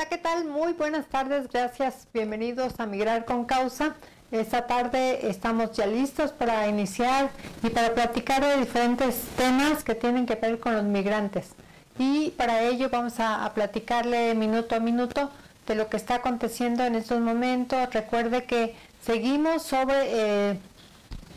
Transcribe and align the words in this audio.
Hola, 0.00 0.08
¿qué 0.08 0.16
tal? 0.16 0.46
Muy 0.46 0.72
buenas 0.72 1.04
tardes, 1.08 1.46
gracias, 1.52 2.08
bienvenidos 2.14 2.80
a 2.80 2.86
Migrar 2.86 3.26
con 3.26 3.44
Causa. 3.44 3.96
Esta 4.32 4.66
tarde 4.66 5.28
estamos 5.28 5.72
ya 5.72 5.86
listos 5.86 6.32
para 6.32 6.66
iniciar 6.68 7.28
y 7.62 7.68
para 7.68 7.92
platicar 7.92 8.42
de 8.42 8.56
diferentes 8.56 9.16
temas 9.36 9.84
que 9.84 9.94
tienen 9.94 10.24
que 10.24 10.36
ver 10.36 10.58
con 10.58 10.72
los 10.72 10.84
migrantes. 10.84 11.50
Y 11.98 12.30
para 12.30 12.62
ello 12.62 12.88
vamos 12.88 13.20
a, 13.20 13.52
platicarle 13.54 14.34
minuto 14.34 14.74
a 14.74 14.80
minuto 14.80 15.30
de 15.66 15.74
lo 15.74 15.90
que 15.90 15.98
está 15.98 16.14
aconteciendo 16.14 16.82
en 16.86 16.94
estos 16.94 17.20
momentos. 17.20 17.92
Recuerde 17.92 18.44
que 18.44 18.74
seguimos 19.02 19.64
sobre 19.64 19.96
eh, 20.04 20.58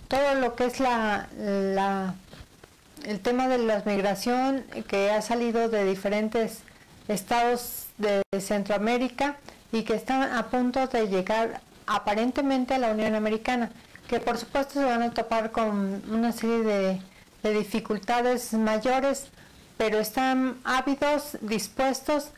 todo 0.07 0.35
lo 0.35 0.55
que 0.55 0.67
es 0.67 0.79
la, 0.79 1.27
el 3.03 3.19
tema 3.19 3.49
de 3.49 3.57
la 3.57 3.83
migración 3.85 4.63
que 4.87 5.11
ha 5.11 5.21
salido 5.21 5.67
de 5.67 5.83
diferentes 5.83 6.59
estados 7.09 7.82
de 7.97 8.21
Centroamérica 8.39 9.37
y 9.71 9.83
que 9.83 9.95
están 9.95 10.23
a 10.23 10.47
punto 10.49 10.87
de 10.87 11.07
llegar 11.07 11.61
aparentemente 11.87 12.75
a 12.75 12.77
la 12.77 12.91
Unión 12.91 13.15
Americana, 13.15 13.71
que 14.07 14.19
por 14.19 14.37
supuesto 14.37 14.75
se 14.75 14.85
van 14.85 15.01
a 15.01 15.11
topar 15.11 15.51
con 15.51 16.01
una 16.09 16.31
serie 16.31 16.59
de, 16.63 17.01
dificultades 17.43 18.53
mayores, 18.53 19.27
pero 19.77 19.99
están 19.99 20.55
ávidos, 20.63 21.37
dispuestos 21.41 22.29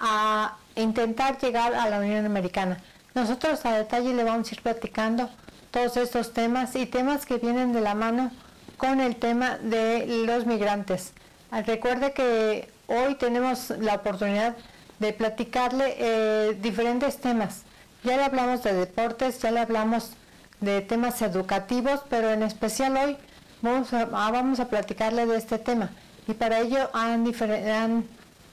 a 0.00 0.56
intentar 0.76 1.38
llegar 1.38 1.74
a 1.74 1.88
la 1.88 1.98
Unión 1.98 2.26
Americana. 2.26 2.76
Nosotros 3.14 3.64
a 3.64 3.78
detalle 3.78 4.12
le 4.12 4.22
vamos 4.22 4.50
a 4.50 4.54
ir 4.54 4.60
platicando 4.60 5.30
todos 5.70 5.96
estos 5.96 6.34
temas 6.34 6.76
y 6.76 6.84
temas 6.84 7.24
que 7.24 7.38
vienen 7.38 7.72
de 7.72 7.80
la 7.80 7.94
mano 7.94 8.32
con 8.76 9.00
el 9.00 9.16
tema 9.16 9.56
de 9.58 10.24
los 10.26 10.44
migrantes. 10.44 11.14
Recuerde 11.50 12.12
que 12.12 12.70
hoy 12.86 13.14
tenemos 13.14 13.70
la 13.70 13.94
oportunidad 13.94 14.56
de 15.00 15.12
platicarle 15.12 15.96
eh, 15.98 16.56
diferentes 16.60 17.18
temas 17.18 17.64
ya 18.02 18.16
le 18.16 18.24
hablamos 18.24 18.62
de 18.62 18.72
deportes, 18.72 19.40
ya 19.42 19.50
le 19.50 19.60
hablamos 19.60 20.12
de 20.60 20.80
temas 20.80 21.20
educativos, 21.20 22.00
pero 22.08 22.30
en 22.30 22.42
especial 22.42 22.96
hoy 22.96 23.16
vamos 23.60 23.92
a, 23.92 24.08
ah, 24.12 24.30
vamos 24.30 24.58
a 24.58 24.68
platicarle 24.68 25.26
de 25.26 25.36
este 25.36 25.58
tema. 25.58 25.90
Y 26.26 26.34
para 26.34 26.60
ello 26.60 26.88
han, 26.94 27.26
han 27.68 28.04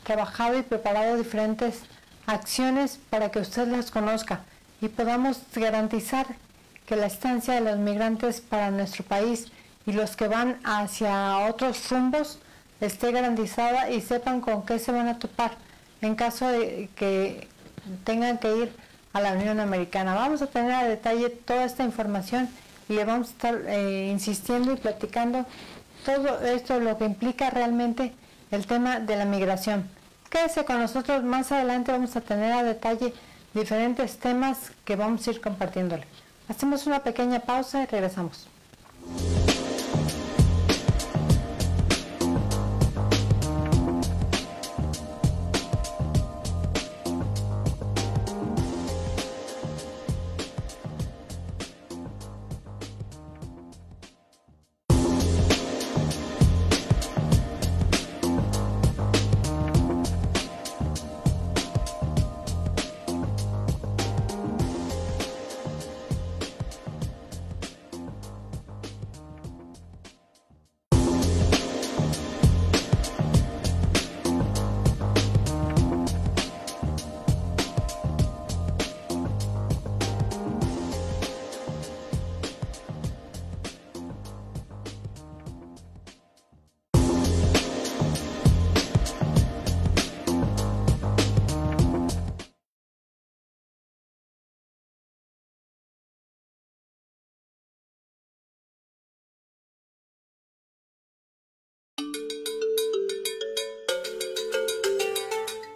trabajado 0.04 0.58
y 0.58 0.64
preparado 0.64 1.18
diferentes 1.18 1.82
acciones 2.26 3.00
para 3.10 3.32
que 3.32 3.40
usted 3.40 3.68
las 3.68 3.90
conozca 3.90 4.42
y 4.82 4.90
podamos 4.90 5.40
garantizar 5.56 6.28
que 6.86 6.98
la 6.98 7.06
estancia 7.06 7.54
de 7.54 7.62
los 7.62 7.78
migrantes 7.78 8.42
para 8.42 8.70
nuestro 8.70 9.06
país 9.06 9.48
y 9.86 9.94
los 9.94 10.18
que 10.18 10.28
van 10.28 10.60
hacia 10.66 11.38
otros 11.50 11.90
rumbos 11.90 12.40
esté 12.82 13.12
garantizada 13.14 13.90
y 13.90 14.02
sepan 14.02 14.42
con 14.42 14.66
qué 14.66 14.78
se 14.78 14.92
van 14.92 15.08
a 15.08 15.20
topar 15.20 15.52
en 16.02 16.16
caso 16.16 16.48
de 16.48 16.90
que 16.96 17.48
tengan 18.04 18.38
que 18.38 18.56
ir 18.56 18.72
a 19.14 19.22
la 19.22 19.34
Unión 19.34 19.60
Americana. 19.60 20.14
Vamos 20.14 20.42
a 20.42 20.48
tener 20.48 20.72
a 20.72 20.84
detalle 20.84 21.30
toda 21.30 21.64
esta 21.64 21.84
información 21.84 22.50
y 22.90 22.96
vamos 22.98 23.30
a 23.30 23.32
estar 23.32 23.62
eh, 23.68 24.10
insistiendo 24.12 24.74
y 24.74 24.76
platicando 24.76 25.46
todo 26.06 26.42
esto, 26.46 26.80
lo 26.80 26.98
que 26.98 27.06
implica 27.06 27.50
realmente 27.50 28.14
el 28.52 28.66
tema 28.66 29.00
de 29.00 29.16
la 29.16 29.26
migración. 29.26 29.90
Quédese 30.30 30.66
con 30.66 30.80
nosotros, 30.80 31.24
más 31.24 31.52
adelante 31.52 31.92
vamos 31.92 32.16
a 32.16 32.22
tener 32.22 32.52
a 32.54 32.64
detalle 32.64 33.14
diferentes 33.54 34.18
temas 34.18 34.72
que 34.86 34.96
vamos 34.96 35.28
a 35.28 35.32
ir 35.32 35.42
compartiéndole. 35.42 36.06
Hacemos 36.48 36.86
una 36.88 37.00
pequeña 37.00 37.40
pausa 37.40 37.84
y 37.84 37.86
regresamos. 37.88 38.48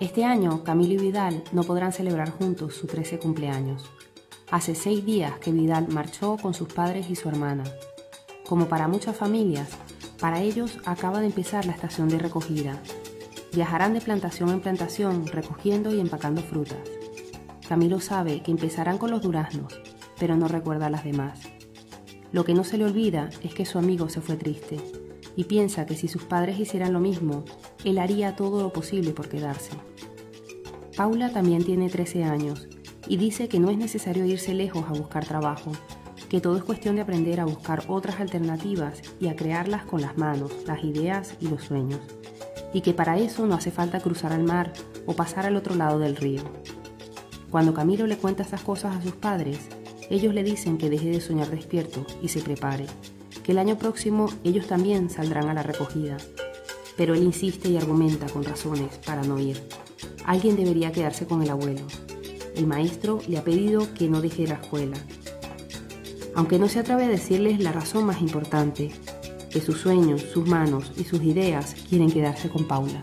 Este 0.01 0.25
año, 0.25 0.63
Camilo 0.63 0.95
y 0.95 0.97
Vidal 0.97 1.43
no 1.51 1.61
podrán 1.61 1.93
celebrar 1.93 2.31
juntos 2.31 2.73
su 2.73 2.87
13 2.87 3.19
cumpleaños. 3.19 3.87
Hace 4.49 4.73
seis 4.73 5.05
días 5.05 5.37
que 5.37 5.51
Vidal 5.51 5.89
marchó 5.89 6.37
con 6.41 6.55
sus 6.55 6.73
padres 6.73 7.11
y 7.11 7.15
su 7.15 7.29
hermana. 7.29 7.65
Como 8.49 8.65
para 8.65 8.87
muchas 8.87 9.15
familias, 9.15 9.69
para 10.19 10.41
ellos 10.41 10.79
acaba 10.85 11.19
de 11.19 11.27
empezar 11.27 11.67
la 11.67 11.73
estación 11.73 12.09
de 12.09 12.17
recogida. 12.17 12.81
Viajarán 13.53 13.93
de 13.93 14.01
plantación 14.01 14.49
en 14.49 14.61
plantación 14.61 15.27
recogiendo 15.27 15.93
y 15.93 15.99
empacando 15.99 16.41
frutas. 16.41 16.79
Camilo 17.69 17.99
sabe 17.99 18.41
que 18.41 18.49
empezarán 18.49 18.97
con 18.97 19.11
los 19.11 19.21
duraznos, 19.21 19.79
pero 20.19 20.35
no 20.35 20.47
recuerda 20.47 20.87
a 20.87 20.89
las 20.89 21.03
demás. 21.03 21.41
Lo 22.31 22.43
que 22.43 22.55
no 22.55 22.63
se 22.63 22.79
le 22.79 22.85
olvida 22.85 23.29
es 23.43 23.53
que 23.53 23.67
su 23.67 23.77
amigo 23.77 24.09
se 24.09 24.21
fue 24.21 24.35
triste 24.35 24.79
y 25.35 25.45
piensa 25.45 25.85
que 25.85 25.95
si 25.95 26.07
sus 26.07 26.23
padres 26.23 26.59
hicieran 26.59 26.93
lo 26.93 26.99
mismo, 26.99 27.45
él 27.83 27.97
haría 27.97 28.35
todo 28.35 28.61
lo 28.61 28.73
posible 28.73 29.11
por 29.11 29.29
quedarse. 29.29 29.71
Paula 30.95 31.31
también 31.31 31.63
tiene 31.63 31.89
13 31.89 32.23
años 32.23 32.67
y 33.07 33.17
dice 33.17 33.47
que 33.47 33.59
no 33.59 33.69
es 33.69 33.77
necesario 33.77 34.25
irse 34.25 34.53
lejos 34.53 34.85
a 34.87 34.93
buscar 34.93 35.25
trabajo, 35.25 35.71
que 36.29 36.41
todo 36.41 36.57
es 36.57 36.63
cuestión 36.63 36.95
de 36.95 37.01
aprender 37.01 37.39
a 37.39 37.45
buscar 37.45 37.83
otras 37.87 38.19
alternativas 38.19 39.01
y 39.19 39.27
a 39.27 39.35
crearlas 39.35 39.85
con 39.85 40.01
las 40.01 40.17
manos, 40.17 40.51
las 40.65 40.83
ideas 40.83 41.35
y 41.39 41.47
los 41.47 41.63
sueños, 41.63 41.99
y 42.73 42.81
que 42.81 42.93
para 42.93 43.17
eso 43.17 43.45
no 43.45 43.55
hace 43.55 43.71
falta 43.71 43.99
cruzar 43.99 44.31
al 44.31 44.43
mar 44.43 44.71
o 45.05 45.13
pasar 45.13 45.45
al 45.45 45.55
otro 45.55 45.75
lado 45.75 45.99
del 45.99 46.15
río. 46.15 46.43
Cuando 47.49 47.73
Camilo 47.73 48.07
le 48.07 48.17
cuenta 48.17 48.43
estas 48.43 48.61
cosas 48.61 48.95
a 48.95 49.01
sus 49.01 49.13
padres, 49.13 49.59
ellos 50.09 50.33
le 50.33 50.43
dicen 50.43 50.77
que 50.77 50.89
deje 50.89 51.09
de 51.09 51.21
soñar 51.21 51.49
despierto 51.49 52.05
y 52.21 52.29
se 52.29 52.41
prepare, 52.41 52.85
que 53.43 53.51
el 53.51 53.57
año 53.57 53.77
próximo 53.77 54.29
ellos 54.43 54.67
también 54.67 55.09
saldrán 55.09 55.49
a 55.49 55.53
la 55.53 55.63
recogida. 55.63 56.17
Pero 56.97 57.13
él 57.13 57.23
insiste 57.23 57.69
y 57.69 57.77
argumenta 57.77 58.27
con 58.27 58.43
razones 58.43 58.97
para 59.05 59.23
no 59.23 59.39
ir. 59.39 59.61
Alguien 60.25 60.55
debería 60.55 60.91
quedarse 60.91 61.25
con 61.25 61.41
el 61.41 61.49
abuelo. 61.49 61.81
El 62.55 62.67
maestro 62.67 63.21
le 63.27 63.37
ha 63.37 63.43
pedido 63.43 63.93
que 63.93 64.07
no 64.07 64.21
deje 64.21 64.47
la 64.47 64.55
escuela. 64.55 64.97
Aunque 66.35 66.59
no 66.59 66.67
se 66.67 66.79
atreve 66.79 67.05
a 67.05 67.09
decirles 67.09 67.59
la 67.59 67.71
razón 67.71 68.05
más 68.05 68.21
importante, 68.21 68.91
que 69.49 69.61
sus 69.61 69.79
sueños, 69.79 70.21
sus 70.21 70.47
manos 70.47 70.91
y 70.97 71.03
sus 71.03 71.21
ideas 71.23 71.75
quieren 71.89 72.11
quedarse 72.11 72.49
con 72.49 72.67
Paula. 72.67 73.01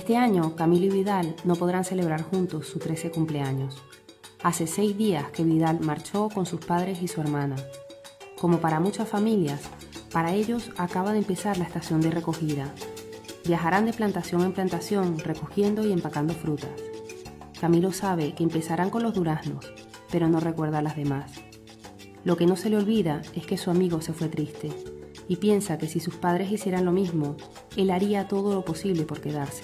Este 0.00 0.16
año, 0.16 0.56
Camilo 0.56 0.86
y 0.86 0.88
Vidal 0.88 1.36
no 1.44 1.56
podrán 1.56 1.84
celebrar 1.84 2.22
juntos 2.22 2.66
su 2.66 2.78
13 2.78 3.10
cumpleaños. 3.10 3.82
Hace 4.42 4.66
seis 4.66 4.96
días 4.96 5.30
que 5.30 5.44
Vidal 5.44 5.80
marchó 5.80 6.30
con 6.30 6.46
sus 6.46 6.64
padres 6.64 7.02
y 7.02 7.06
su 7.06 7.20
hermana. 7.20 7.56
Como 8.40 8.60
para 8.60 8.80
muchas 8.80 9.06
familias, 9.06 9.60
para 10.10 10.32
ellos 10.32 10.70
acaba 10.78 11.12
de 11.12 11.18
empezar 11.18 11.58
la 11.58 11.64
estación 11.64 12.00
de 12.00 12.10
recogida. 12.10 12.72
Viajarán 13.44 13.84
de 13.84 13.92
plantación 13.92 14.40
en 14.40 14.54
plantación 14.54 15.18
recogiendo 15.18 15.86
y 15.86 15.92
empacando 15.92 16.32
frutas. 16.32 16.80
Camilo 17.60 17.92
sabe 17.92 18.34
que 18.34 18.42
empezarán 18.42 18.88
con 18.88 19.02
los 19.02 19.12
duraznos, 19.12 19.70
pero 20.10 20.28
no 20.28 20.40
recuerda 20.40 20.78
a 20.78 20.82
las 20.82 20.96
demás. 20.96 21.30
Lo 22.24 22.38
que 22.38 22.46
no 22.46 22.56
se 22.56 22.70
le 22.70 22.78
olvida 22.78 23.20
es 23.34 23.46
que 23.46 23.58
su 23.58 23.70
amigo 23.70 24.00
se 24.00 24.14
fue 24.14 24.30
triste 24.30 24.70
y 25.28 25.36
piensa 25.36 25.78
que 25.78 25.86
si 25.86 26.00
sus 26.00 26.16
padres 26.16 26.50
hicieran 26.50 26.84
lo 26.84 26.92
mismo, 26.92 27.36
él 27.76 27.90
haría 27.90 28.28
todo 28.28 28.54
lo 28.54 28.64
posible 28.64 29.04
por 29.04 29.20
quedarse. 29.20 29.62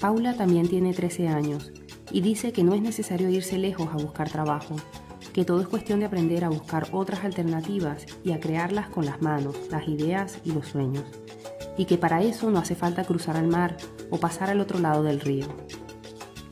Paula 0.00 0.34
también 0.36 0.68
tiene 0.68 0.92
13 0.92 1.28
años 1.28 1.72
y 2.10 2.20
dice 2.22 2.52
que 2.52 2.64
no 2.64 2.74
es 2.74 2.82
necesario 2.82 3.30
irse 3.30 3.56
lejos 3.56 3.88
a 3.92 4.02
buscar 4.02 4.28
trabajo, 4.28 4.76
que 5.32 5.44
todo 5.44 5.60
es 5.60 5.68
cuestión 5.68 6.00
de 6.00 6.06
aprender 6.06 6.44
a 6.44 6.48
buscar 6.48 6.88
otras 6.92 7.24
alternativas 7.24 8.04
y 8.24 8.32
a 8.32 8.40
crearlas 8.40 8.88
con 8.88 9.06
las 9.06 9.22
manos, 9.22 9.56
las 9.70 9.86
ideas 9.88 10.38
y 10.44 10.52
los 10.52 10.66
sueños, 10.66 11.04
y 11.78 11.84
que 11.86 11.98
para 11.98 12.22
eso 12.22 12.50
no 12.50 12.58
hace 12.58 12.74
falta 12.74 13.04
cruzar 13.04 13.36
al 13.36 13.46
mar 13.46 13.76
o 14.10 14.18
pasar 14.18 14.50
al 14.50 14.60
otro 14.60 14.78
lado 14.78 15.02
del 15.02 15.20
río. 15.20 15.46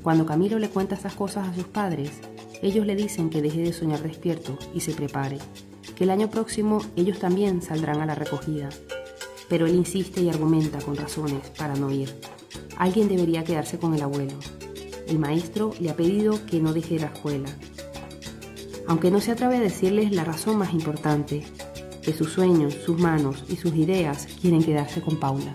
Cuando 0.02 0.24
Camilo 0.24 0.58
le 0.58 0.70
cuenta 0.70 0.94
estas 0.94 1.14
cosas 1.14 1.48
a 1.48 1.54
sus 1.54 1.64
padres, 1.64 2.20
ellos 2.62 2.86
le 2.86 2.96
dicen 2.96 3.30
que 3.30 3.42
deje 3.42 3.62
de 3.62 3.72
soñar 3.72 4.02
despierto 4.02 4.58
y 4.72 4.80
se 4.80 4.92
prepare, 4.92 5.38
que 6.00 6.04
el 6.04 6.10
año 6.10 6.30
próximo 6.30 6.80
ellos 6.96 7.18
también 7.18 7.60
saldrán 7.60 8.00
a 8.00 8.06
la 8.06 8.14
recogida. 8.14 8.70
Pero 9.50 9.66
él 9.66 9.74
insiste 9.74 10.22
y 10.22 10.30
argumenta 10.30 10.78
con 10.78 10.96
razones 10.96 11.50
para 11.58 11.74
no 11.74 11.90
ir. 11.90 12.10
Alguien 12.78 13.06
debería 13.06 13.44
quedarse 13.44 13.78
con 13.78 13.92
el 13.92 14.00
abuelo. 14.00 14.32
El 15.06 15.18
maestro 15.18 15.74
le 15.78 15.90
ha 15.90 15.96
pedido 15.96 16.46
que 16.46 16.58
no 16.58 16.72
deje 16.72 16.98
la 16.98 17.08
escuela, 17.08 17.50
aunque 18.86 19.10
no 19.10 19.20
se 19.20 19.32
atreve 19.32 19.58
a 19.58 19.60
decirles 19.60 20.10
la 20.10 20.24
razón 20.24 20.56
más 20.56 20.72
importante, 20.72 21.42
que 22.02 22.14
sus 22.14 22.32
sueños, 22.32 22.72
sus 22.72 22.98
manos 22.98 23.44
y 23.50 23.56
sus 23.56 23.74
ideas 23.74 24.26
quieren 24.40 24.64
quedarse 24.64 25.02
con 25.02 25.20
Paula. 25.20 25.52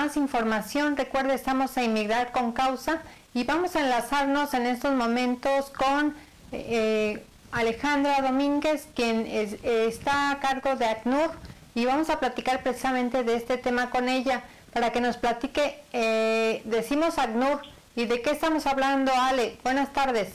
Más 0.00 0.16
información, 0.16 0.96
recuerde, 0.96 1.34
estamos 1.34 1.76
a 1.76 1.82
Inmigrar 1.82 2.32
con 2.32 2.52
Causa 2.52 3.02
y 3.34 3.44
vamos 3.44 3.76
a 3.76 3.80
enlazarnos 3.80 4.54
en 4.54 4.64
estos 4.64 4.94
momentos 4.94 5.68
con 5.68 6.16
eh, 6.52 7.22
Alejandra 7.52 8.22
Domínguez, 8.22 8.88
quien 8.96 9.26
está 9.26 10.30
a 10.30 10.40
cargo 10.40 10.74
de 10.76 10.86
ACNUR, 10.86 11.32
y 11.74 11.84
vamos 11.84 12.08
a 12.08 12.18
platicar 12.18 12.62
precisamente 12.62 13.24
de 13.24 13.36
este 13.36 13.58
tema 13.58 13.90
con 13.90 14.08
ella, 14.08 14.42
para 14.72 14.90
que 14.90 15.02
nos 15.02 15.18
platique, 15.18 15.82
eh, 15.92 16.62
decimos 16.64 17.18
ACNUR, 17.18 17.60
¿y 17.94 18.06
de 18.06 18.22
qué 18.22 18.30
estamos 18.30 18.66
hablando, 18.66 19.12
Ale? 19.14 19.58
Buenas 19.62 19.92
tardes. 19.92 20.32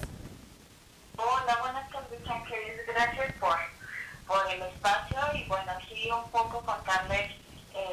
Hola, 1.18 1.58
buenas 1.62 1.90
tardes. 1.90 2.20
Gracias 2.86 3.34
por, 3.40 3.58
por 4.28 4.46
el 4.54 4.62
espacio 4.62 5.18
y 5.34 5.44
bueno, 5.46 5.72
sí, 5.90 6.08
un 6.12 6.30
poco 6.30 6.62
contarles 6.62 7.35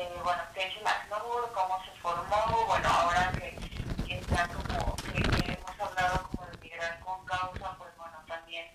eh, 0.02 0.20
bueno, 0.24 0.42
qué 0.52 0.66
es 0.66 0.76
el 0.76 0.86
ACNUR, 0.86 1.52
cómo 1.52 1.80
se 1.84 1.92
formó, 2.00 2.66
bueno, 2.66 2.88
ahora 2.88 3.32
que, 3.38 3.56
que 4.04 4.18
está 4.18 4.48
como, 4.48 4.96
que, 4.96 5.52
hemos 5.52 5.80
hablado 5.80 6.28
como 6.28 6.46
de 6.46 6.58
migrar 6.58 6.98
con 7.00 7.24
causa, 7.24 7.76
pues 7.78 7.96
bueno, 7.96 8.18
también 8.26 8.66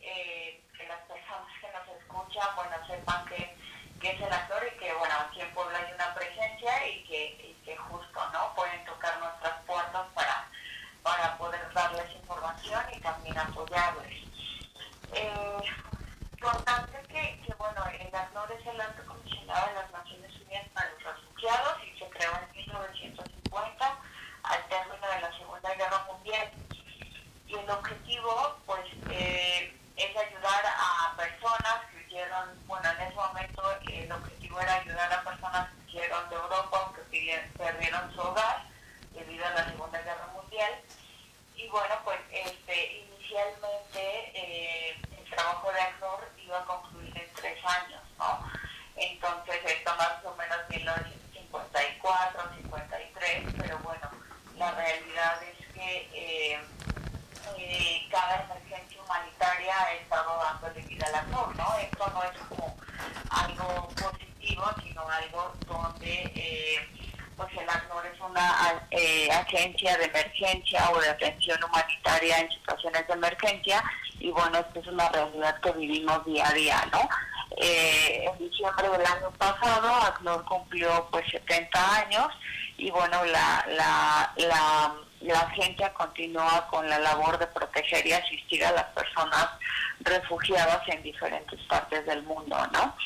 eh, 0.00 0.60
que 0.76 0.86
las 0.88 1.00
personas 1.02 1.48
que 1.60 1.68
nos 1.70 1.86
escuchan, 2.00 2.48
bueno, 2.56 2.76
sepan 2.88 3.24
que, 3.26 3.56
que 4.00 4.10
es 4.10 4.20
el 4.20 4.32
actor 4.32 4.60
y 4.66 4.78
que, 4.78 4.92
bueno, 4.94 5.14
aquí 5.20 5.40
en 5.40 5.54
Puebla 5.54 5.78
hay 5.78 5.92
una 5.94 6.14
presencia 6.14 6.88
y 6.88 7.04
que, 7.04 7.26
y 7.46 7.62
que 7.64 7.76
justo, 7.76 8.20
¿no? 8.32 8.52
Pueden 8.56 8.84
tocar 8.84 9.18
nuestras 9.20 9.62
puertas 9.64 10.06
para, 10.14 10.48
para 11.04 11.38
poder 11.38 11.72
darles 11.72 12.10
información 12.16 12.82
y 12.92 13.00
también 13.00 13.38
apoyarles. 13.38 14.24
Eh, 15.14 15.58
importante 16.32 16.98
que, 17.06 17.40
que, 17.46 17.54
bueno, 17.54 17.84
el 17.86 18.12
ACNUR 18.12 18.50
es 18.50 18.66
el 18.66 18.80
alto 18.80 19.02
comisionado 19.06 19.68
de 19.68 19.74
los 19.74 19.81
y 21.42 21.98
se 21.98 22.08
creó 22.10 22.30
en 22.38 22.56
1950 22.56 23.98
al 24.44 24.68
término 24.68 25.08
de 25.08 25.20
la 25.22 25.32
Segunda 25.36 25.74
Guerra 25.74 26.06
Mundial. 26.06 26.52
Y 27.48 27.54
el 27.54 27.68
objetivo, 27.68 28.58
pues, 28.64 28.86
eh, 29.10 29.76
es 29.96 30.16
ayudar 30.16 30.64
a 30.66 31.16
personas 31.16 31.80
que 31.90 31.98
huyeron, 32.06 32.48
bueno, 32.68 32.88
en 32.90 33.00
ese 33.00 33.16
momento 33.16 33.62
el 33.88 34.12
objetivo 34.12 34.60
era 34.60 34.74
ayudar 34.74 35.12
a 35.12 35.24
personas 35.24 35.68
que 35.70 35.96
huyeron 35.96 36.30
de 36.30 36.36
Europa 36.36 36.80
o 36.80 37.10
que 37.10 37.50
perdieron 37.58 38.14
su 38.14 38.20
hogar 38.20 38.62
debido 39.12 39.44
a 39.44 39.50
la 39.50 39.64
Segunda 39.64 40.00
Guerra 40.00 40.28
Mundial. 40.34 40.72
Y 41.56 41.66
bueno, 41.68 41.94
pues, 42.04 42.20
este, 42.30 42.98
inicialmente 42.98 44.30
eh, 44.32 44.96
el 45.18 45.30
trabajo 45.30 45.72
de 45.72 45.80
ACNUR 45.80 46.30
iba 46.38 46.58
a 46.60 46.64
concluir 46.66 47.18
en 47.18 47.32
tres 47.34 47.58
años, 47.64 48.02
¿no? 48.16 48.48
Entonces, 48.94 49.60
esto 49.64 49.94
más 49.96 50.24
o 50.24 50.34
menos 50.36 50.68
1954, 52.02 52.42
53, 52.62 53.54
pero 53.58 53.78
bueno, 53.78 54.10
la 54.58 54.70
realidad 54.72 55.40
es 55.42 55.66
que 55.72 56.08
eh, 56.12 56.60
eh, 57.58 58.08
cada 58.10 58.42
emergencia 58.42 59.02
humanitaria 59.02 59.74
ha 59.78 59.92
estado 59.94 60.38
dándole 60.42 60.80
vida 60.86 61.06
al 61.06 61.14
actor, 61.14 61.56
¿no? 61.56 61.78
Esto 61.78 62.10
no 62.12 62.24
es 62.24 62.38
como 62.48 62.76
algo 63.30 63.88
positivo, 63.88 64.64
sino 64.82 65.08
algo 65.08 65.52
donde 65.66 66.32
eh, 66.34 66.88
pues 67.36 67.48
el 67.56 67.68
ACNUR 67.68 68.06
es 68.06 68.20
una 68.20 68.50
agencia 69.40 69.96
de 69.96 70.04
emergencia 70.04 70.90
o 70.90 71.00
de 71.00 71.08
atención 71.08 71.62
humanitaria 71.64 72.40
en 72.40 72.50
situaciones 72.50 73.06
de 73.06 73.14
emergencia 73.14 73.82
y 74.18 74.30
bueno, 74.30 74.58
esto 74.58 74.80
es 74.80 74.86
una 74.86 75.08
realidad 75.08 75.60
que 75.60 75.72
vivimos 75.72 76.24
día 76.24 76.48
a 76.48 76.52
día, 76.52 76.88
¿no? 76.92 77.08
Eh, 77.64 78.24
en 78.24 78.38
diciembre 78.38 78.88
del 78.88 79.06
año 79.06 79.30
pasado, 79.38 79.94
ACNUR 79.94 80.44
cumplió 80.46 81.08
pues 81.12 81.24
70 81.30 81.96
años 81.96 82.26
y 82.76 82.90
bueno, 82.90 83.24
la, 83.26 83.64
la, 83.68 84.34
la, 85.20 85.40
agencia 85.40 85.92
continúa 85.94 86.66
con 86.68 86.88
la 86.88 86.98
labor 86.98 87.38
de 87.38 87.46
proteger 87.46 88.04
y 88.04 88.12
asistir 88.12 88.64
a 88.64 88.72
las 88.72 88.86
personas 88.86 89.48
refugiadas 90.00 90.80
en 90.88 91.04
diferentes 91.04 91.60
partes 91.68 92.04
del 92.04 92.24
mundo, 92.24 92.56
¿no? 92.72 92.96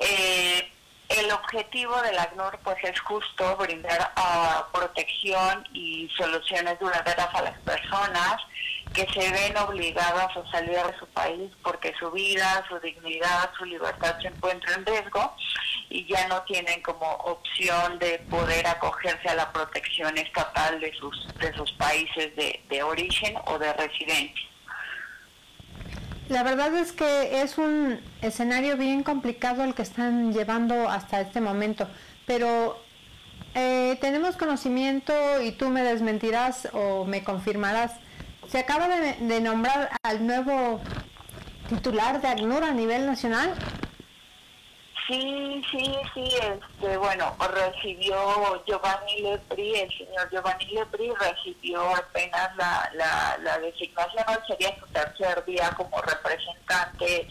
Eh, 0.00 0.72
el 1.08 1.30
objetivo 1.30 2.02
del 2.02 2.18
ACNUR 2.18 2.58
pues 2.64 2.78
es 2.82 2.98
justo 2.98 3.56
brindar 3.58 4.12
uh, 4.16 4.72
protección 4.76 5.66
y 5.72 6.08
soluciones 6.16 6.80
duraderas 6.80 7.32
a 7.32 7.42
las 7.42 7.58
personas 7.60 8.42
que 8.94 9.06
se 9.12 9.30
ven 9.30 9.56
obligadas 9.56 10.36
a 10.36 10.50
salir 10.50 10.76
de 10.76 10.98
su 10.98 11.06
país 11.08 11.50
porque 11.62 11.92
su 11.98 12.10
vida, 12.10 12.64
su 12.68 12.78
dignidad, 12.80 13.50
su 13.56 13.64
libertad 13.64 14.16
se 14.20 14.28
encuentra 14.28 14.74
en 14.74 14.86
riesgo 14.86 15.34
y 15.90 16.06
ya 16.06 16.28
no 16.28 16.42
tienen 16.42 16.82
como 16.82 17.06
opción 17.06 17.98
de 17.98 18.18
poder 18.30 18.66
acogerse 18.66 19.28
a 19.28 19.34
la 19.34 19.52
protección 19.52 20.16
estatal 20.18 20.80
de 20.80 20.92
sus, 20.94 21.28
de 21.38 21.52
sus 21.54 21.72
países 21.72 22.34
de, 22.36 22.62
de 22.68 22.82
origen 22.82 23.34
o 23.46 23.58
de 23.58 23.72
residencia. 23.72 24.48
La 26.28 26.42
verdad 26.42 26.74
es 26.74 26.92
que 26.92 27.40
es 27.40 27.56
un 27.56 28.00
escenario 28.20 28.76
bien 28.76 29.02
complicado 29.02 29.64
el 29.64 29.74
que 29.74 29.82
están 29.82 30.34
llevando 30.34 30.88
hasta 30.90 31.22
este 31.22 31.40
momento, 31.40 31.88
pero 32.26 32.78
eh, 33.54 33.96
tenemos 34.02 34.36
conocimiento 34.36 35.12
y 35.42 35.52
tú 35.52 35.70
me 35.70 35.82
desmentirás 35.82 36.68
o 36.74 37.06
me 37.06 37.24
confirmarás 37.24 37.92
se 38.48 38.58
acaba 38.58 38.88
de, 38.88 39.40
nombrar 39.40 39.90
al 40.02 40.26
nuevo 40.26 40.80
titular 41.68 42.20
de 42.20 42.28
ACNUR 42.28 42.64
a 42.64 42.72
nivel 42.72 43.06
nacional. 43.06 43.54
Sí, 45.06 45.62
sí, 45.70 45.96
sí, 46.12 46.28
este, 46.36 46.96
bueno, 46.98 47.34
recibió 47.54 48.62
Giovanni 48.66 49.22
Lepri, 49.22 49.74
el 49.76 49.90
señor 49.90 50.28
Giovanni 50.30 50.66
Lepri 50.66 51.10
recibió 51.18 51.96
apenas 51.96 52.54
la, 52.56 52.90
la, 52.94 53.38
la 53.42 53.58
designación, 53.58 54.24
sería 54.46 54.78
su 54.78 54.86
tercer 54.88 55.42
día 55.46 55.70
como 55.78 55.98
representante 56.02 57.26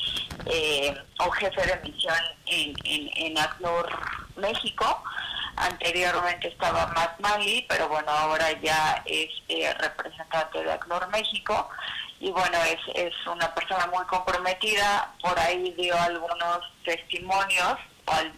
eh, 0.45 0.97
o 1.19 1.29
jefe 1.29 1.67
de 1.67 1.79
misión 1.87 2.15
en, 2.47 2.73
en, 2.83 3.09
en 3.15 3.37
ACNUR 3.37 3.87
México. 4.37 5.03
Anteriormente 5.57 6.49
estaba 6.49 6.85
Matt 6.87 7.19
Mali, 7.19 7.65
pero 7.67 7.89
bueno, 7.89 8.11
ahora 8.11 8.51
ya 8.61 9.01
es 9.05 9.29
eh, 9.49 9.73
representante 9.79 10.63
de 10.63 10.71
ACNUR 10.71 11.07
México 11.09 11.67
y 12.19 12.31
bueno, 12.31 12.57
es, 12.63 12.79
es 12.93 13.13
una 13.27 13.53
persona 13.55 13.87
muy 13.87 14.05
comprometida, 14.05 15.13
por 15.21 15.37
ahí 15.39 15.73
dio 15.77 15.99
algunos 15.99 16.59
testimonios, 16.85 17.77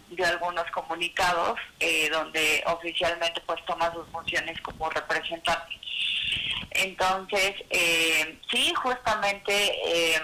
dio 0.08 0.26
algunos 0.26 0.64
comunicados 0.70 1.58
eh, 1.78 2.08
donde 2.10 2.62
oficialmente 2.66 3.42
pues 3.42 3.62
toma 3.66 3.92
sus 3.92 4.08
funciones 4.08 4.58
como 4.62 4.88
representante. 4.88 5.78
Entonces, 6.70 7.54
eh, 7.68 8.38
sí, 8.50 8.72
justamente... 8.74 9.52
Eh, 9.84 10.22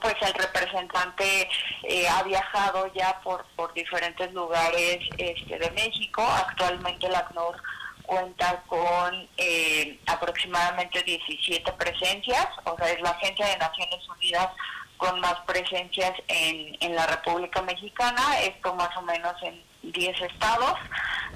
pues 0.00 0.14
el 0.20 0.34
representante 0.34 1.48
eh, 1.84 2.08
ha 2.08 2.22
viajado 2.22 2.92
ya 2.94 3.20
por, 3.22 3.44
por 3.56 3.72
diferentes 3.74 4.32
lugares 4.32 4.98
este, 5.16 5.58
de 5.58 5.70
México. 5.70 6.22
Actualmente 6.22 7.08
la 7.08 7.20
ACNUR 7.20 7.56
cuenta 8.02 8.62
con 8.66 9.28
eh, 9.36 9.98
aproximadamente 10.06 11.02
17 11.02 11.72
presencias, 11.72 12.46
o 12.64 12.76
sea, 12.76 12.90
es 12.90 13.00
la 13.00 13.10
Agencia 13.10 13.46
de 13.46 13.58
Naciones 13.58 14.08
Unidas 14.08 14.48
con 14.96 15.20
más 15.20 15.34
presencias 15.46 16.12
en, 16.28 16.76
en 16.80 16.94
la 16.94 17.06
República 17.06 17.60
Mexicana, 17.62 18.40
esto 18.40 18.74
más 18.74 18.96
o 18.96 19.02
menos 19.02 19.34
en 19.42 19.62
10 19.82 20.20
estados, 20.22 20.78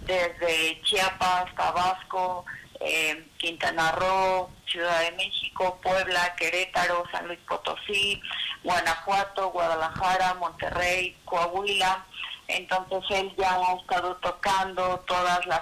desde 0.02 0.80
Chiapas, 0.82 1.54
Tabasco, 1.54 2.44
eh, 2.80 3.26
Quintana 3.38 3.92
Roo, 3.92 4.50
Ciudad 4.66 5.00
de 5.00 5.12
México, 5.12 5.78
Puebla, 5.82 6.34
Querétaro, 6.36 7.04
San 7.12 7.26
Luis 7.26 7.38
Potosí, 7.40 8.20
Guanajuato, 8.62 9.50
Guadalajara, 9.50 10.34
Monterrey, 10.34 11.16
Coahuila, 11.24 12.04
entonces 12.56 13.02
él 13.10 13.32
ya 13.38 13.54
ha 13.54 13.76
estado 13.76 14.16
tocando 14.16 14.98
todas 15.06 15.46
las, 15.46 15.60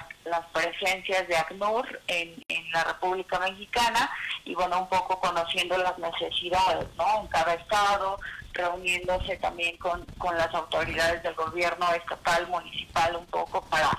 presencias 0.52 1.26
de 1.28 1.36
ACNUR 1.36 2.00
en, 2.06 2.44
la 2.72 2.84
República 2.84 3.38
Mexicana 3.38 4.10
y 4.44 4.54
bueno, 4.54 4.80
un 4.80 4.88
poco 4.88 5.18
conociendo 5.20 5.76
las 5.78 5.98
necesidades 5.98 6.86
¿no? 6.96 7.22
en 7.22 7.26
cada 7.28 7.54
estado, 7.54 8.18
reuniéndose 8.52 9.36
también 9.36 9.76
con, 9.78 10.04
las 10.36 10.54
autoridades 10.54 11.22
del 11.22 11.34
gobierno 11.34 11.90
estatal, 11.92 12.46
municipal, 12.48 13.16
un 13.16 13.26
poco 13.26 13.62
para 13.62 13.90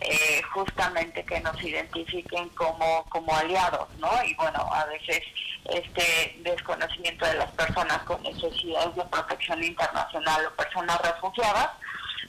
eh, 0.00 0.42
justamente 0.54 1.24
que 1.24 1.40
nos 1.40 1.62
identifiquen 1.62 2.48
como, 2.50 3.04
como 3.10 3.36
aliados, 3.36 3.88
¿no? 3.98 4.10
Y 4.24 4.34
bueno, 4.34 4.58
a 4.72 4.84
veces 4.86 5.22
este 5.64 6.38
desconocimiento 6.40 7.26
de 7.26 7.34
las 7.34 7.50
personas 7.52 7.98
con 8.04 8.22
necesidades 8.22 8.94
de 8.96 9.04
protección 9.04 9.62
internacional 9.62 10.46
o 10.46 10.56
personas 10.56 11.00
refugiadas, 11.02 11.70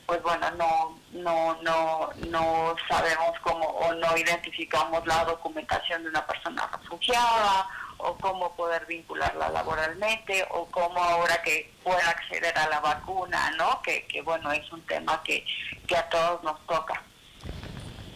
pues 0.05 0.21
bueno, 0.21 0.51
no, 0.51 0.99
no, 1.13 1.61
no, 1.61 2.09
no 2.27 2.75
sabemos 2.89 3.39
cómo 3.41 3.65
o 3.65 3.93
no 3.93 4.17
identificamos 4.17 5.05
la 5.07 5.23
documentación 5.23 6.03
de 6.03 6.09
una 6.09 6.25
persona 6.25 6.69
refugiada 6.77 7.67
o 7.97 8.15
cómo 8.17 8.53
poder 8.55 8.85
vincularla 8.85 9.49
laboralmente 9.49 10.45
o 10.49 10.65
cómo 10.65 11.01
ahora 11.01 11.41
que 11.41 11.71
pueda 11.83 12.09
acceder 12.09 12.57
a 12.57 12.67
la 12.67 12.79
vacuna, 12.79 13.51
¿no? 13.51 13.81
Que, 13.81 14.05
que 14.07 14.21
bueno, 14.21 14.51
es 14.51 14.69
un 14.71 14.81
tema 14.85 15.21
que, 15.23 15.45
que 15.87 15.95
a 15.95 16.09
todos 16.09 16.43
nos 16.43 16.59
toca. 16.67 17.01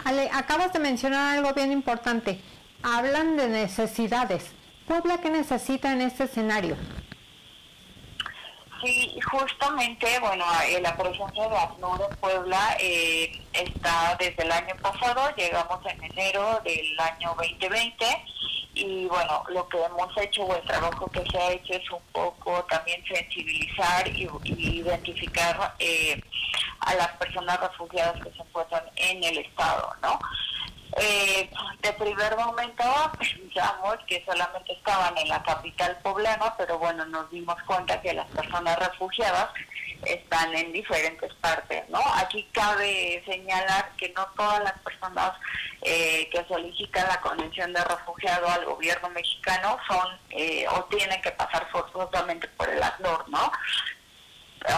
Ale, 0.05 0.29
acabas 0.31 0.71
de 0.71 0.77
mencionar 0.77 1.35
algo 1.35 1.51
bien 1.53 1.71
importante. 1.71 2.39
Hablan 2.83 3.38
de 3.38 3.50
necesidades. 3.50 4.45
Puebla, 4.88 5.17
¿qué 5.17 5.31
necesita 5.31 5.91
en 5.91 6.01
este 6.01 6.25
escenario? 6.25 6.77
Sí, 8.86 9.20
justamente, 9.32 10.20
bueno, 10.20 10.46
la 10.80 10.96
presencia 10.96 11.50
de 11.50 11.58
ACNUR 11.58 12.08
en 12.08 12.18
Puebla 12.18 12.77
eh, 12.80 13.32
está 13.51 14.15
desde 14.20 14.44
el 14.44 14.51
año 14.51 14.75
pasado, 14.80 15.34
llegamos 15.36 15.80
en 15.88 16.04
enero 16.04 16.62
del 16.63 17.00
año 17.00 17.34
2020 17.36 18.06
y 18.75 19.06
bueno, 19.06 19.44
lo 19.50 19.68
que 19.70 19.82
hemos 19.82 20.15
hecho 20.18 20.44
o 20.44 20.56
el 20.56 20.62
trabajo 20.65 21.08
que 21.08 21.24
se 21.32 21.36
ha 21.36 21.51
hecho 21.54 21.74
es 21.74 21.89
un 21.89 22.01
poco 22.12 22.63
también 22.65 23.04
sensibilizar 23.08 24.08
y, 24.08 24.30
identificar 24.44 25.74
eh, 25.80 26.22
a 26.82 26.94
las 26.94 27.08
personas 27.13 27.60
refugiadas 27.60 28.24
que 28.24 28.32
se 28.34 28.42
encuentran 28.44 28.84
en 28.98 29.24
el 29.24 29.39
Estado, 29.39 29.96
¿no? 30.04 30.20
Eh, 30.97 31.49
de 31.81 31.93
primer 31.93 32.37
momento 32.37 32.83
pensamos 33.19 33.97
que 34.07 34.23
solamente 34.25 34.73
estaban 34.73 35.17
en 35.17 35.27
la 35.27 35.43
capital 35.43 35.97
poblana, 36.01 36.55
pero 36.57 36.79
bueno, 36.79 37.05
nos 37.05 37.29
dimos 37.31 37.55
cuenta 37.63 38.01
que 38.01 38.13
las 38.13 38.27
personas 38.27 38.79
refugiadas 38.79 39.49
están 40.05 40.53
en 40.55 40.71
diferentes 40.71 41.33
partes, 41.35 41.87
¿no? 41.89 41.99
Aquí 42.15 42.47
cabe 42.51 43.23
señalar 43.25 43.91
que 43.97 44.09
no 44.09 44.25
todas 44.37 44.63
las 44.63 44.77
personas 44.79 45.33
eh, 45.81 46.29
que 46.31 46.45
solicitan 46.47 47.07
la 47.07 47.19
convención 47.21 47.73
de 47.73 47.83
refugiado 47.83 48.47
al 48.47 48.65
gobierno 48.65 49.09
mexicano 49.09 49.77
son 49.87 50.19
eh, 50.29 50.65
o 50.69 50.83
tienen 50.85 51.21
que 51.21 51.31
pasar 51.31 51.67
forzosamente 51.71 52.47
por 52.49 52.69
el 52.69 52.81
ACNUR, 52.81 53.29
¿no? 53.29 53.51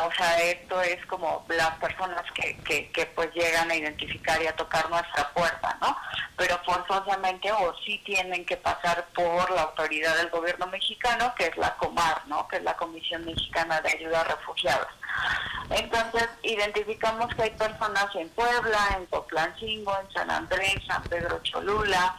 O 0.05 0.11
sea, 0.11 0.41
esto 0.43 0.81
es 0.81 1.05
como 1.05 1.45
las 1.49 1.75
personas 1.77 2.23
que, 2.33 2.57
que, 2.57 2.91
que, 2.91 3.05
pues 3.07 3.33
llegan 3.33 3.69
a 3.71 3.75
identificar 3.75 4.41
y 4.41 4.47
a 4.47 4.55
tocar 4.55 4.89
nuestra 4.89 5.29
puerta, 5.33 5.77
¿no? 5.81 5.95
Pero 6.35 6.59
forzosamente 6.65 7.51
o 7.51 7.73
sí 7.85 8.01
tienen 8.05 8.45
que 8.45 8.57
pasar 8.57 9.07
por 9.13 9.49
la 9.51 9.63
autoridad 9.63 10.15
del 10.17 10.29
gobierno 10.29 10.67
mexicano, 10.67 11.33
que 11.35 11.47
es 11.47 11.57
la 11.57 11.75
COMAR, 11.77 12.27
¿no? 12.27 12.47
Que 12.47 12.57
es 12.57 12.63
la 12.63 12.75
Comisión 12.75 13.25
Mexicana 13.25 13.81
de 13.81 13.89
Ayuda 13.91 14.21
a 14.21 14.23
Refugiados. 14.25 14.87
Entonces, 15.69 16.29
identificamos 16.43 17.33
que 17.35 17.43
hay 17.43 17.49
personas 17.51 18.07
en 18.15 18.29
Puebla, 18.29 18.79
en 18.95 19.05
Poplancingo, 19.07 19.93
en 19.99 20.13
San 20.13 20.31
Andrés, 20.31 20.75
San 20.87 21.03
Pedro 21.03 21.39
Cholula, 21.43 22.15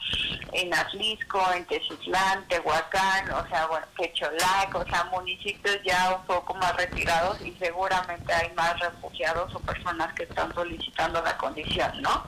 en 0.52 0.74
Atlisco, 0.74 1.40
en 1.54 1.64
Tezislán, 1.66 2.46
Tehuacán, 2.48 3.30
o 3.32 3.48
sea, 3.48 3.66
bueno, 3.66 3.86
Quecholac, 3.96 4.74
o 4.74 4.84
sea, 4.84 5.04
municipios 5.04 5.78
ya 5.82 6.14
un 6.14 6.26
poco 6.26 6.54
más 6.54 6.76
retirados 6.76 7.40
y 7.40 7.52
seguramente 7.58 8.32
hay 8.34 8.52
más 8.54 8.78
refugiados 8.80 9.54
o 9.54 9.60
personas 9.60 10.12
que 10.14 10.24
están 10.24 10.52
solicitando 10.54 11.22
la 11.22 11.36
condición, 11.38 12.02
¿no? 12.02 12.24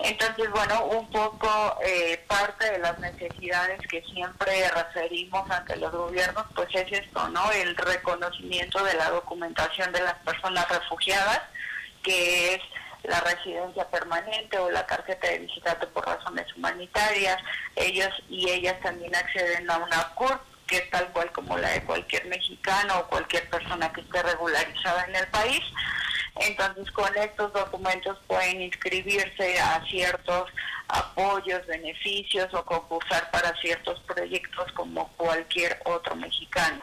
Entonces, 0.00 0.50
bueno, 0.50 0.84
un 0.86 1.08
poco 1.10 1.76
eh, 1.84 2.24
parte 2.26 2.72
de 2.72 2.78
las 2.78 2.98
necesidades 2.98 3.80
que 3.88 4.02
siempre 4.02 4.68
referimos 4.70 5.48
ante 5.50 5.76
los 5.76 5.92
gobiernos, 5.92 6.46
pues 6.54 6.68
es 6.74 6.90
esto, 6.90 7.28
¿no? 7.28 7.50
El 7.52 7.76
reconocimiento 7.76 8.82
de 8.82 8.94
la 8.94 9.10
documentación 9.10 9.89
de 9.92 10.00
las 10.00 10.14
personas 10.14 10.68
refugiadas, 10.68 11.40
que 12.02 12.54
es 12.54 12.60
la 13.04 13.20
residencia 13.20 13.88
permanente 13.88 14.58
o 14.58 14.70
la 14.70 14.86
tarjeta 14.86 15.28
de 15.28 15.38
visitante 15.40 15.86
por 15.88 16.06
razones 16.06 16.46
humanitarias. 16.54 17.38
Ellos 17.76 18.10
y 18.28 18.50
ellas 18.50 18.78
también 18.82 19.14
acceden 19.14 19.70
a 19.70 19.78
una 19.78 20.08
CURP, 20.14 20.40
que 20.66 20.76
es 20.78 20.90
tal 20.90 21.08
cual 21.08 21.32
como 21.32 21.58
la 21.58 21.70
de 21.70 21.82
cualquier 21.82 22.26
mexicano 22.26 22.98
o 22.98 23.06
cualquier 23.08 23.48
persona 23.48 23.92
que 23.92 24.02
esté 24.02 24.22
regularizada 24.22 25.04
en 25.06 25.16
el 25.16 25.26
país. 25.28 25.62
Entonces, 26.36 26.90
con 26.92 27.14
estos 27.16 27.52
documentos 27.52 28.18
pueden 28.26 28.62
inscribirse 28.62 29.60
a 29.60 29.84
ciertos 29.86 30.48
apoyos, 30.88 31.66
beneficios 31.66 32.52
o 32.54 32.64
concursar 32.64 33.30
para 33.30 33.54
ciertos 33.60 34.00
proyectos 34.00 34.70
como 34.72 35.08
cualquier 35.16 35.80
otro 35.84 36.14
mexicano. 36.16 36.80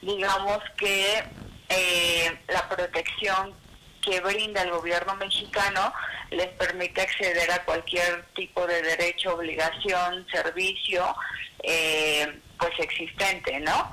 Digamos 0.00 0.58
que 0.76 1.24
eh, 1.68 2.38
la 2.48 2.68
protección 2.68 3.54
que 4.02 4.20
brinda 4.20 4.62
el 4.62 4.70
gobierno 4.70 5.14
mexicano 5.16 5.92
les 6.30 6.48
permite 6.48 7.00
acceder 7.00 7.50
a 7.50 7.64
cualquier 7.64 8.24
tipo 8.34 8.66
de 8.66 8.82
derecho, 8.82 9.34
obligación, 9.34 10.26
servicio, 10.30 11.16
eh, 11.62 12.40
pues 12.58 12.72
existente, 12.78 13.60
¿no? 13.60 13.90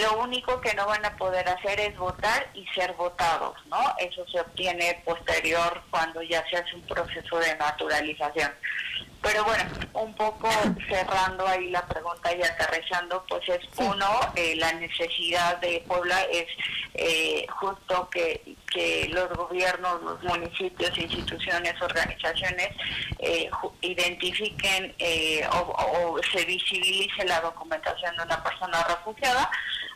Lo 0.00 0.18
único 0.18 0.60
que 0.60 0.74
no 0.74 0.86
van 0.86 1.04
a 1.04 1.16
poder 1.16 1.48
hacer 1.48 1.78
es 1.78 1.96
votar 1.96 2.48
y 2.54 2.66
ser 2.68 2.92
votados, 2.94 3.54
¿no? 3.66 3.94
Eso 3.98 4.26
se 4.28 4.40
obtiene 4.40 5.00
posterior 5.04 5.82
cuando 5.90 6.20
ya 6.22 6.44
se 6.50 6.56
hace 6.56 6.74
un 6.74 6.82
proceso 6.82 7.38
de 7.38 7.54
naturalización. 7.56 8.52
Pero 9.24 9.42
bueno, 9.42 9.64
un 9.94 10.14
poco 10.14 10.50
cerrando 10.86 11.46
ahí 11.48 11.70
la 11.70 11.86
pregunta 11.86 12.30
y 12.36 12.42
aterrizando, 12.42 13.24
pues 13.26 13.48
es 13.48 13.60
uno, 13.78 14.06
eh, 14.36 14.54
la 14.56 14.70
necesidad 14.74 15.56
de 15.62 15.82
Puebla 15.88 16.20
es 16.30 16.46
eh, 16.92 17.46
justo 17.48 18.10
que, 18.10 18.54
que 18.70 19.08
los 19.08 19.30
gobiernos, 19.30 20.02
los 20.02 20.22
municipios, 20.24 20.96
instituciones, 20.98 21.80
organizaciones 21.80 22.68
eh, 23.18 23.48
identifiquen 23.80 24.94
o, 25.52 26.16
o 26.16 26.20
se 26.30 26.44
visibilice 26.44 27.24
la 27.24 27.40
documentación 27.40 28.14
de 28.16 28.24
una 28.24 28.44
persona 28.44 28.84
refugiada 28.84 29.50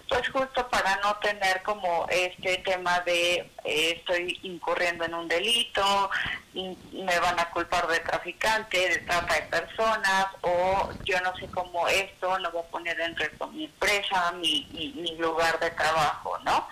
pues 0.09 0.29
justo 0.31 0.67
para 0.69 0.97
no 0.97 1.15
tener 1.17 1.63
como 1.63 2.07
este 2.09 2.59
tema 2.59 3.01
de 3.01 3.51
eh, 3.65 3.95
estoy 3.97 4.39
incurriendo 4.43 5.05
en 5.05 5.15
un 5.15 5.29
delito, 5.29 6.11
me 6.55 7.19
van 7.21 7.39
a 7.39 7.51
culpar 7.51 7.87
de 7.89 8.01
traficante, 8.01 8.89
de 8.89 8.99
trata 8.99 9.35
de 9.35 9.43
personas, 9.43 10.27
o 10.41 10.91
yo 11.05 11.21
no 11.21 11.37
sé 11.37 11.47
cómo 11.49 11.87
esto 11.89 12.39
no 12.39 12.51
voy 12.51 12.63
a 12.63 12.71
poner 12.71 12.99
en 13.01 13.17
riesgo 13.17 13.49
mi 13.49 13.65
empresa, 13.65 14.33
mi, 14.33 14.67
mi, 14.73 15.17
lugar 15.17 15.59
de 15.61 15.71
trabajo, 15.71 16.39
¿no? 16.45 16.67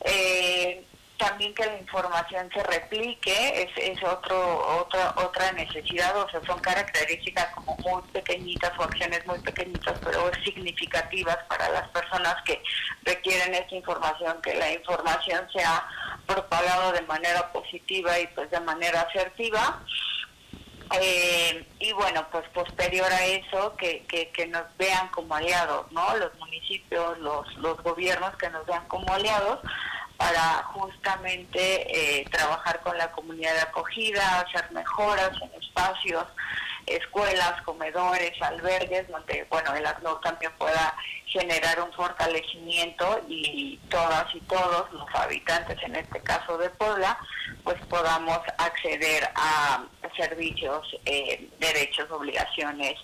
Eh, 0.00 0.84
también 1.18 1.54
que 1.54 1.66
la 1.66 1.76
información 1.76 2.48
se 2.54 2.62
replique 2.62 3.62
es, 3.62 3.70
es 3.76 4.02
otro 4.02 4.78
otra 4.80 5.12
otra 5.16 5.52
necesidad 5.52 6.16
o 6.16 6.28
sea 6.30 6.40
son 6.46 6.58
características 6.60 7.46
como 7.54 7.76
muy 7.78 8.02
pequeñitas 8.12 8.72
o 8.78 8.84
acciones 8.84 9.26
muy 9.26 9.38
pequeñitas 9.40 9.98
pero 10.02 10.30
significativas 10.44 11.38
para 11.48 11.68
las 11.70 11.88
personas 11.88 12.36
que 12.44 12.62
requieren 13.04 13.54
esta 13.54 13.74
información 13.74 14.40
que 14.42 14.54
la 14.54 14.72
información 14.72 15.46
sea 15.52 15.86
propagada 16.26 16.92
de 16.92 17.02
manera 17.02 17.52
positiva 17.52 18.18
y 18.18 18.26
pues 18.28 18.50
de 18.50 18.60
manera 18.60 19.02
asertiva 19.02 19.82
eh, 21.00 21.66
y 21.80 21.92
bueno, 21.92 22.26
pues 22.32 22.48
posterior 22.48 23.12
a 23.12 23.26
eso, 23.26 23.76
que, 23.76 24.06
que, 24.06 24.30
que, 24.30 24.46
nos 24.46 24.64
vean 24.78 25.08
como 25.08 25.34
aliados, 25.34 25.92
¿no? 25.92 26.16
Los 26.16 26.34
municipios, 26.38 27.18
los, 27.18 27.54
los 27.56 27.76
gobiernos 27.82 28.34
que 28.36 28.48
nos 28.48 28.64
vean 28.64 28.88
como 28.88 29.12
aliados 29.12 29.58
para 30.18 30.64
justamente 30.64 32.20
eh, 32.20 32.24
trabajar 32.30 32.80
con 32.80 32.98
la 32.98 33.10
comunidad 33.12 33.54
de 33.54 33.60
acogida, 33.60 34.40
hacer 34.40 34.70
mejoras 34.72 35.30
en 35.40 35.62
espacios, 35.62 36.26
escuelas, 36.86 37.62
comedores, 37.62 38.32
albergues, 38.42 39.08
donde 39.08 39.46
bueno 39.48 39.74
el 39.74 39.86
ACNUR 39.86 40.20
también 40.20 40.52
pueda 40.58 40.94
generar 41.26 41.80
un 41.80 41.92
fortalecimiento 41.92 43.20
y 43.28 43.78
todas 43.88 44.34
y 44.34 44.40
todos 44.40 44.92
los 44.92 45.06
habitantes, 45.14 45.78
en 45.84 45.94
este 45.96 46.20
caso 46.20 46.58
de 46.58 46.68
Puebla, 46.70 47.16
pues 47.62 47.76
podamos 47.86 48.40
acceder 48.58 49.28
a 49.36 49.84
servicios, 50.16 50.84
eh, 51.04 51.48
derechos, 51.60 52.10
obligaciones, 52.10 52.94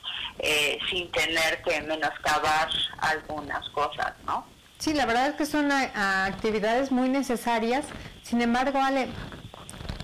eh, 0.40 0.78
sin 0.90 1.10
tener 1.12 1.62
que 1.62 1.80
menoscabar 1.82 2.68
algunas 2.98 3.68
cosas, 3.70 4.12
¿no? 4.24 4.44
Sí, 4.78 4.92
la 4.92 5.06
verdad 5.06 5.28
es 5.28 5.34
que 5.34 5.46
son 5.46 5.70
actividades 5.72 6.92
muy 6.92 7.08
necesarias. 7.08 7.86
Sin 8.22 8.40
embargo, 8.40 8.78
Ale, 8.80 9.08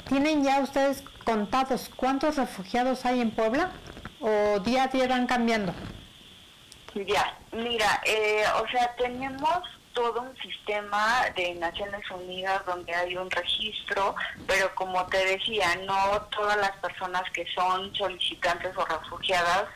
¿tienen 0.09 0.43
ya 0.45 0.61
ustedes 0.61 1.03
contados 1.25 1.91
cuántos 1.95 2.37
refugiados 2.37 3.05
hay 3.05 3.21
en 3.21 3.31
Puebla 3.31 3.71
o 4.21 4.59
día 4.61 4.85
a 4.85 4.89
día 4.89 5.07
van 5.07 5.27
cambiando? 5.27 5.73
Ya, 6.95 7.39
mira, 7.53 8.01
eh, 8.05 8.43
o 8.63 8.69
sea, 8.69 8.95
tenemos 8.97 9.61
todo 9.93 10.23
un 10.23 10.37
sistema 10.39 11.25
de 11.37 11.55
Naciones 11.55 12.09
Unidas 12.11 12.65
donde 12.67 12.95
hay 12.95 13.17
un 13.17 13.31
registro, 13.31 14.15
pero 14.47 14.75
como 14.75 15.05
te 15.07 15.25
decía, 15.25 15.77
no 15.87 16.23
todas 16.31 16.57
las 16.59 16.73
personas 16.79 17.23
que 17.33 17.47
son 17.55 17.95
solicitantes 17.95 18.77
o 18.77 18.85
refugiadas 18.85 19.67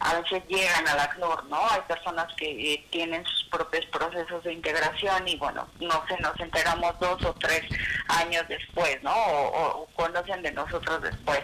a 0.00 0.14
veces 0.20 0.42
llegan 0.48 0.86
al 0.88 1.00
ACNUR, 1.00 1.44
¿no? 1.44 1.58
Hay 1.70 1.80
personas 1.82 2.26
que 2.36 2.74
eh, 2.74 2.86
tienen 2.90 3.24
sus 3.24 3.44
propios 3.44 3.86
procesos 3.86 4.42
de 4.44 4.52
integración 4.52 5.26
y 5.28 5.36
bueno, 5.36 5.66
no 5.80 6.04
se 6.08 6.16
nos 6.18 6.38
enteramos 6.40 6.98
dos 6.98 7.24
o 7.24 7.34
tres 7.34 7.62
años 8.08 8.44
después, 8.48 9.02
¿no? 9.02 9.14
O, 9.14 9.86
conocen 9.94 10.42
de 10.42 10.52
nosotros 10.52 11.02
después. 11.02 11.40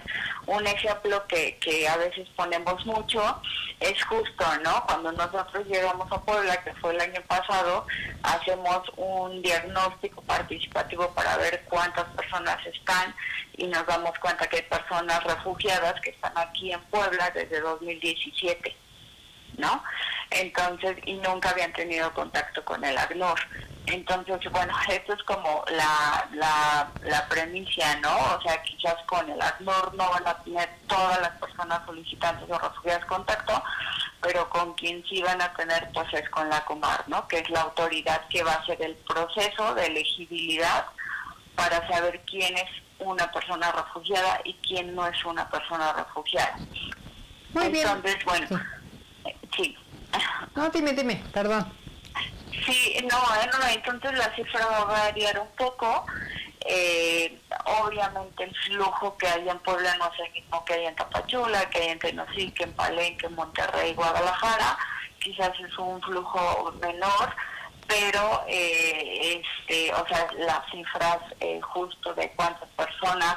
Un 0.47 0.67
ejemplo 0.67 1.27
que, 1.27 1.59
que 1.59 1.87
a 1.89 1.97
veces 1.97 2.27
ponemos 2.37 2.85
mucho 2.87 3.41
es 3.81 4.03
justo, 4.05 4.45
¿no? 4.63 4.85
Cuando 4.87 5.13
nosotros 5.13 5.67
llegamos 5.67 6.11
a 6.11 6.21
Puebla, 6.23 6.63
que 6.63 6.73
fue 6.75 6.95
el 6.95 7.01
año 7.01 7.21
pasado, 7.29 7.87
hacemos 8.23 8.83
un 8.97 9.43
diagnóstico 9.43 10.23
participativo 10.23 11.13
para 11.15 11.37
ver 11.37 11.65
cuántas 11.69 12.05
personas 12.11 12.59
están 12.67 13.15
y 13.57 13.67
nos 13.67 13.87
damos 13.87 14.19
cuenta 14.19 14.47
que 14.47 14.57
hay 14.57 14.63
personas 14.63 15.23
refugiadas 15.25 16.01
que 16.01 16.11
están 16.11 16.33
aquí 16.37 16.73
en 16.73 16.81
Puebla 16.85 17.31
desde 17.31 17.61
2017, 17.61 18.77
¿no? 19.59 19.83
Entonces, 20.31 20.97
y 21.07 21.15
nunca 21.15 21.51
habían 21.51 21.73
tenido 21.73 22.13
contacto 22.13 22.65
con 22.65 22.85
el 22.85 22.97
ACNUR. 22.99 23.39
Entonces, 23.87 24.51
bueno, 24.51 24.75
esto 24.89 25.15
es 25.15 25.23
como 25.23 25.65
la, 25.71 26.29
la, 26.33 26.89
la 27.05 27.29
premisa, 27.29 27.97
¿no? 28.01 28.17
O 28.37 28.43
sea, 28.43 28.61
quizás 28.63 28.97
con 29.07 29.29
el 29.31 29.41
ACNUR 29.41 29.95
no 29.95 30.11
van 30.11 30.27
a 30.27 30.43
tener 30.43 30.69
todas 30.87 31.21
las 31.21 31.33
personas 31.39 31.81
solicitantes 31.87 32.49
o 32.51 32.59
refugiadas 32.59 33.05
contacto, 33.07 33.63
pero 34.21 34.49
con 34.51 34.75
quien 34.75 35.05
sí 35.07 35.23
van 35.23 35.41
a 35.41 35.53
tener, 35.55 35.89
pues 35.93 36.13
es 36.15 36.29
con 36.31 36.49
la 36.49 36.65
Comar, 36.65 37.05
¿no? 37.09 37.27
Que 37.29 37.39
es 37.39 37.51
la 37.51 37.63
autoridad 37.63 38.27
que 38.29 38.43
va 38.43 38.53
a 38.53 38.57
hacer 38.57 38.81
el 38.83 38.95
proceso 38.97 39.75
de 39.75 39.87
elegibilidad 39.87 40.87
para 41.55 41.87
saber 41.89 42.23
quién 42.27 42.57
es 42.57 42.71
una 42.99 43.31
persona 43.31 43.71
refugiada 43.73 44.41
y 44.45 44.55
quién 44.55 44.95
no 44.95 45.07
es 45.07 45.25
una 45.25 45.49
persona 45.49 45.93
refugiada. 45.93 46.57
Muy 47.53 47.67
Entonces, 47.67 48.17
bueno, 48.25 48.49
sí. 49.57 49.77
No, 50.55 50.69
dime, 50.71 50.93
dime, 50.93 51.23
perdón. 51.33 51.86
Sí, 52.65 52.97
no, 53.11 53.19
no, 53.19 53.67
entonces 53.69 54.19
la 54.19 54.35
cifra 54.35 54.67
va 54.67 54.79
a 54.79 54.85
variar 54.85 55.39
un 55.39 55.51
poco. 55.57 56.07
Eh, 56.69 57.39
obviamente 57.65 58.43
el 58.43 58.57
flujo 58.57 59.17
que 59.17 59.29
hay 59.29 59.49
en 59.49 59.59
Puebla 59.61 59.97
no 59.99 60.07
es 60.13 60.27
el 60.27 60.33
mismo 60.33 60.65
que 60.65 60.75
hay 60.75 60.87
en 60.87 60.97
Tapachula, 60.97 61.71
que 61.71 61.79
hay 61.79 61.89
en 61.91 61.99
Tenosique, 61.99 62.65
en 62.65 62.73
Palenque, 62.73 63.27
en 63.27 63.35
Monterrey, 63.35 63.95
Guadalajara. 63.95 64.77
Quizás 65.21 65.53
es 65.61 65.79
un 65.79 66.01
flujo 66.03 66.73
menor, 66.81 67.35
pero 67.87 68.45
eh, 68.49 69.43
este, 69.43 69.95
o 69.95 70.07
sea, 70.09 70.27
las 70.39 70.69
cifras 70.71 71.19
eh, 71.41 71.61
justo 71.61 72.15
de 72.15 72.31
cuántas 72.33 72.69
personas 72.71 73.37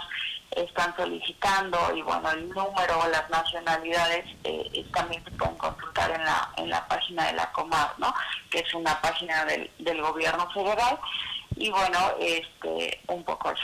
están 0.52 0.96
solicitando 0.96 1.78
y 1.96 2.02
bueno, 2.02 2.32
el 2.32 2.50
número 2.50 3.08
las 3.12 3.30
nacionalidades 3.30 4.26
eh, 4.44 4.86
también 4.94 5.24
se 5.24 5.32
pueden 5.32 5.56
consultar 5.56 6.12
en 6.12 6.24
la, 6.24 6.50
en 6.58 6.70
la 6.70 6.88
página 6.88 7.28
de 7.28 7.34
la 7.34 7.52
Comar, 7.52 7.94
¿no? 7.98 8.14
Que 8.50 8.60
es 8.60 8.74
una 8.74 9.00
página 9.02 9.46
del, 9.46 9.70
del 9.80 10.02
gobierno 10.02 10.50
federal 10.52 11.00
y 11.56 11.70
bueno, 11.70 12.00
este, 12.20 13.02
un 13.08 13.24
poco 13.24 13.52
eso. 13.52 13.64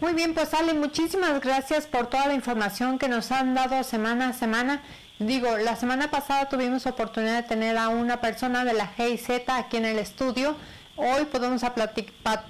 Muy 0.00 0.14
bien, 0.14 0.34
pues 0.34 0.54
Ale, 0.54 0.74
muchísimas 0.74 1.40
gracias 1.40 1.86
por 1.86 2.06
toda 2.06 2.26
la 2.26 2.34
información 2.34 2.98
que 2.98 3.08
nos 3.08 3.32
han 3.32 3.54
dado 3.54 3.82
semana 3.82 4.28
a 4.28 4.32
semana 4.32 4.82
Digo, 5.18 5.56
la 5.58 5.74
semana 5.74 6.12
pasada 6.12 6.48
tuvimos 6.48 6.86
oportunidad 6.86 7.42
de 7.42 7.48
tener 7.48 7.76
a 7.76 7.88
una 7.88 8.20
persona 8.20 8.64
de 8.64 8.72
la 8.72 8.86
GIZ 8.86 9.48
aquí 9.48 9.76
en 9.76 9.84
el 9.84 9.98
estudio. 9.98 10.54
Hoy 10.94 11.24
podemos 11.24 11.60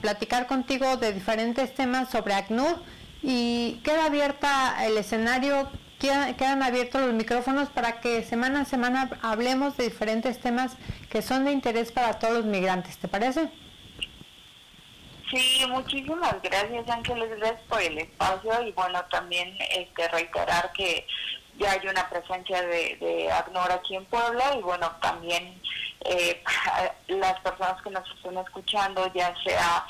platicar 0.03 0.47
contigo 0.47 0.99
de 0.99 1.15
diferentes 1.15 1.75
temas 1.75 2.11
sobre 2.11 2.35
ACNUR 2.35 2.79
y 3.23 3.81
queda 3.85 4.07
abierta 4.07 4.85
el 4.87 4.97
escenario, 4.97 5.71
quedan 5.99 6.63
abiertos 6.63 7.03
los 7.03 7.13
micrófonos 7.15 7.69
para 7.69 8.01
que 8.01 8.23
semana 8.23 8.61
a 8.61 8.65
semana 8.65 9.11
hablemos 9.23 9.77
de 9.77 9.85
diferentes 9.85 10.41
temas 10.41 10.77
que 11.11 11.23
son 11.23 11.45
de 11.45 11.53
interés 11.53 11.91
para 11.93 12.19
todos 12.19 12.35
los 12.35 12.45
migrantes. 12.45 12.99
¿Te 12.99 13.09
parece? 13.09 13.51
Sí, 15.31 15.67
muchísimas 15.69 16.41
gracias 16.43 16.89
Ángeles, 16.89 17.29
por 17.69 17.83
el 17.83 17.99
espacio 17.99 18.63
y 18.63 18.73
bueno, 18.73 19.05
también 19.11 19.55
este, 19.71 20.09
reiterar 20.09 20.73
que 20.73 21.07
ya 21.59 21.73
hay 21.73 21.87
una 21.87 22.09
presencia 22.09 22.63
de, 22.63 22.97
de 22.97 23.31
ACNOR 23.33 23.73
aquí 23.73 23.97
en 23.97 24.07
Puebla 24.07 24.55
y 24.57 24.63
bueno, 24.63 24.91
también 25.03 25.61
eh, 26.05 26.43
las 27.09 27.39
personas 27.41 27.83
que 27.83 27.91
nos 27.91 28.09
estén 28.11 28.39
escuchando, 28.39 29.13
ya 29.13 29.35
sea 29.45 29.85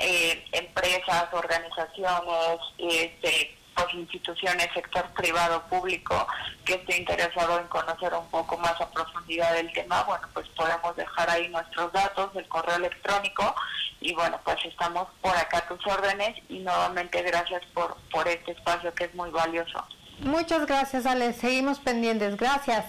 eh, 0.00 0.44
empresas, 0.52 1.26
organizaciones, 1.32 2.58
este, 2.78 3.56
pues 3.74 3.94
instituciones, 3.94 4.68
sector 4.74 5.06
privado, 5.10 5.62
público, 5.68 6.26
que 6.64 6.74
esté 6.74 6.98
interesado 6.98 7.58
en 7.60 7.66
conocer 7.68 8.12
un 8.14 8.28
poco 8.30 8.58
más 8.58 8.80
a 8.80 8.90
profundidad 8.90 9.54
del 9.54 9.72
tema, 9.72 10.02
bueno, 10.04 10.26
pues 10.34 10.48
podemos 10.48 10.96
dejar 10.96 11.30
ahí 11.30 11.48
nuestros 11.48 11.92
datos, 11.92 12.30
el 12.34 12.48
correo 12.48 12.76
electrónico 12.76 13.54
y 14.00 14.14
bueno, 14.14 14.40
pues 14.44 14.56
estamos 14.64 15.08
por 15.20 15.36
acá 15.36 15.58
a 15.58 15.68
tus 15.68 15.86
órdenes 15.86 16.36
y 16.48 16.58
nuevamente 16.58 17.22
gracias 17.22 17.62
por, 17.74 17.96
por 18.10 18.26
este 18.28 18.52
espacio 18.52 18.92
que 18.94 19.04
es 19.04 19.14
muy 19.14 19.30
valioso. 19.30 19.84
Muchas 20.20 20.66
gracias, 20.66 21.06
Ale. 21.06 21.32
Seguimos 21.32 21.78
pendientes. 21.78 22.36
Gracias. 22.36 22.84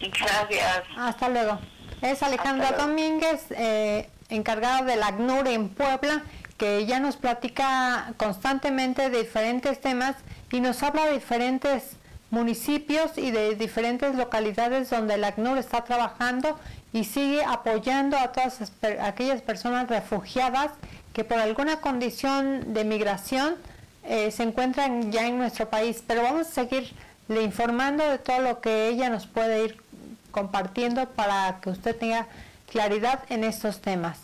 Gracias. 0.00 0.84
Hasta 0.96 1.28
luego. 1.28 1.58
Es 2.02 2.22
Alejandra 2.22 2.72
Domínguez, 2.72 3.50
eh, 3.52 4.10
encargada 4.28 4.82
del 4.82 5.02
ACNUR 5.02 5.48
en 5.48 5.68
Puebla, 5.68 6.22
que 6.58 6.86
ya 6.86 7.00
nos 7.00 7.16
platica 7.16 8.14
constantemente 8.16 9.10
de 9.10 9.22
diferentes 9.22 9.80
temas 9.80 10.16
y 10.50 10.60
nos 10.60 10.82
habla 10.82 11.06
de 11.06 11.14
diferentes 11.14 11.96
municipios 12.30 13.16
y 13.16 13.30
de 13.30 13.54
diferentes 13.54 14.14
localidades 14.14 14.90
donde 14.90 15.14
el 15.14 15.24
ACNUR 15.24 15.58
está 15.58 15.84
trabajando 15.84 16.58
y 16.92 17.04
sigue 17.04 17.44
apoyando 17.44 18.16
a 18.16 18.32
todas 18.32 18.72
aquellas 19.00 19.42
personas 19.42 19.88
refugiadas 19.88 20.72
que 21.12 21.24
por 21.24 21.38
alguna 21.38 21.80
condición 21.80 22.74
de 22.74 22.84
migración 22.84 23.56
eh, 24.04 24.30
se 24.30 24.42
encuentran 24.42 25.12
ya 25.12 25.26
en 25.26 25.38
nuestro 25.38 25.68
país, 25.68 26.02
pero 26.06 26.22
vamos 26.22 26.48
a 26.48 26.50
seguir 26.50 26.92
le 27.28 27.42
informando 27.42 28.08
de 28.08 28.18
todo 28.18 28.40
lo 28.40 28.60
que 28.60 28.88
ella 28.88 29.10
nos 29.10 29.26
puede 29.26 29.64
ir 29.64 29.82
compartiendo 30.30 31.08
para 31.08 31.58
que 31.60 31.70
usted 31.70 31.96
tenga 31.96 32.26
claridad 32.66 33.20
en 33.28 33.44
estos 33.44 33.80
temas. 33.80 34.18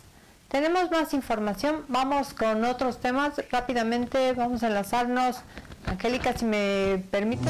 Tenemos 0.47 0.91
más 0.91 1.13
información, 1.13 1.83
vamos 1.87 2.33
con 2.33 2.63
otros 2.63 2.99
temas. 2.99 3.33
Rápidamente 3.51 4.33
vamos 4.33 4.61
a 4.63 4.67
enlazarnos. 4.67 5.37
Angélica, 5.85 6.37
si 6.37 6.45
me 6.45 7.03
permite. 7.09 7.49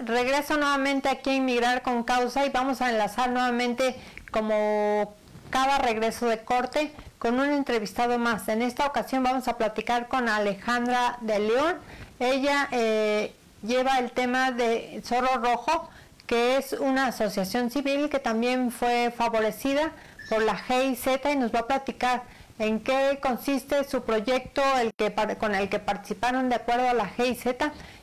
Regreso 0.00 0.56
nuevamente 0.56 1.08
aquí 1.08 1.30
a 1.30 1.34
Inmigrar 1.34 1.82
con 1.82 2.04
Causa 2.04 2.46
y 2.46 2.50
vamos 2.50 2.80
a 2.80 2.90
enlazar 2.90 3.30
nuevamente 3.30 3.96
como 4.30 5.14
cada 5.50 5.78
regreso 5.78 6.26
de 6.26 6.38
corte 6.44 6.92
con 7.18 7.38
un 7.38 7.50
entrevistado 7.50 8.18
más. 8.18 8.48
En 8.48 8.62
esta 8.62 8.86
ocasión 8.86 9.22
vamos 9.22 9.46
a 9.48 9.56
platicar 9.56 10.08
con 10.08 10.28
Alejandra 10.28 11.18
de 11.20 11.38
León. 11.38 11.76
Ella 12.18 12.68
eh, 12.72 13.34
lleva 13.62 13.98
el 13.98 14.10
tema 14.10 14.50
de 14.50 15.00
Zorro 15.04 15.38
Rojo, 15.38 15.90
que 16.26 16.56
es 16.56 16.72
una 16.72 17.06
asociación 17.06 17.70
civil 17.70 18.08
que 18.08 18.18
también 18.18 18.70
fue 18.70 19.12
favorecida 19.16 19.92
por 20.28 20.42
la 20.42 20.56
GIZ 20.56 21.06
y 21.32 21.36
nos 21.36 21.54
va 21.54 21.60
a 21.60 21.66
platicar 21.66 22.22
en 22.58 22.80
qué 22.80 23.18
consiste 23.22 23.84
su 23.84 24.04
proyecto 24.04 24.62
el 24.78 24.92
que, 24.94 25.14
con 25.38 25.54
el 25.54 25.68
que 25.68 25.78
participaron 25.78 26.48
de 26.48 26.56
acuerdo 26.56 26.88
a 26.88 26.94
la 26.94 27.08
GIZ 27.08 27.46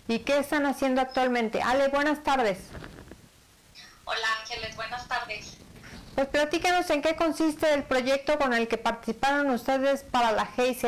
¿Y 0.10 0.20
qué 0.22 0.40
están 0.40 0.66
haciendo 0.66 1.02
actualmente? 1.02 1.62
Ale, 1.62 1.88
buenas 1.90 2.24
tardes. 2.24 2.58
Hola 4.06 4.28
Ángeles, 4.42 4.76
buenas 4.76 5.08
tardes. 5.08 5.54
Pues 6.16 6.28
platícanos 6.30 6.90
en 6.90 7.04
qué 7.04 7.16
consiste 7.16 7.72
el 7.76 7.84
proyecto 7.84 8.40
con 8.40 8.56
el 8.56 8.68
que 8.68 8.80
participaron 8.80 9.52
ustedes 9.52 10.02
para 10.02 10.32
la 10.32 10.48
GIZ. 10.48 10.82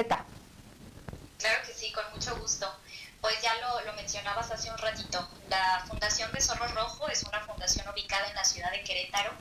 Claro 1.38 1.62
que 1.68 1.74
sí, 1.76 1.92
con 1.92 2.04
mucho 2.16 2.36
gusto. 2.38 2.68
Pues 3.22 3.40
ya 3.44 3.54
lo, 3.62 3.80
lo, 3.86 3.94
mencionabas 3.94 4.50
hace 4.50 4.72
un 4.72 4.78
ratito. 4.80 5.30
La 5.50 5.84
Fundación 5.88 6.32
de 6.32 6.42
Zorro 6.42 6.68
Rojo 6.70 7.08
es 7.10 7.22
una 7.22 7.42
fundación 7.42 7.88
ubicada 7.90 8.28
en 8.28 8.34
la 8.34 8.44
ciudad 8.44 8.72
de 8.72 8.84
Querétaro 8.84 9.34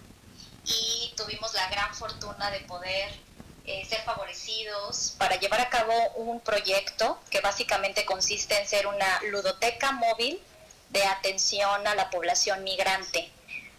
y 0.66 1.14
tuvimos 1.16 1.54
la 1.54 1.70
gran 1.70 1.94
fortuna 1.94 2.50
de 2.50 2.60
poder 2.60 3.18
eh, 3.66 3.84
ser 3.84 4.02
favorecidos 4.02 5.14
para 5.18 5.36
llevar 5.36 5.60
a 5.60 5.68
cabo 5.68 5.92
un 6.16 6.40
proyecto 6.40 7.18
que 7.30 7.40
básicamente 7.40 8.04
consiste 8.04 8.58
en 8.58 8.66
ser 8.66 8.86
una 8.86 9.20
ludoteca 9.22 9.92
móvil 9.92 10.40
de 10.90 11.04
atención 11.04 11.86
a 11.86 11.94
la 11.94 12.10
población 12.10 12.64
migrante. 12.64 13.30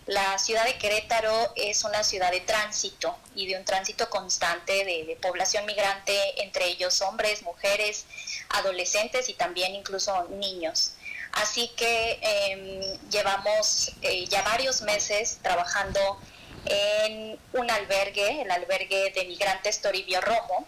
La 0.08 0.38
ciudad 0.40 0.66
de 0.66 0.78
Querétaro 0.78 1.54
es 1.56 1.84
una 1.84 2.04
ciudad 2.04 2.32
de 2.32 2.42
tránsito 2.42 3.16
y 3.36 3.48
de 3.48 3.58
un 3.58 3.66
tránsito 3.66 4.10
constante 4.10 4.84
de, 4.84 5.18
población 5.22 5.66
migrante, 5.66 6.42
entre 6.42 6.66
ellos 6.66 7.02
hombres, 7.02 7.44
mujeres, 7.44 8.06
adolescentes 8.50 9.30
y 9.30 9.34
también 9.34 9.76
incluso 9.76 10.28
niños. 10.30 10.94
Así 11.34 11.70
que 11.78 12.20
em, 12.22 13.10
llevamos 13.10 13.92
eh, 14.02 14.26
ya 14.28 14.42
varios 14.42 14.82
meses 14.82 15.40
trabajando 15.42 16.20
en 16.66 17.40
un 17.54 17.72
albergue, 17.72 18.42
el 18.42 18.52
albergue 18.52 19.12
de 19.12 19.26
migrantes 19.26 19.82
Toribio 19.82 20.22
Romo, 20.22 20.68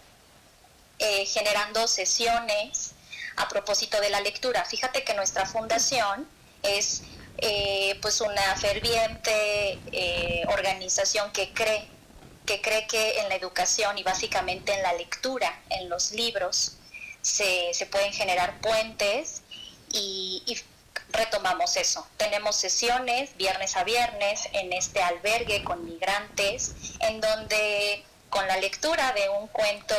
eh, 1.00 1.26
generando 1.26 1.88
sesiones 1.88 2.92
a 3.36 3.48
propósito 3.48 4.00
de 4.00 4.10
la 4.10 4.22
lectura. 4.22 4.64
Fíjate 4.66 5.04
que 5.04 5.14
nuestra 5.14 5.46
fundación 5.46 6.28
es 6.62 7.04
eh, 7.38 7.98
pues 8.02 8.22
una 8.22 8.56
ferviente 8.58 9.80
eh, 9.92 10.44
organización 10.48 11.32
que 11.32 11.52
cree 11.54 11.88
que 12.46 12.62
cree 12.62 12.86
que 12.88 13.20
en 13.22 13.30
la 13.30 13.36
educación 13.36 13.98
y 13.98 14.04
básicamente 14.04 14.74
en 14.74 14.84
la 14.84 14.92
lectura, 14.94 15.62
en 15.70 15.88
los 15.88 16.12
libros, 16.12 16.74
se, 17.22 17.72
pueden 17.90 18.12
generar 18.12 18.60
puentes 18.60 19.44
y 19.94 20.44
retomamos 21.12 21.78
eso. 21.78 22.08
Tenemos 22.18 22.56
sesiones 22.56 23.36
viernes 23.38 23.76
a 23.78 23.84
viernes 23.84 24.50
en 24.54 24.74
este 24.74 25.02
albergue 25.02 25.64
con 25.64 25.86
migrantes, 25.86 26.74
en 27.00 27.22
donde 27.22 28.04
con 28.30 28.48
la 28.48 28.58
lectura 28.58 29.14
de 29.14 29.30
un 29.30 29.48
cuento 29.48 29.94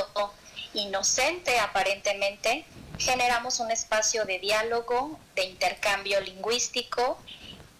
inocente 0.75 1.59
aparentemente, 1.61 2.65
generamos 2.99 3.61
un 3.61 3.71
espacio 3.71 4.25
de 4.25 4.39
diálogo, 4.39 5.19
de 5.35 5.45
intercambio 5.45 6.21
lingüístico, 6.21 7.19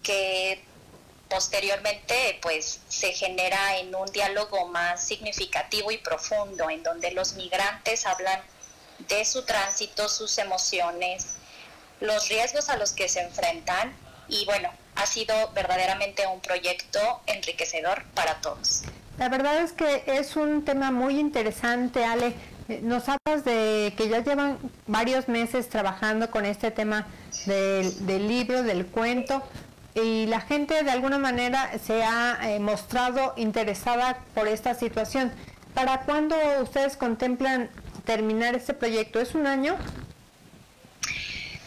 que 0.01 0.63
posteriormente 1.29 2.39
pues 2.41 2.79
se 2.87 3.11
genera 3.11 3.77
en 3.77 3.93
un 3.95 4.09
diálogo 4.11 4.67
más 4.67 5.05
significativo 5.05 5.91
y 5.91 5.97
profundo, 5.97 6.69
en 6.69 6.83
donde 6.83 7.11
los 7.11 7.33
migrantes 7.33 8.05
hablan 8.05 8.41
de 8.99 9.25
su 9.25 9.43
tránsito, 9.43 10.07
sus 10.07 10.37
emociones, 10.37 11.34
los 12.01 12.29
riesgos 12.29 12.69
a 12.69 12.77
los 12.77 12.91
que 12.91 13.09
se 13.09 13.21
enfrentan 13.21 13.93
y 14.27 14.45
bueno, 14.45 14.69
ha 14.95 15.05
sido 15.05 15.33
verdaderamente 15.53 16.25
un 16.27 16.39
proyecto 16.39 16.99
enriquecedor 17.27 18.03
para 18.13 18.35
todos. 18.35 18.83
La 19.17 19.29
verdad 19.29 19.61
es 19.61 19.71
que 19.71 20.03
es 20.07 20.35
un 20.35 20.65
tema 20.65 20.91
muy 20.91 21.19
interesante, 21.19 22.03
Ale. 22.03 22.33
Nos 22.81 23.03
hablas 23.07 23.45
de 23.45 23.93
que 23.95 24.09
ya 24.09 24.23
llevan 24.23 24.57
varios 24.87 25.27
meses 25.27 25.69
trabajando 25.69 26.31
con 26.31 26.45
este 26.45 26.71
tema 26.71 27.07
del, 27.45 28.27
libro, 28.27 28.63
del 28.63 28.87
cuento, 28.87 29.43
y 29.93 30.25
la 30.25 30.41
gente 30.41 30.83
de 30.83 30.91
alguna 30.91 31.17
manera 31.17 31.71
se 31.79 32.03
ha 32.03 32.37
eh, 32.43 32.59
mostrado 32.59 33.33
interesada 33.37 34.17
por 34.33 34.47
esta 34.47 34.73
situación. 34.73 35.31
¿Para 35.73 36.01
cuándo 36.01 36.35
ustedes 36.61 36.97
contemplan 36.97 37.69
terminar 38.03 38.55
este 38.55 38.73
proyecto? 38.73 39.19
¿Es 39.19 39.35
un 39.35 39.47
año? 39.47 39.77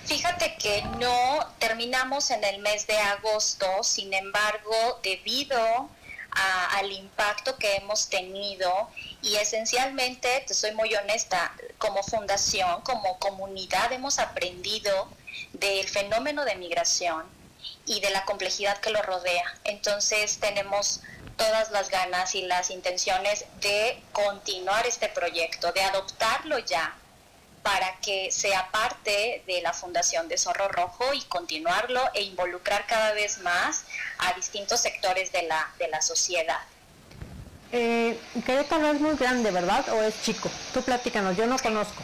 Fíjate 0.08 0.56
que 0.56 0.80
no 0.98 1.46
terminamos 1.58 2.30
en 2.30 2.42
el 2.42 2.60
mes 2.60 2.86
de 2.86 2.96
agosto, 2.96 3.66
sin 3.82 4.14
embargo, 4.14 4.98
debido 5.02 5.90
al 6.30 6.90
impacto 6.90 7.58
que 7.58 7.76
hemos 7.76 8.08
tenido 8.08 8.88
y 9.20 9.36
esencialmente, 9.36 10.44
te 10.46 10.54
soy 10.54 10.72
muy 10.72 10.94
honesta, 10.94 11.52
como 11.76 12.02
fundación, 12.02 12.80
como 12.84 13.18
comunidad 13.18 13.92
hemos 13.92 14.18
aprendido 14.18 15.10
del 15.52 15.86
fenómeno 15.86 16.46
de 16.46 16.56
migración 16.56 17.26
y 17.84 18.00
de 18.00 18.08
la 18.08 18.24
complejidad 18.24 18.78
que 18.78 18.88
lo 18.88 19.02
rodea. 19.02 19.58
Entonces 19.64 20.38
tenemos 20.40 21.02
todas 21.36 21.70
las 21.70 21.90
ganas 21.90 22.34
y 22.34 22.46
las 22.46 22.70
intenciones 22.70 23.44
de 23.60 24.02
continuar 24.12 24.86
este 24.86 25.10
proyecto, 25.10 25.70
de 25.72 25.82
adoptarlo 25.82 26.58
ya 26.60 26.96
para 27.68 27.94
que 28.00 28.30
sea 28.32 28.70
parte 28.70 29.42
de 29.46 29.60
la 29.60 29.74
Fundación 29.74 30.26
de 30.26 30.38
Zorro 30.38 30.68
Rojo 30.68 31.12
y 31.12 31.20
continuarlo 31.24 32.00
e 32.14 32.22
involucrar 32.22 32.86
cada 32.86 33.12
vez 33.12 33.40
más 33.42 33.84
a 34.16 34.32
distintos 34.32 34.80
sectores 34.80 35.32
de 35.32 35.42
la, 35.42 35.70
de 35.78 35.88
la 35.88 36.00
sociedad. 36.00 36.60
Eh, 37.70 38.18
Querétaro 38.46 38.90
es 38.90 39.00
muy 39.02 39.16
grande, 39.16 39.50
¿verdad? 39.50 39.86
¿O 39.90 40.02
es 40.02 40.14
chico? 40.22 40.50
Tú 40.72 40.80
platícanos, 40.80 41.36
yo 41.36 41.44
no 41.44 41.58
conozco. 41.58 42.02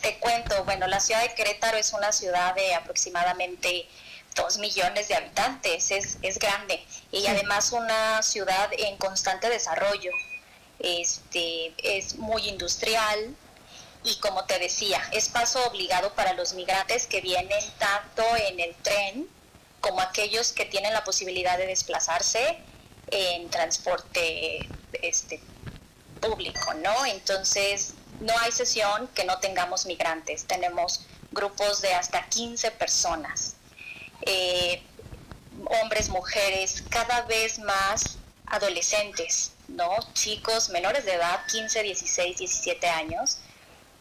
Te 0.00 0.18
cuento, 0.18 0.64
bueno, 0.64 0.86
la 0.86 1.00
ciudad 1.00 1.20
de 1.20 1.34
Querétaro 1.34 1.76
es 1.76 1.92
una 1.92 2.10
ciudad 2.10 2.54
de 2.54 2.74
aproximadamente 2.74 3.86
dos 4.34 4.56
millones 4.56 5.08
de 5.08 5.14
habitantes, 5.14 5.90
es, 5.90 6.16
es 6.22 6.38
grande 6.38 6.82
y 7.12 7.26
además 7.26 7.72
una 7.72 8.22
ciudad 8.22 8.70
en 8.78 8.96
constante 8.96 9.50
desarrollo. 9.50 10.12
Este, 10.78 11.74
es 11.82 12.16
muy 12.16 12.48
industrial 12.48 13.36
y 14.08 14.16
como 14.20 14.44
te 14.44 14.58
decía, 14.58 15.02
es 15.12 15.28
paso 15.28 15.62
obligado 15.66 16.14
para 16.14 16.32
los 16.32 16.54
migrantes 16.54 17.06
que 17.06 17.20
vienen 17.20 17.62
tanto 17.78 18.22
en 18.48 18.58
el 18.60 18.74
tren 18.76 19.28
como 19.80 20.00
aquellos 20.00 20.52
que 20.52 20.64
tienen 20.64 20.92
la 20.92 21.04
posibilidad 21.04 21.58
de 21.58 21.66
desplazarse 21.66 22.58
en 23.10 23.48
transporte 23.50 24.68
este, 25.02 25.40
público, 26.20 26.74
¿no? 26.74 27.06
Entonces, 27.06 27.94
no 28.20 28.36
hay 28.38 28.50
sesión 28.50 29.08
que 29.14 29.24
no 29.24 29.38
tengamos 29.38 29.86
migrantes. 29.86 30.44
Tenemos 30.44 31.06
grupos 31.30 31.82
de 31.82 31.94
hasta 31.94 32.26
15 32.28 32.70
personas, 32.72 33.54
eh, 34.22 34.82
hombres, 35.82 36.08
mujeres, 36.08 36.82
cada 36.88 37.22
vez 37.22 37.58
más 37.58 38.18
adolescentes, 38.46 39.52
¿no? 39.68 39.90
Chicos 40.14 40.70
menores 40.70 41.04
de 41.04 41.14
edad, 41.14 41.40
15, 41.52 41.82
16, 41.82 42.38
17 42.38 42.88
años, 42.88 43.38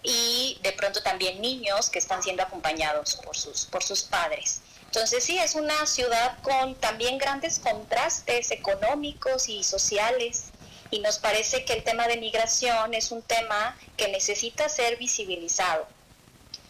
y 0.03 0.60
de 0.62 0.71
pronto 0.73 1.01
también 1.01 1.41
niños 1.41 1.89
que 1.89 1.99
están 1.99 2.23
siendo 2.23 2.43
acompañados 2.43 3.15
por 3.15 3.36
sus, 3.36 3.65
por 3.65 3.83
sus 3.83 4.03
padres. 4.03 4.62
Entonces 4.86 5.23
sí, 5.23 5.38
es 5.38 5.55
una 5.55 5.86
ciudad 5.86 6.38
con 6.41 6.75
también 6.75 7.17
grandes 7.17 7.60
contrastes 7.60 8.51
económicos 8.51 9.49
y 9.49 9.63
sociales 9.63 10.45
y 10.91 10.99
nos 10.99 11.17
parece 11.17 11.65
que 11.65 11.73
el 11.73 11.83
tema 11.83 12.07
de 12.07 12.17
migración 12.17 12.93
es 12.93 13.12
un 13.12 13.21
tema 13.21 13.77
que 13.97 14.07
necesita 14.07 14.69
ser 14.69 14.97
visibilizado, 14.97 15.88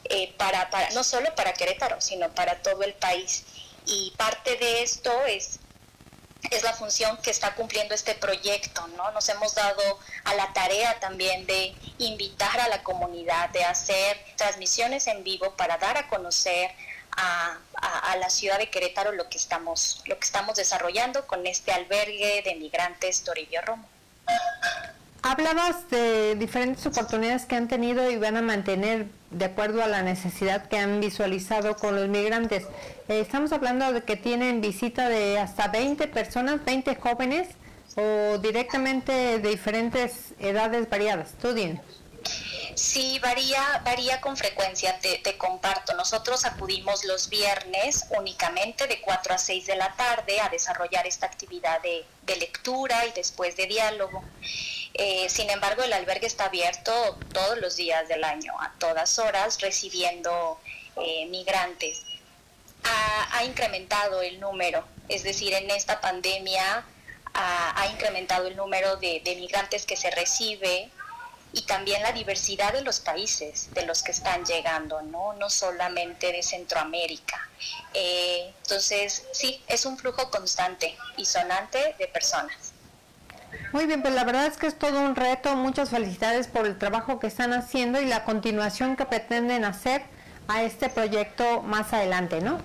eh, 0.05 0.33
para, 0.37 0.69
para, 0.69 0.89
no 0.91 1.03
solo 1.03 1.33
para 1.35 1.53
Querétaro, 1.53 2.01
sino 2.01 2.29
para 2.33 2.61
todo 2.61 2.83
el 2.83 2.93
país. 2.93 3.43
Y 3.85 4.11
parte 4.17 4.57
de 4.57 4.81
esto 4.81 5.11
es, 5.25 5.59
es 6.52 6.63
la 6.63 6.73
función 6.73 7.17
que 7.17 7.32
está 7.32 7.56
cumpliendo 7.56 7.93
este 7.95 8.15
proyecto, 8.15 8.88
¿no? 8.95 9.12
Nos 9.12 9.28
hemos 9.30 9.56
dado 9.56 9.82
a 10.23 10.36
la 10.36 10.52
tarea 10.54 11.00
también 11.00 11.45
de 11.45 11.73
invitar 11.97 12.60
a 12.60 12.67
la 12.67 12.84
comunidad, 12.84 13.50
de 13.50 13.63
hacer 13.63 14.17
transmisiones 14.36 15.08
en 15.08 15.23
vivo 15.23 15.54
para 15.56 15.78
dar 15.78 15.97
a 15.97 16.08
conocer 16.08 16.71
a, 17.17 17.58
la 18.19 18.30
ciudad 18.30 18.58
de 18.58 18.69
Querétaro 18.69 19.12
lo 19.12 19.30
que 19.30 19.38
estamos, 19.38 20.02
lo 20.06 20.17
que 20.17 20.26
estamos 20.26 20.56
desarrollando 20.56 21.28
con 21.28 21.45
este 21.45 21.71
albergue 21.71 22.41
de 22.43 22.56
migrantes 22.56 23.23
Toribio 23.23 23.62
Romo. 23.62 23.88
Hablabas 25.21 25.89
de 25.89 26.36
diferentes 26.36 26.86
oportunidades 26.86 27.45
que 27.45 27.56
han 27.56 27.67
tenido 27.67 28.10
y 28.10 28.17
van 28.17 28.38
a 28.38 28.41
mantener 28.41 29.08
de 29.32 29.45
acuerdo 29.45 29.84
a 29.84 29.88
la 29.88 30.02
necesidad 30.02 30.67
que 30.67 30.78
han 30.78 31.00
visualizado 31.00 31.76
con 31.76 31.95
los 31.95 32.08
migrantes. 32.08 32.65
Eh, 33.10 33.22
estamos 33.22 33.54
hablando 33.54 33.93
de 33.93 34.04
que 34.04 34.17
tienen 34.17 34.60
visita 34.60 35.08
de 35.08 35.39
hasta 35.39 35.70
20 35.70 36.08
personas, 36.10 36.63
20 36.65 36.96
jóvenes 36.96 37.48
o 37.96 38.38
directamente 38.39 39.39
de 39.39 39.50
diferentes 39.50 40.34
edades 40.39 40.89
variadas. 40.89 41.32
Tú 41.41 41.54
dinos. 41.54 41.82
Sí, 42.76 43.17
varía, 43.20 43.82
varía 43.84 44.22
con 44.22 44.38
frecuencia, 44.38 45.00
te, 45.00 45.17
te, 45.17 45.38
comparto. 45.38 45.96
Nosotros 45.96 46.46
acudimos 46.46 47.06
los 47.06 47.28
viernes 47.30 48.06
únicamente 48.15 48.86
de 48.86 49.02
4 49.02 49.34
a 49.34 49.38
6 49.38 49.65
de 49.65 49.76
la 49.78 49.96
tarde 49.96 50.39
a 50.41 50.50
desarrollar 50.50 51.08
esta 51.08 51.26
actividad 51.26 51.82
de, 51.82 52.06
lectura 52.36 53.06
y 53.08 53.12
después 53.13 53.56
de 53.56 53.65
diálogo. 53.65 54.24
Eh, 54.93 55.28
sin 55.30 55.50
embargo, 55.50 55.82
el 55.82 55.93
albergue 55.93 56.28
está 56.28 56.46
abierto 56.46 57.17
todos 57.34 57.58
los 57.60 57.78
días 57.78 58.08
del 58.10 58.24
año, 58.24 58.54
a 58.60 58.74
todas 58.78 59.17
horas, 59.17 59.60
recibiendo 59.60 60.60
eh, 60.98 61.26
migrantes. 61.28 62.04
Ha, 62.89 63.43
incrementado 63.43 64.21
el 64.21 64.39
número, 64.39 64.84
es 65.10 65.23
decir, 65.23 65.54
en 65.54 65.69
esta 65.69 66.02
pandemia 66.02 66.84
ha, 67.34 67.88
incrementado 67.91 68.47
el 68.47 68.56
número 68.56 68.97
de, 68.97 69.21
de 69.23 69.36
migrantes 69.36 69.86
que 69.86 69.95
se 69.95 70.10
recibe 70.10 70.89
y 71.54 71.62
también 71.63 72.02
la 72.04 72.12
diversidad 72.12 72.73
de 72.73 72.82
los 72.82 73.00
países 73.00 73.73
de 73.73 73.86
los 73.86 74.04
que 74.04 74.12
están 74.12 74.45
llegando, 74.45 75.02
no, 75.02 75.34
no 75.34 75.50
solamente 75.50 76.32
de 76.32 76.43
Centroamérica. 76.43 77.50
Eh, 77.93 78.54
entonces, 78.63 79.26
sí, 79.32 79.63
es 79.67 79.86
un 79.86 79.97
flujo 79.97 80.30
constante 80.30 80.95
y 81.15 81.26
sonante 81.26 81.95
de 81.97 82.08
personas. 82.08 82.73
Muy 83.71 83.86
bien, 83.86 84.02
pues 84.02 84.13
la 84.13 84.23
verdad 84.23 84.45
es 84.45 84.58
que 84.58 84.67
es 84.67 84.78
todo 84.78 85.00
un 85.00 85.15
reto. 85.15 85.56
Muchas 85.56 85.89
felicidades 85.89 86.47
por 86.47 86.65
el 86.65 86.78
trabajo 86.78 87.19
que 87.19 87.28
están 87.28 87.54
haciendo 87.54 88.02
y 88.02 88.06
la 88.06 88.23
continuación 88.23 88.95
que 88.95 89.06
pretenden 89.06 89.65
hacer 89.65 90.04
a 90.47 90.63
este 90.63 90.89
proyecto 90.89 91.62
más 91.62 91.93
adelante, 91.93 92.41
¿no? 92.41 92.62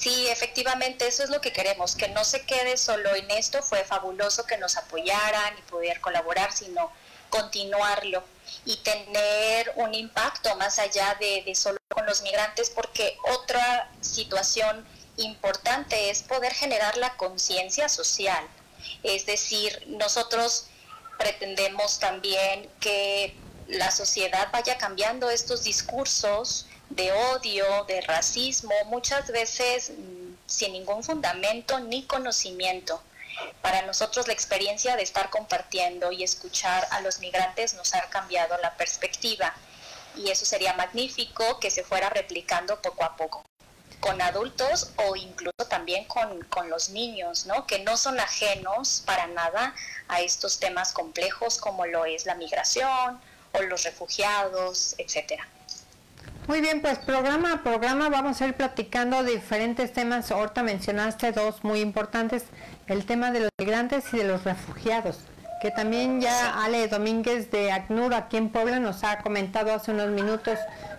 Sí, 0.00 0.28
efectivamente, 0.28 1.06
eso 1.06 1.22
es 1.24 1.28
lo 1.28 1.42
que 1.42 1.52
queremos, 1.52 1.94
que 1.94 2.08
no 2.08 2.24
se 2.24 2.46
quede 2.46 2.78
solo 2.78 3.14
en 3.14 3.30
esto. 3.32 3.62
Fue 3.62 3.84
fabuloso 3.84 4.46
que 4.46 4.56
nos 4.56 4.78
apoyaran 4.78 5.58
y 5.58 5.62
poder 5.70 6.00
colaborar, 6.00 6.52
sino 6.52 6.90
continuarlo 7.28 8.24
y 8.64 8.78
tener 8.78 9.70
un 9.76 9.94
impacto 9.94 10.56
más 10.56 10.78
allá 10.78 11.18
de, 11.20 11.42
de 11.44 11.54
solo 11.54 11.76
con 11.90 12.06
los 12.06 12.22
migrantes, 12.22 12.70
porque 12.70 13.14
otra 13.30 13.92
situación 14.00 14.86
importante 15.18 16.08
es 16.08 16.22
poder 16.22 16.54
generar 16.54 16.96
la 16.96 17.14
conciencia 17.18 17.90
social. 17.90 18.48
Es 19.02 19.26
decir, 19.26 19.84
nosotros 19.86 20.68
pretendemos 21.18 21.98
también 21.98 22.70
que 22.80 23.34
la 23.68 23.90
sociedad 23.90 24.48
vaya 24.50 24.78
cambiando 24.78 25.28
estos 25.28 25.62
discursos 25.62 26.69
de 26.90 27.12
odio, 27.12 27.84
de 27.84 28.00
racismo, 28.02 28.74
muchas 28.86 29.28
veces 29.28 29.90
mm, 29.90 30.34
sin 30.46 30.72
ningún 30.72 31.02
fundamento 31.02 31.78
ni 31.80 32.04
conocimiento. 32.04 33.00
Para 33.62 33.82
nosotros 33.82 34.26
la 34.26 34.32
experiencia 34.32 34.96
de 34.96 35.02
estar 35.02 35.30
compartiendo 35.30 36.12
y 36.12 36.24
escuchar 36.24 36.86
a 36.90 37.00
los 37.00 37.20
migrantes 37.20 37.74
nos 37.74 37.94
ha 37.94 38.02
cambiado 38.10 38.56
la 38.58 38.76
perspectiva 38.76 39.54
y 40.16 40.30
eso 40.30 40.44
sería 40.44 40.74
magnífico 40.74 41.60
que 41.60 41.70
se 41.70 41.84
fuera 41.84 42.10
replicando 42.10 42.82
poco 42.82 43.04
a 43.04 43.16
poco 43.16 43.44
con 44.00 44.20
adultos 44.20 44.92
o 44.96 45.14
incluso 45.14 45.66
también 45.68 46.06
con, 46.06 46.42
con, 46.44 46.70
los 46.70 46.88
niños, 46.88 47.46
¿no? 47.46 47.66
que 47.66 47.80
no 47.80 47.96
son 47.98 48.18
ajenos 48.18 49.02
para 49.04 49.26
nada 49.26 49.74
a 50.08 50.22
estos 50.22 50.58
temas 50.58 50.92
complejos 50.92 51.58
como 51.58 51.86
lo 51.86 52.06
es 52.06 52.24
la 52.24 52.34
migración 52.34 53.20
o 53.52 53.62
los 53.62 53.84
refugiados, 53.84 54.94
etcétera. 54.98 55.46
Muy 56.46 56.60
bien, 56.60 56.80
pues 56.80 56.98
programa 56.98 57.52
a 57.52 57.62
programa 57.62 58.08
vamos 58.08 58.40
a 58.40 58.46
ir 58.46 58.54
platicando 58.54 59.22
diferentes 59.22 59.92
temas. 59.92 60.32
Ahorita 60.32 60.62
mencionaste 60.62 61.32
dos 61.32 61.62
muy 61.62 61.80
importantes, 61.80 62.44
el 62.88 63.04
tema 63.04 63.30
de 63.30 63.40
los 63.40 63.50
migrantes 63.58 64.04
y 64.12 64.16
de 64.18 64.24
los 64.24 64.42
refugiados, 64.42 65.20
que 65.62 65.70
también 65.70 66.20
ya 66.20 66.64
Ale 66.64 66.88
Domínguez 66.88 67.50
de 67.52 67.70
ACNUR 67.70 68.14
aquí 68.14 68.36
en 68.36 68.48
Puebla 68.48 68.80
nos 68.80 69.04
ha 69.04 69.18
comentado 69.18 69.72
hace 69.72 69.92
unos 69.92 70.08
minutos 70.08 70.58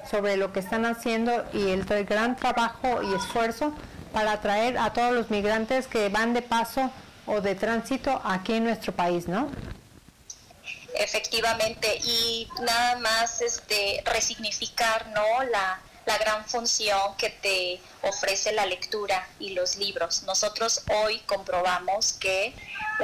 sobre 0.10 0.38
lo 0.38 0.54
que 0.54 0.62
están 0.62 0.86
haciendo 0.86 1.44
y 1.54 1.70
el, 1.70 1.84
gran 2.06 2.38
trabajo 2.38 3.02
y 3.02 3.14
esfuerzo 3.14 3.74
para 4.14 4.34
atraer 4.34 4.78
a 4.78 4.94
todos 4.94 5.14
los 5.14 5.32
migrantes 5.32 5.88
que 5.88 6.08
van 6.10 6.34
de 6.34 6.44
paso 6.44 6.92
o 7.26 7.42
de 7.42 7.56
tránsito 7.56 8.22
aquí 8.24 8.54
en 8.54 8.66
nuestro 8.66 8.94
país, 8.94 9.28
¿no? 9.28 9.50
Efectivamente, 10.96 11.98
y 12.04 12.48
nada 12.62 12.98
más 12.98 13.42
este 13.42 14.04
resignificar, 14.06 15.08
¿no? 15.08 15.44
La, 15.44 15.82
la 16.06 16.18
gran 16.18 16.46
función 16.46 17.16
que 17.18 17.30
te 17.30 17.82
ofrece 18.02 18.52
la 18.52 18.66
lectura 18.66 19.28
y 19.40 19.50
los 19.52 19.78
libros. 19.78 20.24
Nosotros 20.24 20.84
hoy 20.90 21.20
comprobamos 21.20 22.14
que 22.14 22.54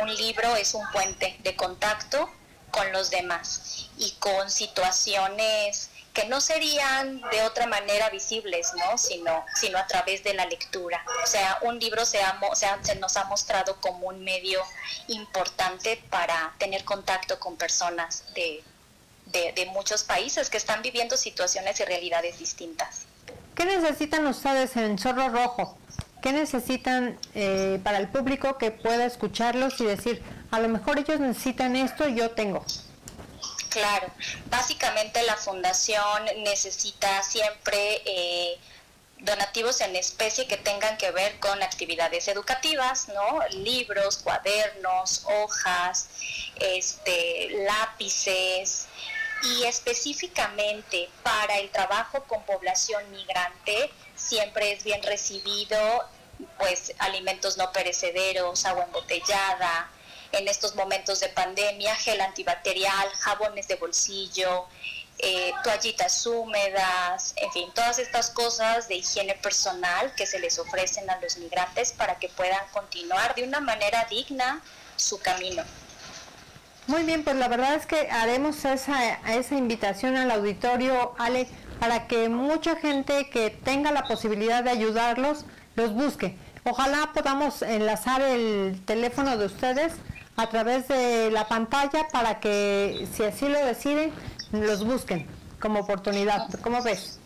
un 0.02 0.14
libro 0.16 0.56
es 0.56 0.74
un 0.74 0.86
puente 0.92 1.38
de 1.44 1.56
contacto 1.56 2.30
con 2.72 2.92
los 2.92 3.10
demás 3.10 3.90
y 3.98 4.12
con 4.20 4.52
situaciones 4.52 5.90
que 6.18 6.26
no 6.26 6.42
serían 6.42 7.22
de 7.30 7.44
otra 7.44 7.68
manera 7.68 8.10
visibles, 8.10 8.74
¿no? 8.76 8.98
Sino, 8.98 9.46
sino 9.54 9.78
a 9.78 9.86
través 9.86 10.24
de 10.24 10.34
la 10.34 10.48
lectura. 10.48 11.06
O 11.24 11.28
sea, 11.28 11.60
un 11.62 11.78
libro 11.78 12.06
se, 12.06 12.18
se 12.82 12.96
nos 12.96 13.18
ha 13.18 13.26
mostrado 13.26 13.80
como 13.80 14.08
un 14.08 14.24
medio 14.24 14.60
importante 15.10 16.02
para 16.10 16.56
tener 16.58 16.84
contacto 16.86 17.40
con 17.40 17.56
personas 17.56 18.24
de, 18.34 18.64
de, 19.32 19.66
muchos 19.68 20.04
países 20.04 20.50
que 20.50 20.58
están 20.58 20.82
viviendo 20.82 21.18
situaciones 21.18 21.80
y 21.82 21.86
realidades 21.86 22.40
distintas. 22.40 23.06
¿Qué 23.54 23.66
necesitan 23.66 24.26
ustedes 24.26 24.76
en 24.76 24.98
Zorro 24.98 25.30
Rojo? 25.30 25.78
¿Qué 26.24 26.34
necesitan 26.34 27.20
eh, 27.36 27.80
para 27.84 28.00
el 28.00 28.08
público 28.08 28.58
que 28.58 28.72
pueda 28.72 29.06
escucharlos 29.06 29.80
y 29.82 29.86
decir, 29.86 30.24
a 30.50 30.60
lo 30.60 30.68
mejor 30.68 30.98
ellos 30.98 31.20
necesitan 31.20 31.76
esto 31.76 32.10
y 32.10 32.16
yo 32.16 32.32
tengo? 32.32 32.66
Claro, 33.70 34.12
básicamente 34.46 35.22
la 35.24 35.36
fundación 35.36 36.26
necesita 36.44 37.22
siempre 37.24 38.02
eh, 38.06 38.58
donativos 39.20 39.82
en 39.82 39.96
especie 39.96 40.48
que 40.48 40.58
tengan 40.58 40.98
que 40.98 41.12
ver 41.12 41.40
con 41.40 41.62
actividades 41.62 42.28
educativas, 42.28 43.08
¿no? 43.10 43.40
Libros, 43.50 44.18
cuadernos, 44.18 45.26
hojas, 45.26 46.10
este, 46.60 47.50
lápices 47.66 48.88
y 49.44 49.64
específicamente 49.64 51.10
para 51.24 51.60
el 51.60 51.70
trabajo 51.70 52.24
con 52.24 52.44
población 52.44 53.10
migrante 53.12 53.92
siempre 54.16 54.72
es 54.72 54.84
bien 54.84 55.02
recibido 55.04 55.78
pues 56.58 56.94
alimentos 57.00 57.58
no 57.58 57.72
perecederos, 57.72 58.66
agua 58.66 58.84
embotellada, 58.84 59.90
en 60.32 60.48
estos 60.48 60.76
momentos 60.76 61.20
de 61.20 61.30
pandemia, 61.30 61.96
gel 61.96 62.22
antibacterial, 62.22 63.10
jabones 63.20 63.68
de 63.68 63.76
bolsillo, 63.76 64.66
eh, 65.20 65.52
toallitas 65.64 66.26
húmedas, 66.28 67.34
en 67.38 67.52
fin, 67.52 67.70
todas 67.74 67.98
estas 67.98 68.30
cosas 68.30 68.88
de 68.88 68.96
higiene 68.96 69.34
personal 69.36 70.14
que 70.16 70.28
se 70.28 70.40
les 70.40 70.60
ofrecen 70.60 71.10
a 71.10 71.20
los 71.20 71.38
migrantes 71.38 71.92
para 71.92 72.20
que 72.20 72.30
puedan 72.30 72.68
continuar 72.72 73.34
de 73.34 73.44
una 73.44 73.60
manera 73.60 74.06
digna 74.10 74.62
su 74.96 75.20
camino. 75.20 75.64
Muy 76.86 77.04
bien, 77.04 77.24
pues 77.24 77.36
la 77.36 77.48
verdad 77.48 77.76
es 77.76 77.86
que 77.86 78.10
haremos 78.10 78.64
esa, 78.64 79.16
esa 79.28 79.56
invitación 79.56 80.16
al 80.16 80.32
auditorio, 80.32 81.16
Ale, 81.18 81.48
para 81.80 82.08
que 82.08 82.30
mucha 82.30 82.76
gente 82.76 83.30
que 83.30 83.50
tenga 83.50 83.92
la 83.92 84.04
posibilidad 84.04 84.64
de 84.64 84.70
ayudarlos, 84.70 85.46
los 85.76 85.94
busque. 85.94 86.38
Ojalá 86.64 87.12
podamos 87.14 87.62
enlazar 87.62 88.22
el 88.22 88.82
teléfono 88.86 89.38
de 89.38 89.46
ustedes 89.48 89.94
a 90.38 90.48
través 90.50 90.88
de 90.88 91.30
la 91.32 91.48
pantalla 91.48 92.08
para 92.10 92.40
que, 92.40 93.08
si 93.12 93.24
así 93.24 93.50
lo 93.50 93.66
deciden, 93.66 94.14
los 94.52 94.86
busquen 94.86 95.28
como 95.60 95.80
oportunidad. 95.80 96.48
¿Cómo 96.62 96.84
ves? 96.84 97.18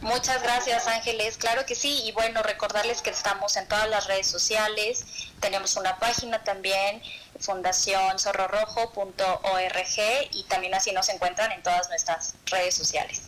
Muchas 0.00 0.40
gracias 0.42 0.86
Ángeles, 0.86 1.36
claro 1.36 1.66
que 1.66 1.74
sí, 1.74 2.02
y 2.04 2.12
bueno, 2.12 2.42
recordarles 2.42 3.02
que 3.02 3.10
estamos 3.10 3.56
en 3.56 3.66
todas 3.66 3.90
las 3.90 4.06
redes 4.06 4.28
sociales, 4.28 5.04
tenemos 5.40 5.76
una 5.76 5.98
página 5.98 6.44
también, 6.44 7.02
fundacionzorrorojo.org 7.40 10.30
y 10.32 10.44
también 10.44 10.74
así 10.74 10.92
nos 10.92 11.08
encuentran 11.08 11.50
en 11.52 11.62
todas 11.62 11.88
nuestras 11.88 12.34
redes 12.46 12.74
sociales. 12.74 13.22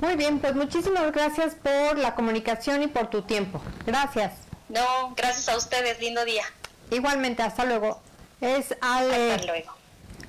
Muy 0.00 0.16
bien, 0.16 0.40
pues 0.40 0.54
muchísimas 0.54 1.12
gracias 1.12 1.54
por 1.54 1.98
la 1.98 2.14
comunicación 2.14 2.82
y 2.82 2.86
por 2.86 3.10
tu 3.10 3.22
tiempo. 3.22 3.60
Gracias. 3.84 4.32
No, 4.68 5.14
gracias 5.16 5.48
a 5.48 5.56
ustedes, 5.56 5.98
lindo 6.00 6.24
día. 6.24 6.44
Igualmente, 6.90 7.42
hasta 7.42 7.64
luego. 7.64 8.00
Es 8.40 8.74
Ale. 8.80 9.32
Hasta 9.34 9.46
luego. 9.46 9.72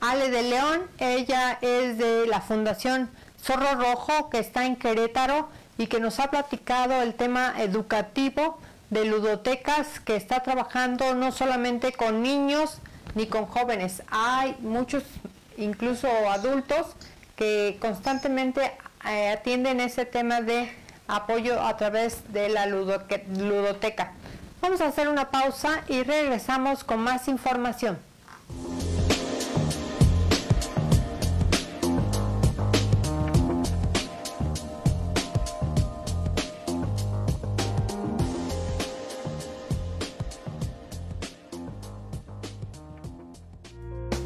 Ale 0.01 0.29
de 0.29 0.43
León, 0.43 0.81
ella 0.97 1.57
es 1.61 1.97
de 1.97 2.25
la 2.27 2.41
Fundación 2.41 3.09
Zorro 3.41 3.75
Rojo 3.75 4.29
que 4.29 4.39
está 4.39 4.65
en 4.65 4.75
Querétaro 4.75 5.49
y 5.77 5.87
que 5.87 5.99
nos 5.99 6.19
ha 6.19 6.29
platicado 6.29 7.01
el 7.01 7.15
tema 7.15 7.55
educativo 7.57 8.59
de 8.89 9.05
ludotecas 9.05 9.99
que 9.99 10.15
está 10.15 10.41
trabajando 10.41 11.13
no 11.13 11.31
solamente 11.31 11.91
con 11.91 12.23
niños 12.23 12.79
ni 13.15 13.27
con 13.27 13.45
jóvenes, 13.45 14.03
hay 14.09 14.55
muchos 14.59 15.03
incluso 15.57 16.07
adultos 16.29 16.95
que 17.35 17.77
constantemente 17.79 18.73
eh, 19.07 19.29
atienden 19.29 19.79
ese 19.79 20.05
tema 20.05 20.41
de 20.41 20.71
apoyo 21.07 21.61
a 21.61 21.75
través 21.77 22.31
de 22.31 22.49
la 22.49 22.65
ludoteca. 22.67 24.13
Vamos 24.61 24.81
a 24.81 24.87
hacer 24.87 25.07
una 25.07 25.31
pausa 25.31 25.83
y 25.87 26.03
regresamos 26.03 26.83
con 26.83 26.99
más 26.99 27.27
información. 27.27 27.97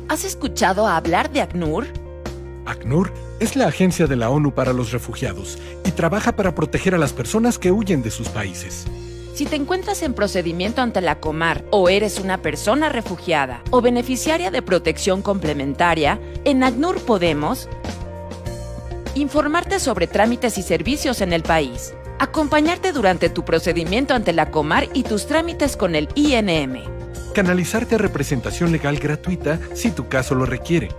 ¿Has 0.09 0.25
escuchado 0.25 0.87
hablar 0.87 1.31
de 1.31 1.41
ACNUR? 1.41 1.87
ACNUR 2.65 3.11
es 3.39 3.55
la 3.55 3.67
agencia 3.67 4.07
de 4.07 4.15
la 4.15 4.29
ONU 4.29 4.53
para 4.53 4.71
los 4.71 4.91
refugiados 4.91 5.57
y 5.85 5.91
trabaja 5.91 6.35
para 6.35 6.53
proteger 6.53 6.93
a 6.93 6.99
las 6.99 7.13
personas 7.13 7.57
que 7.57 7.71
huyen 7.71 8.03
de 8.03 8.11
sus 8.11 8.29
países. 8.29 8.85
Si 9.33 9.45
te 9.45 9.55
encuentras 9.55 10.03
en 10.03 10.13
procedimiento 10.13 10.81
ante 10.81 11.01
la 11.01 11.19
Comar 11.19 11.65
o 11.71 11.89
eres 11.89 12.19
una 12.19 12.41
persona 12.41 12.89
refugiada 12.89 13.63
o 13.71 13.81
beneficiaria 13.81 14.51
de 14.51 14.61
protección 14.61 15.23
complementaria, 15.23 16.19
en 16.45 16.63
ACNUR 16.63 17.01
podemos 17.01 17.67
informarte 19.15 19.79
sobre 19.79 20.07
trámites 20.07 20.57
y 20.57 20.61
servicios 20.61 21.21
en 21.21 21.33
el 21.33 21.41
país, 21.41 21.95
acompañarte 22.19 22.91
durante 22.91 23.29
tu 23.29 23.43
procedimiento 23.43 24.13
ante 24.13 24.33
la 24.33 24.51
Comar 24.51 24.87
y 24.93 25.03
tus 25.03 25.25
trámites 25.25 25.77
con 25.77 25.95
el 25.95 26.09
INM 26.15 26.93
canalizarte 27.33 27.95
a 27.95 27.97
representación 27.97 28.71
legal 28.71 28.97
gratuita 28.97 29.59
si 29.73 29.91
tu 29.91 30.07
caso 30.07 30.35
lo 30.35 30.45
requiere, 30.45 30.89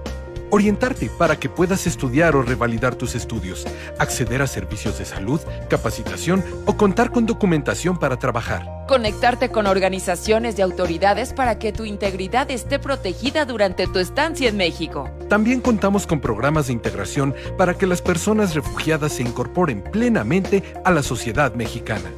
orientarte 0.55 1.11
para 1.19 1.37
que 1.37 1.49
puedas 1.49 1.87
estudiar 1.87 2.37
o 2.37 2.43
revalidar 2.43 2.95
tus 2.95 3.17
estudios, 3.17 3.67
acceder 3.99 4.41
a 4.41 4.47
servicios 4.47 4.99
de 4.99 5.05
salud, 5.05 5.41
capacitación 5.69 6.45
o 6.65 6.77
contar 6.77 7.11
con 7.11 7.27
documentación 7.27 7.99
para 7.99 8.19
trabajar. 8.19 8.85
Conectarte 8.87 9.49
con 9.49 9.67
organizaciones 9.67 10.57
y 10.59 10.63
autoridades 10.63 11.33
para 11.33 11.59
que 11.59 11.73
tu 11.73 11.85
integridad 11.85 12.51
esté 12.53 12.79
protegida 12.79 13.45
durante 13.45 13.89
tu 13.89 13.99
estancia 13.99 14.49
en 14.49 14.57
México. 14.57 15.11
También 15.29 15.61
contamos 15.61 16.07
con 16.07 16.21
programas 16.21 16.69
de 16.69 16.75
integración 16.75 17.35
para 17.59 17.75
que 17.75 17.87
las 17.87 18.01
personas 18.01 18.55
refugiadas 18.55 19.15
se 19.15 19.23
incorporen 19.23 19.83
plenamente 19.83 20.63
a 20.85 20.93
la 20.93 21.03
sociedad 21.03 21.55
mexicana. 21.55 22.11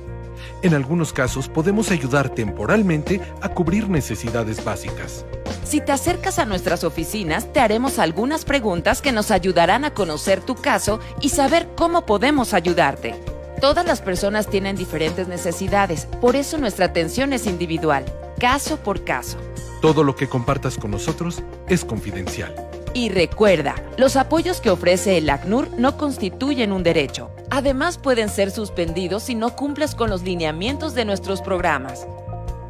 En 0.62 0.75
algunos 0.75 1.12
casos 1.12 1.49
podemos 1.49 1.90
ayudar 1.90 2.29
temporalmente 2.29 3.20
a 3.40 3.49
cubrir 3.49 3.88
necesidades 3.88 4.62
básicas. 4.62 5.25
Si 5.66 5.81
te 5.81 5.90
acercas 5.90 6.38
a 6.38 6.44
nuestras 6.44 6.85
oficinas, 6.85 7.52
te 7.52 7.59
haremos 7.59 7.98
algunas 7.98 8.44
preguntas 8.44 9.02
que 9.02 9.11
nos 9.11 9.33
ayudarán 9.33 9.85
a 9.85 9.92
conocer 9.92 10.40
tu 10.40 10.55
caso 10.55 11.00
y 11.20 11.31
saber 11.31 11.66
cómo 11.74 12.07
podemos 12.07 12.55
ayudarte. 12.55 13.16
Todas 13.61 13.85
las 13.85 14.00
personas 14.00 14.46
tienen 14.46 14.76
diferentes 14.76 15.26
necesidades, 15.26 16.07
por 16.20 16.37
eso 16.37 16.57
nuestra 16.57 16.87
atención 16.87 17.33
es 17.33 17.46
individual, 17.46 18.05
caso 18.38 18.76
por 18.76 19.02
caso. 19.02 19.38
Todo 19.83 20.05
lo 20.05 20.14
que 20.14 20.29
compartas 20.29 20.79
con 20.79 20.92
nosotros 20.92 21.42
es 21.68 21.85
confidencial. 21.85 22.55
Y 22.94 23.09
recuerda, 23.09 23.74
los 23.98 24.14
apoyos 24.14 24.61
que 24.61 24.70
ofrece 24.70 25.18
el 25.18 25.29
ACNUR 25.29 25.68
no 25.76 25.96
constituyen 25.96 26.70
un 26.70 26.85
derecho. 26.85 27.31
Además 27.50 27.98
pueden 27.98 28.29
ser 28.29 28.52
suspendidos 28.52 29.24
si 29.24 29.35
no 29.35 29.57
cumples 29.57 29.96
con 29.96 30.11
los 30.11 30.22
lineamientos 30.22 30.94
de 30.94 31.05
nuestros 31.05 31.42
programas. 31.42 32.07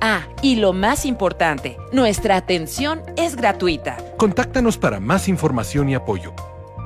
Ah, 0.01 0.23
y 0.43 0.57
lo 0.57 0.73
más 0.73 1.05
importante, 1.05 1.77
nuestra 1.93 2.37
atención 2.37 3.03
es 3.17 3.37
gratuita. 3.37 3.97
Contáctanos 4.17 4.77
para 4.79 4.99
más 5.01 5.29
información 5.29 5.89
y 5.89 5.95
apoyo. 5.95 6.35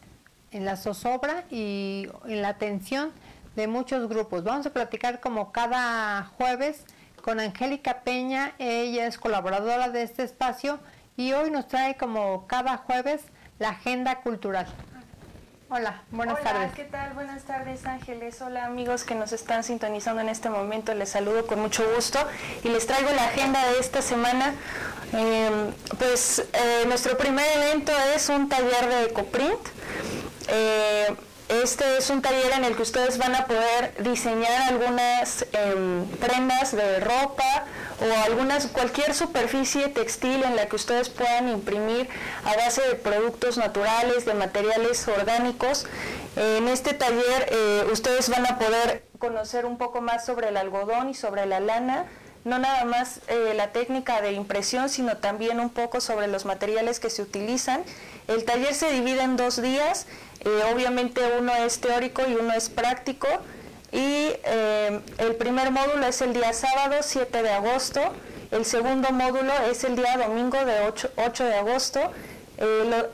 en 0.51 0.65
la 0.65 0.75
zozobra 0.75 1.45
y 1.49 2.09
en 2.27 2.41
la 2.41 2.49
atención 2.49 3.13
de 3.55 3.67
muchos 3.67 4.09
grupos. 4.09 4.43
Vamos 4.43 4.65
a 4.65 4.73
platicar 4.73 5.21
como 5.21 5.53
cada 5.53 6.25
jueves 6.37 6.85
con 7.21 7.39
Angélica 7.39 8.01
Peña, 8.01 8.53
ella 8.59 9.07
es 9.07 9.17
colaboradora 9.17 9.89
de 9.89 10.03
este 10.03 10.23
espacio 10.23 10.79
y 11.15 11.31
hoy 11.31 11.49
nos 11.49 11.67
trae 11.67 11.95
como 11.95 12.45
cada 12.45 12.77
jueves 12.77 13.21
la 13.59 13.69
agenda 13.69 14.21
cultural. 14.21 14.67
Hola, 15.69 16.03
buenas 16.11 16.39
Hola, 16.39 16.51
tardes. 16.51 16.73
¿qué 16.75 16.83
tal? 16.83 17.13
Buenas 17.13 17.43
tardes, 17.43 17.85
Ángeles. 17.85 18.39
Hola, 18.41 18.65
amigos 18.65 19.03
que 19.03 19.15
nos 19.15 19.31
están 19.31 19.63
sintonizando 19.63 20.21
en 20.21 20.29
este 20.29 20.49
momento. 20.49 20.93
Les 20.93 21.09
saludo 21.09 21.47
con 21.47 21.59
mucho 21.59 21.83
gusto 21.95 22.19
y 22.63 22.69
les 22.69 22.85
traigo 22.85 23.09
la 23.11 23.25
agenda 23.25 23.65
de 23.71 23.79
esta 23.79 24.01
semana. 24.01 24.53
Eh, 25.13 25.71
pues 25.97 26.45
eh, 26.53 26.83
nuestro 26.87 27.17
primer 27.17 27.45
evento 27.57 27.91
es 28.15 28.29
un 28.29 28.47
taller 28.47 28.87
de 28.89 29.03
ecoprint. 29.05 29.59
Eh, 30.49 31.15
este 31.49 31.97
es 31.97 32.09
un 32.09 32.21
taller 32.21 32.53
en 32.53 32.65
el 32.65 32.75
que 32.75 32.83
ustedes 32.83 33.17
van 33.17 33.35
a 33.35 33.45
poder 33.45 33.95
diseñar 34.03 34.61
algunas 34.63 35.45
em, 35.51 36.05
prendas 36.19 36.75
de 36.75 36.99
ropa 36.99 37.65
o 38.01 38.23
algunas 38.25 38.67
cualquier 38.67 39.13
superficie 39.13 39.87
textil 39.89 40.43
en 40.43 40.55
la 40.55 40.67
que 40.67 40.75
ustedes 40.75 41.09
puedan 41.09 41.49
imprimir 41.49 42.09
a 42.43 42.55
base 42.55 42.81
de 42.81 42.95
productos 42.95 43.57
naturales, 43.57 44.25
de 44.25 44.33
materiales 44.33 45.07
orgánicos. 45.07 45.85
en 46.35 46.67
este 46.67 46.93
taller 46.93 47.47
eh, 47.49 47.87
ustedes 47.91 48.29
van 48.29 48.45
a 48.45 48.59
poder 48.59 49.03
conocer 49.19 49.65
un 49.65 49.77
poco 49.77 50.01
más 50.01 50.25
sobre 50.25 50.49
el 50.49 50.57
algodón 50.57 51.09
y 51.09 51.13
sobre 51.13 51.45
la 51.45 51.59
lana 51.59 52.05
no 52.45 52.59
nada 52.59 52.85
más 52.85 53.21
eh, 53.27 53.53
la 53.55 53.71
técnica 53.71 54.21
de 54.21 54.31
impresión, 54.31 54.87
sino 54.87 55.17
también 55.17 55.59
un 55.59 55.71
poco 55.71 55.99
sobre 55.99 56.27
los 56.27 56.45
materiales 56.45 56.99
que 56.99 57.09
se 57.09 57.23
utilizan. 57.23 57.83
El 58.27 58.45
taller 58.45 58.75
se 58.75 58.91
divide 58.91 59.23
en 59.23 59.35
dos 59.35 59.61
días, 59.61 60.05
eh, 60.41 60.61
obviamente 60.71 61.21
uno 61.39 61.53
es 61.55 61.81
teórico 61.81 62.21
y 62.27 62.35
uno 62.35 62.53
es 62.53 62.69
práctico. 62.69 63.27
Y 63.95 64.33
eh, 64.43 64.99
el 65.19 65.35
primer 65.35 65.71
módulo 65.71 66.05
es 66.05 66.19
el 66.19 66.33
día 66.33 66.51
sábado 66.51 66.97
7 66.99 67.41
de 67.41 67.49
agosto, 67.49 68.01
el 68.51 68.65
segundo 68.65 69.09
módulo 69.11 69.53
es 69.71 69.85
el 69.85 69.95
día 69.95 70.17
domingo 70.17 70.57
de 70.65 70.81
8, 70.81 71.11
8 71.15 71.45
de 71.45 71.55
agosto. 71.55 72.01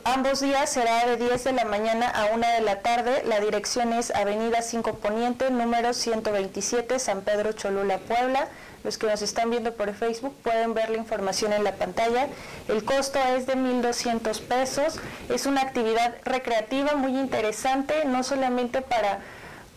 ambos 0.02 0.40
días 0.40 0.70
será 0.70 1.06
de 1.06 1.16
10 1.16 1.44
de 1.44 1.52
la 1.52 1.64
mañana 1.66 2.08
a 2.08 2.34
1 2.34 2.46
de 2.56 2.60
la 2.62 2.80
tarde. 2.80 3.22
La 3.26 3.38
dirección 3.38 3.92
es 3.92 4.10
Avenida 4.10 4.60
5 4.60 4.94
Poniente, 4.96 5.52
número 5.52 5.94
127, 5.94 6.98
San 6.98 7.20
Pedro 7.22 7.52
Cholula, 7.52 7.98
Puebla. 7.98 8.48
Los 8.82 8.98
que 8.98 9.06
nos 9.06 9.22
están 9.22 9.50
viendo 9.50 9.74
por 9.74 9.94
Facebook 9.94 10.34
pueden 10.42 10.74
ver 10.74 10.90
la 10.90 10.96
información 10.96 11.52
en 11.52 11.62
la 11.62 11.76
pantalla. 11.76 12.26
El 12.66 12.84
costo 12.84 13.20
es 13.36 13.46
de 13.46 13.54
1.200 13.54 14.40
pesos. 14.40 14.96
Es 15.28 15.46
una 15.46 15.60
actividad 15.60 16.16
recreativa 16.24 16.96
muy 16.96 17.16
interesante, 17.16 18.04
no 18.04 18.24
solamente 18.24 18.82
para 18.82 19.20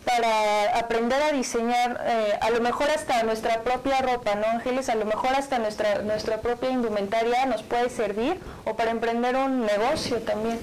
para 0.06 0.78
aprender 0.78 1.20
a 1.20 1.32
diseñar 1.32 2.00
eh, 2.06 2.38
a 2.40 2.50
lo 2.50 2.60
mejor 2.60 2.88
hasta 2.90 3.24
nuestra 3.24 3.62
propia 3.62 4.00
ropa, 4.02 4.36
¿no, 4.36 4.46
Ángeles? 4.46 4.88
A 4.88 4.94
lo 4.94 5.04
mejor 5.04 5.34
hasta 5.34 5.58
nuestra, 5.58 6.02
nuestra 6.02 6.40
propia 6.40 6.70
indumentaria 6.70 7.44
nos 7.46 7.64
puede 7.64 7.90
servir 7.90 8.40
o 8.64 8.76
para 8.76 8.92
emprender 8.92 9.34
un 9.34 9.66
negocio 9.66 10.20
también. 10.20 10.60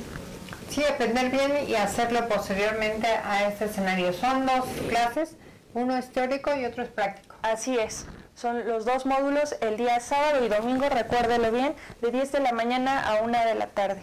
Sí, 0.70 0.82
aprender 0.86 1.30
bien 1.30 1.68
y 1.68 1.76
hacerlo 1.76 2.28
posteriormente 2.30 3.06
a 3.06 3.44
este 3.50 3.66
escenario. 3.66 4.14
Son 4.14 4.46
dos 4.46 4.64
clases, 4.88 5.36
uno 5.74 5.98
es 5.98 6.10
teórico 6.14 6.56
y 6.56 6.64
otro 6.64 6.82
es 6.82 6.90
práctico. 6.90 7.36
Así 7.42 7.78
es. 7.78 8.06
Son 8.36 8.66
los 8.66 8.86
dos 8.86 9.06
módulos 9.06 9.58
el 9.60 9.76
día 9.76 10.00
sábado 10.00 10.44
y 10.44 10.48
domingo, 10.48 10.88
recuérdelo 10.88 11.52
bien, 11.52 11.76
de 12.02 12.12
10 12.12 12.32
de 12.32 12.40
la 12.40 12.54
mañana 12.54 13.08
a 13.08 13.22
1 13.22 13.46
de 13.46 13.56
la 13.56 13.68
tarde. 13.68 14.02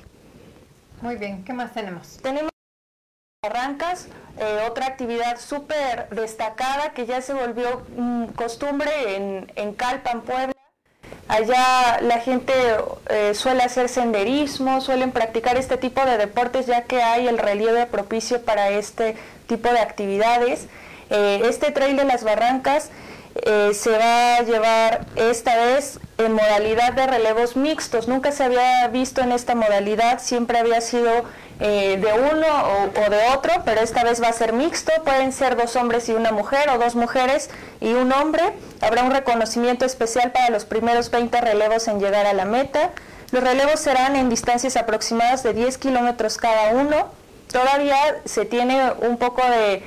Muy 1.01 1.16
bien, 1.16 1.45
¿qué 1.45 1.55
más 1.55 1.72
tenemos? 1.72 2.18
Tenemos 2.22 2.49
arrancas, 3.43 4.07
eh, 4.38 4.66
otra 4.68 4.84
actividad 4.84 5.41
súper 5.41 6.11
destacada 6.11 6.91
que 6.91 7.07
ya 7.07 7.22
se 7.22 7.32
volvió 7.32 7.86
mm, 7.97 8.24
costumbre 8.36 9.16
en, 9.16 9.51
en 9.57 9.72
Calpan, 9.72 10.20
Puebla. 10.20 10.53
Allá 11.26 12.03
la 12.03 12.18
gente 12.18 12.53
eh, 13.09 13.32
suele 13.32 13.62
hacer 13.62 13.88
senderismo, 13.88 14.82
suelen 14.82 15.11
practicar 15.11 15.57
este 15.57 15.78
tipo 15.78 16.05
de 16.05 16.18
deportes 16.18 16.66
ya 16.66 16.82
que 16.82 17.03
hay 17.03 17.28
el 17.28 17.38
relieve 17.38 17.86
propicio 17.86 18.43
para 18.43 18.68
este 18.68 19.16
tipo 19.47 19.70
de 19.72 19.78
actividades. 19.78 20.66
Eh, 21.09 21.41
este 21.45 21.70
trail 21.70 21.97
de 21.97 22.05
las 22.05 22.24
barrancas 22.24 22.91
eh, 23.35 23.72
se 23.74 23.91
va 23.91 24.37
a 24.37 24.43
llevar 24.43 25.07
esta 25.14 25.57
vez 25.57 26.01
en 26.18 26.33
modalidad 26.33 26.93
de 26.93 27.07
relevos 27.07 27.57
mixtos. 27.57 28.09
Nunca 28.09 28.33
se 28.33 28.45
había 28.45 28.89
visto 28.89 29.20
en 29.20 29.33
esta 29.33 29.55
modalidad, 29.55 30.20
siempre 30.20 30.59
había 30.59 30.81
sido 30.81 31.11
eh, 31.61 31.99
de 32.01 32.12
uno 32.12 32.47
o, 32.47 33.11
de 33.11 33.28
otro, 33.37 33.53
pero 33.64 33.81
esta 33.83 34.03
vez 34.03 34.20
va 34.22 34.28
a 34.28 34.33
ser 34.33 34.53
mixto. 34.53 34.93
Pueden 35.05 35.33
ser 35.33 35.57
dos 35.57 35.76
hombres 35.76 36.09
y 36.09 36.12
una 36.12 36.33
mujer 36.33 36.68
o 36.70 36.78
dos 36.78 36.97
mujeres 36.97 37.51
y 37.81 37.93
un 37.93 38.12
hombre. 38.12 38.43
Habrá 38.81 39.05
un 39.05 39.12
reconocimiento 39.12 39.85
especial 39.85 40.33
para 40.33 40.51
los 40.51 40.64
primeros 40.64 41.11
20 41.11 41.41
relevos 41.41 41.87
en 41.87 42.01
llegar 42.01 42.26
a 42.26 42.33
la 42.33 42.45
meta. 42.45 42.91
Los 43.31 43.45
relevos 43.45 43.78
serán 43.78 44.16
en 44.16 44.28
distancias 44.28 44.76
aproximadas 44.76 45.45
de 45.45 45.53
10 45.55 45.78
kilómetros 45.78 46.37
cada 46.37 46.72
uno. 46.72 47.09
Todavía 47.53 47.97
se 48.24 48.45
tiene 48.45 48.93
un 49.01 49.18
poco 49.18 49.43
de 49.43 49.83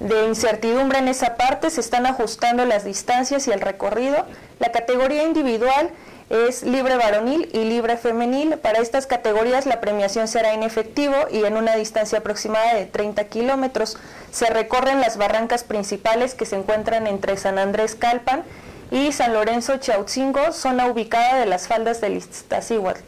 de 0.00 0.26
incertidumbre 0.26 0.98
en 0.98 1.08
esa 1.08 1.36
parte, 1.36 1.70
se 1.70 1.80
están 1.80 2.06
ajustando 2.06 2.64
las 2.64 2.84
distancias 2.84 3.48
y 3.48 3.52
el 3.52 3.60
recorrido. 3.60 4.26
La 4.60 4.70
categoría 4.70 5.24
individual 5.24 5.90
es 6.30 6.62
libre 6.62 6.96
varonil 6.96 7.48
y 7.52 7.64
libre 7.64 7.96
femenil. 7.96 8.58
Para 8.58 8.80
estas 8.80 9.06
categorías 9.06 9.66
la 9.66 9.80
premiación 9.80 10.28
será 10.28 10.52
en 10.52 10.62
efectivo 10.62 11.14
y 11.32 11.44
en 11.44 11.56
una 11.56 11.74
distancia 11.74 12.18
aproximada 12.18 12.74
de 12.74 12.86
30 12.86 13.24
kilómetros. 13.24 13.96
Se 14.30 14.46
recorren 14.46 15.00
las 15.00 15.16
barrancas 15.16 15.64
principales 15.64 16.34
que 16.34 16.46
se 16.46 16.56
encuentran 16.56 17.06
entre 17.06 17.36
San 17.36 17.58
Andrés 17.58 17.94
Calpan 17.94 18.44
y 18.90 19.12
San 19.12 19.32
Lorenzo 19.32 19.78
Chautzingo, 19.78 20.52
zona 20.52 20.86
ubicada 20.86 21.38
de 21.38 21.46
las 21.46 21.66
faldas 21.66 22.00
del 22.00 22.16
Iztaccíhuatl. 22.16 23.00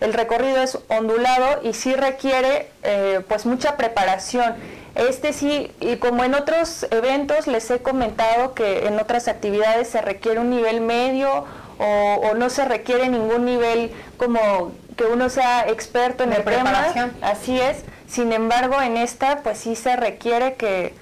El 0.00 0.12
recorrido 0.12 0.62
es 0.62 0.78
ondulado 0.88 1.62
y 1.62 1.72
sí 1.72 1.94
requiere 1.94 2.70
eh, 2.82 3.22
pues 3.26 3.46
mucha 3.46 3.78
preparación 3.78 4.54
este 4.96 5.32
sí, 5.32 5.70
y 5.80 5.96
como 5.96 6.24
en 6.24 6.34
otros 6.34 6.86
eventos 6.90 7.46
les 7.46 7.70
he 7.70 7.80
comentado 7.80 8.54
que 8.54 8.86
en 8.86 8.98
otras 8.98 9.28
actividades 9.28 9.88
se 9.88 10.00
requiere 10.00 10.40
un 10.40 10.50
nivel 10.50 10.80
medio 10.80 11.44
o, 11.78 12.34
no 12.34 12.48
se 12.48 12.64
requiere 12.64 13.08
ningún 13.08 13.44
nivel 13.44 13.90
como 14.16 14.72
que 14.96 15.04
uno 15.04 15.28
sea 15.28 15.68
experto 15.68 16.24
en 16.24 16.32
el 16.32 16.42
preparación. 16.42 17.10
tema. 17.10 17.28
Así 17.28 17.60
es. 17.60 17.84
Sin 18.08 18.32
embargo, 18.32 18.80
en 18.80 18.96
esta 18.96 19.42
pues 19.42 19.58
sí 19.58 19.76
se 19.76 19.96
requiere 19.96 20.54
que, 20.54 20.94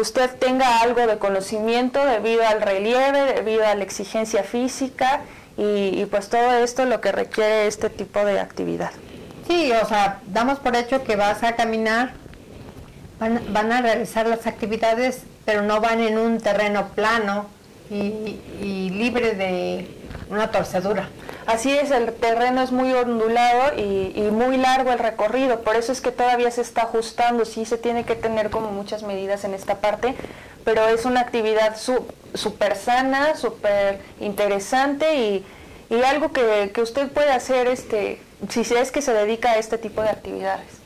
usted 0.00 0.30
tenga 0.38 0.80
algo 0.80 1.06
de 1.06 1.18
conocimiento 1.18 2.04
debido 2.04 2.46
al 2.46 2.60
relieve, 2.60 3.32
debido 3.32 3.66
a 3.66 3.74
la 3.74 3.82
exigencia 3.82 4.42
física 4.42 5.22
y, 5.56 6.00
y 6.00 6.06
pues 6.10 6.28
todo 6.28 6.52
esto 6.52 6.84
lo 6.84 7.00
que 7.00 7.12
requiere 7.12 7.66
este 7.66 7.90
tipo 7.90 8.24
de 8.24 8.40
actividad. 8.40 8.90
Sí, 9.48 9.72
o 9.72 9.86
sea, 9.86 10.20
damos 10.26 10.58
por 10.60 10.76
hecho 10.76 11.02
que 11.02 11.16
vas 11.16 11.42
a 11.42 11.56
caminar 11.56 12.12
van, 13.20 13.72
a 13.72 13.82
realizar 13.82 14.26
las 14.26 14.46
actividades, 14.46 15.22
pero 15.44 15.62
no 15.62 15.80
van 15.80 16.00
en 16.00 16.18
un 16.18 16.40
terreno 16.40 16.88
plano 16.94 17.46
y, 17.90 18.90
libre 18.90 19.34
de 19.34 19.86
una 20.30 20.50
torcedura. 20.50 21.08
Así 21.46 21.72
es, 21.72 21.90
el 21.90 22.12
terreno 22.14 22.62
es 22.62 22.72
muy 22.72 22.92
ondulado 22.92 23.78
y, 23.78 24.22
muy 24.32 24.56
largo 24.56 24.92
el 24.92 24.98
recorrido, 24.98 25.60
por 25.60 25.76
eso 25.76 25.92
es 25.92 26.00
que 26.00 26.12
todavía 26.12 26.50
se 26.50 26.62
está 26.62 26.82
ajustando, 26.82 27.44
sí 27.44 27.64
se 27.66 27.76
tiene 27.76 28.04
que 28.04 28.14
tener 28.14 28.50
como 28.50 28.70
muchas 28.70 29.02
medidas 29.02 29.44
en 29.44 29.54
esta 29.54 29.76
parte, 29.76 30.14
pero 30.64 30.88
es 30.88 31.04
una 31.04 31.20
actividad 31.20 31.76
súper 31.76 32.76
sana, 32.76 33.36
súper 33.36 34.00
interesante 34.20 35.16
y, 35.16 35.44
algo 36.04 36.32
que, 36.32 36.72
usted 36.80 37.08
puede 37.08 37.32
hacer 37.32 37.66
este, 37.66 38.20
si 38.48 38.60
es 38.60 38.92
que 38.92 39.02
se 39.02 39.12
dedica 39.12 39.50
a 39.50 39.58
este 39.58 39.76
tipo 39.76 40.00
de 40.02 40.10
actividades. 40.10 40.79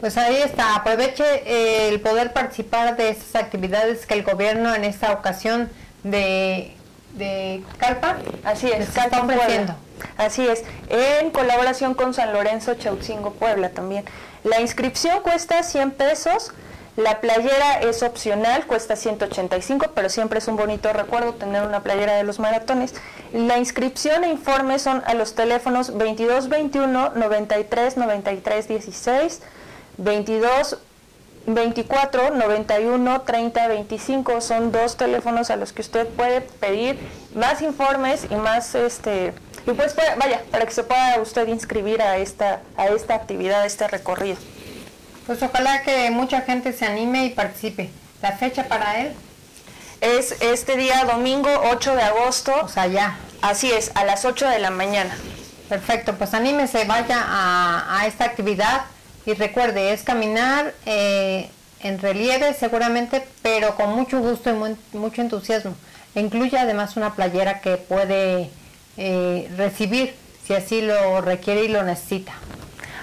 Pues 0.00 0.16
ahí 0.16 0.36
está, 0.36 0.76
aproveche 0.76 1.24
eh, 1.24 1.88
el 1.88 2.00
poder 2.00 2.32
participar 2.32 2.96
de 2.96 3.10
estas 3.10 3.42
actividades 3.42 4.06
que 4.06 4.14
el 4.14 4.22
gobierno 4.22 4.72
en 4.74 4.84
esta 4.84 5.12
ocasión 5.12 5.68
de, 6.04 6.76
de 7.14 7.64
Calpa 7.78 8.18
así 8.44 8.70
es, 8.70 8.96
está 8.96 9.22
ofreciendo. 9.22 9.74
Así 10.16 10.46
es, 10.46 10.62
en 10.88 11.30
colaboración 11.30 11.94
con 11.94 12.14
San 12.14 12.32
Lorenzo 12.32 12.74
Chautzingo 12.74 13.32
Puebla 13.32 13.70
también. 13.70 14.04
La 14.44 14.60
inscripción 14.60 15.20
cuesta 15.22 15.64
100 15.64 15.90
pesos, 15.90 16.52
la 16.96 17.20
playera 17.20 17.80
es 17.80 18.04
opcional, 18.04 18.66
cuesta 18.66 18.94
185, 18.94 19.86
pero 19.96 20.08
siempre 20.08 20.38
es 20.38 20.46
un 20.46 20.56
bonito 20.56 20.92
recuerdo 20.92 21.34
tener 21.34 21.66
una 21.66 21.82
playera 21.82 22.14
de 22.14 22.22
los 22.22 22.38
maratones. 22.38 22.94
La 23.32 23.58
inscripción 23.58 24.22
e 24.22 24.30
informe 24.30 24.78
son 24.78 25.02
a 25.06 25.14
los 25.14 25.34
teléfonos 25.34 25.88
2221 25.88 27.10
93 27.16 27.96
93 27.96 28.68
16 28.68 29.40
22 29.98 30.78
24 31.46 32.30
91 32.30 33.20
30 33.22 33.68
25 33.68 34.40
son 34.40 34.70
dos 34.70 34.96
teléfonos 34.96 35.50
a 35.50 35.56
los 35.56 35.72
que 35.72 35.82
usted 35.82 36.06
puede 36.06 36.40
pedir 36.40 36.98
más 37.34 37.62
informes 37.62 38.26
y 38.30 38.34
más 38.34 38.74
este 38.74 39.32
y 39.66 39.72
pues 39.72 39.94
vaya 40.18 40.42
para 40.50 40.64
que 40.64 40.72
se 40.72 40.84
pueda 40.84 41.20
usted 41.20 41.48
inscribir 41.48 42.00
a 42.00 42.16
esta 42.18 42.60
a 42.76 42.86
esta 42.86 43.14
actividad 43.14 43.62
a 43.62 43.66
este 43.66 43.86
recorrido. 43.88 44.36
Pues 45.26 45.42
ojalá 45.42 45.82
que 45.82 46.10
mucha 46.10 46.40
gente 46.40 46.72
se 46.72 46.86
anime 46.86 47.26
y 47.26 47.30
participe. 47.30 47.90
La 48.22 48.32
fecha 48.32 48.64
para 48.64 49.00
él 49.02 49.12
es 50.00 50.40
este 50.40 50.76
día 50.76 51.04
domingo 51.04 51.50
8 51.70 51.96
de 51.96 52.02
agosto. 52.02 52.54
O 52.62 52.68
sea 52.68 52.86
ya. 52.86 53.18
Así 53.42 53.70
es 53.70 53.92
a 53.94 54.04
las 54.04 54.24
8 54.24 54.48
de 54.48 54.58
la 54.58 54.70
mañana. 54.70 55.14
Perfecto 55.68 56.14
pues 56.14 56.32
anímese 56.32 56.84
vaya 56.84 57.22
a, 57.26 58.00
a 58.00 58.06
esta 58.06 58.24
actividad 58.24 58.86
y 59.28 59.34
recuerde, 59.34 59.92
es 59.92 60.04
caminar 60.04 60.72
eh, 60.86 61.50
en 61.82 61.98
relieve 61.98 62.54
seguramente, 62.54 63.22
pero 63.42 63.76
con 63.76 63.94
mucho 63.94 64.20
gusto 64.20 64.48
y 64.50 64.96
mucho 64.96 65.20
entusiasmo. 65.20 65.74
incluye 66.14 66.58
además 66.58 66.96
una 66.96 67.14
playera 67.14 67.60
que 67.60 67.76
puede 67.76 68.48
eh, 68.96 69.50
recibir 69.54 70.14
si 70.46 70.54
así 70.54 70.80
lo 70.80 71.20
requiere 71.20 71.64
y 71.64 71.68
lo 71.68 71.82
necesita. 71.82 72.32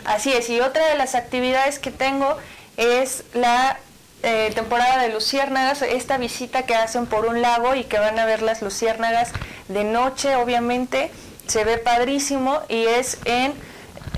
Así 0.04 0.34
es, 0.34 0.50
y 0.50 0.62
otra 0.62 0.88
de 0.88 0.96
las 0.96 1.14
actividades 1.14 1.78
que 1.78 1.92
tengo 1.92 2.38
es 2.76 3.24
la 3.36 3.78
eh, 4.24 4.52
temporada 4.56 5.04
de 5.04 5.14
luciérnagas, 5.14 5.84
esta 5.84 6.18
visita 6.18 6.64
que 6.64 6.74
hacen 6.74 7.06
por 7.06 7.28
un 7.28 7.44
lago 7.44 7.76
y 7.76 7.84
que 7.84 8.00
van 8.00 8.18
a 8.18 8.26
ver 8.26 8.42
las 8.42 8.64
luciérnagas 8.64 9.32
de 9.68 9.84
noche, 9.84 10.36
obviamente, 10.38 11.12
se 11.46 11.64
ve 11.66 11.78
padrísimo 11.78 12.62
y 12.68 12.86
es 12.86 13.20
en 13.26 13.54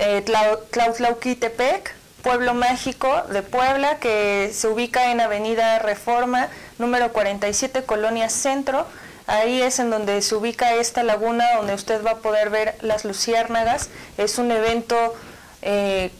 eh, 0.00 0.22
Tlautlaukitepec, 0.70 1.97
pueblo 2.28 2.52
mágico 2.52 3.22
de 3.30 3.42
Puebla, 3.42 4.00
que 4.00 4.50
se 4.52 4.68
ubica 4.68 5.10
en 5.10 5.22
Avenida 5.22 5.78
Reforma, 5.78 6.48
número 6.76 7.10
47, 7.10 7.84
Colonia 7.84 8.28
Centro. 8.28 8.84
Ahí 9.26 9.62
es 9.62 9.78
en 9.78 9.88
donde 9.88 10.20
se 10.20 10.34
ubica 10.34 10.74
esta 10.74 11.02
laguna 11.02 11.46
donde 11.56 11.72
usted 11.72 12.04
va 12.04 12.10
a 12.10 12.16
poder 12.16 12.50
ver 12.50 12.74
las 12.82 13.06
luciérnagas. 13.06 13.88
Es 14.18 14.36
un 14.36 14.50
evento 14.50 15.14
eh, 15.62 16.10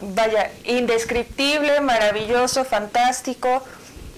vaya, 0.00 0.50
indescriptible, 0.64 1.80
maravilloso, 1.80 2.64
fantástico. 2.64 3.62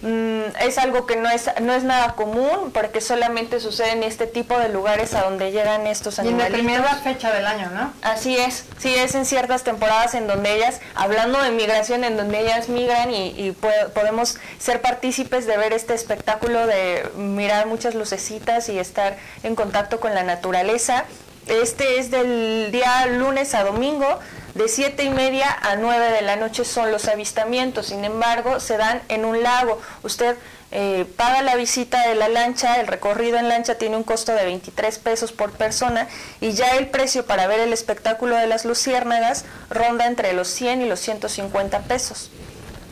Mm, 0.04 0.54
es 0.60 0.76
algo 0.76 1.06
que 1.06 1.16
no 1.16 1.30
es, 1.30 1.50
no 1.62 1.72
es 1.72 1.82
nada 1.82 2.14
común 2.14 2.72
porque 2.74 3.00
solamente 3.00 3.58
sucede 3.58 3.92
en 3.92 4.02
este 4.02 4.26
tipo 4.26 4.58
de 4.58 4.68
lugares 4.68 5.14
a 5.14 5.22
donde 5.22 5.50
llegan 5.50 5.86
estos 5.86 6.18
animales. 6.18 6.42
Y 6.42 6.46
en 6.46 6.66
determinada 6.66 6.96
fecha 6.96 7.32
del 7.32 7.46
año, 7.46 7.70
¿no? 7.70 7.90
Así 8.02 8.36
es, 8.36 8.66
sí 8.76 8.94
es 8.94 9.14
en 9.14 9.24
ciertas 9.24 9.64
temporadas 9.64 10.14
en 10.14 10.26
donde 10.26 10.56
ellas, 10.56 10.82
hablando 10.94 11.40
de 11.40 11.52
migración, 11.52 12.04
en 12.04 12.18
donde 12.18 12.38
ellas 12.40 12.68
migran 12.68 13.14
y, 13.14 13.56
podemos 13.94 14.36
ser 14.58 14.82
partícipes 14.82 15.46
de 15.46 15.56
ver 15.56 15.72
este 15.72 15.94
espectáculo, 15.94 16.66
de 16.66 17.08
mirar 17.16 17.66
muchas 17.66 17.94
lucecitas 17.94 18.68
y 18.68 18.78
estar 18.78 19.16
en 19.42 19.54
contacto 19.54 20.00
con 20.00 20.14
la 20.14 20.22
naturaleza. 20.22 21.06
Este 21.46 21.98
es 21.98 22.10
del 22.10 22.70
día 22.72 23.06
lunes 23.06 23.54
a 23.54 23.64
domingo, 23.64 24.18
de 24.54 24.68
7 24.68 25.02
y 25.04 25.10
media 25.10 25.46
a 25.62 25.76
9 25.76 26.12
de 26.12 26.22
la 26.22 26.36
noche 26.36 26.64
son 26.64 26.90
los 26.90 27.06
avistamientos, 27.06 27.86
sin 27.86 28.04
embargo, 28.04 28.60
se 28.60 28.76
dan 28.76 29.02
en 29.08 29.24
un 29.24 29.42
lago. 29.42 29.80
Usted 30.02 30.36
eh, 30.70 31.04
paga 31.16 31.42
la 31.42 31.54
visita 31.56 32.08
de 32.08 32.14
la 32.14 32.28
lancha, 32.28 32.80
el 32.80 32.86
recorrido 32.86 33.36
en 33.38 33.48
lancha 33.48 33.74
tiene 33.76 33.96
un 33.96 34.04
costo 34.04 34.32
de 34.32 34.44
23 34.44 34.98
pesos 35.00 35.32
por 35.32 35.52
persona 35.52 36.08
y 36.40 36.52
ya 36.52 36.76
el 36.76 36.88
precio 36.88 37.26
para 37.26 37.46
ver 37.46 37.60
el 37.60 37.72
espectáculo 37.72 38.36
de 38.36 38.46
las 38.46 38.64
luciérnagas 38.64 39.44
ronda 39.70 40.06
entre 40.06 40.32
los 40.32 40.48
100 40.48 40.82
y 40.82 40.88
los 40.88 41.00
150 41.00 41.80
pesos. 41.80 42.30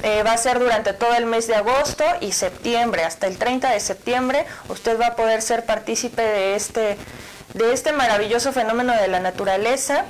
Eh, 0.02 0.24
va 0.24 0.32
a 0.32 0.38
ser 0.38 0.58
durante 0.58 0.92
todo 0.92 1.14
el 1.14 1.26
mes 1.26 1.46
de 1.46 1.54
agosto 1.54 2.04
y 2.20 2.32
septiembre, 2.32 3.04
hasta 3.04 3.28
el 3.28 3.38
30 3.38 3.70
de 3.70 3.78
septiembre, 3.78 4.46
usted 4.68 5.00
va 5.00 5.06
a 5.08 5.16
poder 5.16 5.42
ser 5.42 5.64
partícipe 5.64 6.22
de 6.22 6.56
este, 6.56 6.98
de 7.54 7.72
este 7.72 7.92
maravilloso 7.92 8.52
fenómeno 8.52 8.92
de 8.92 9.08
la 9.08 9.20
naturaleza. 9.20 10.04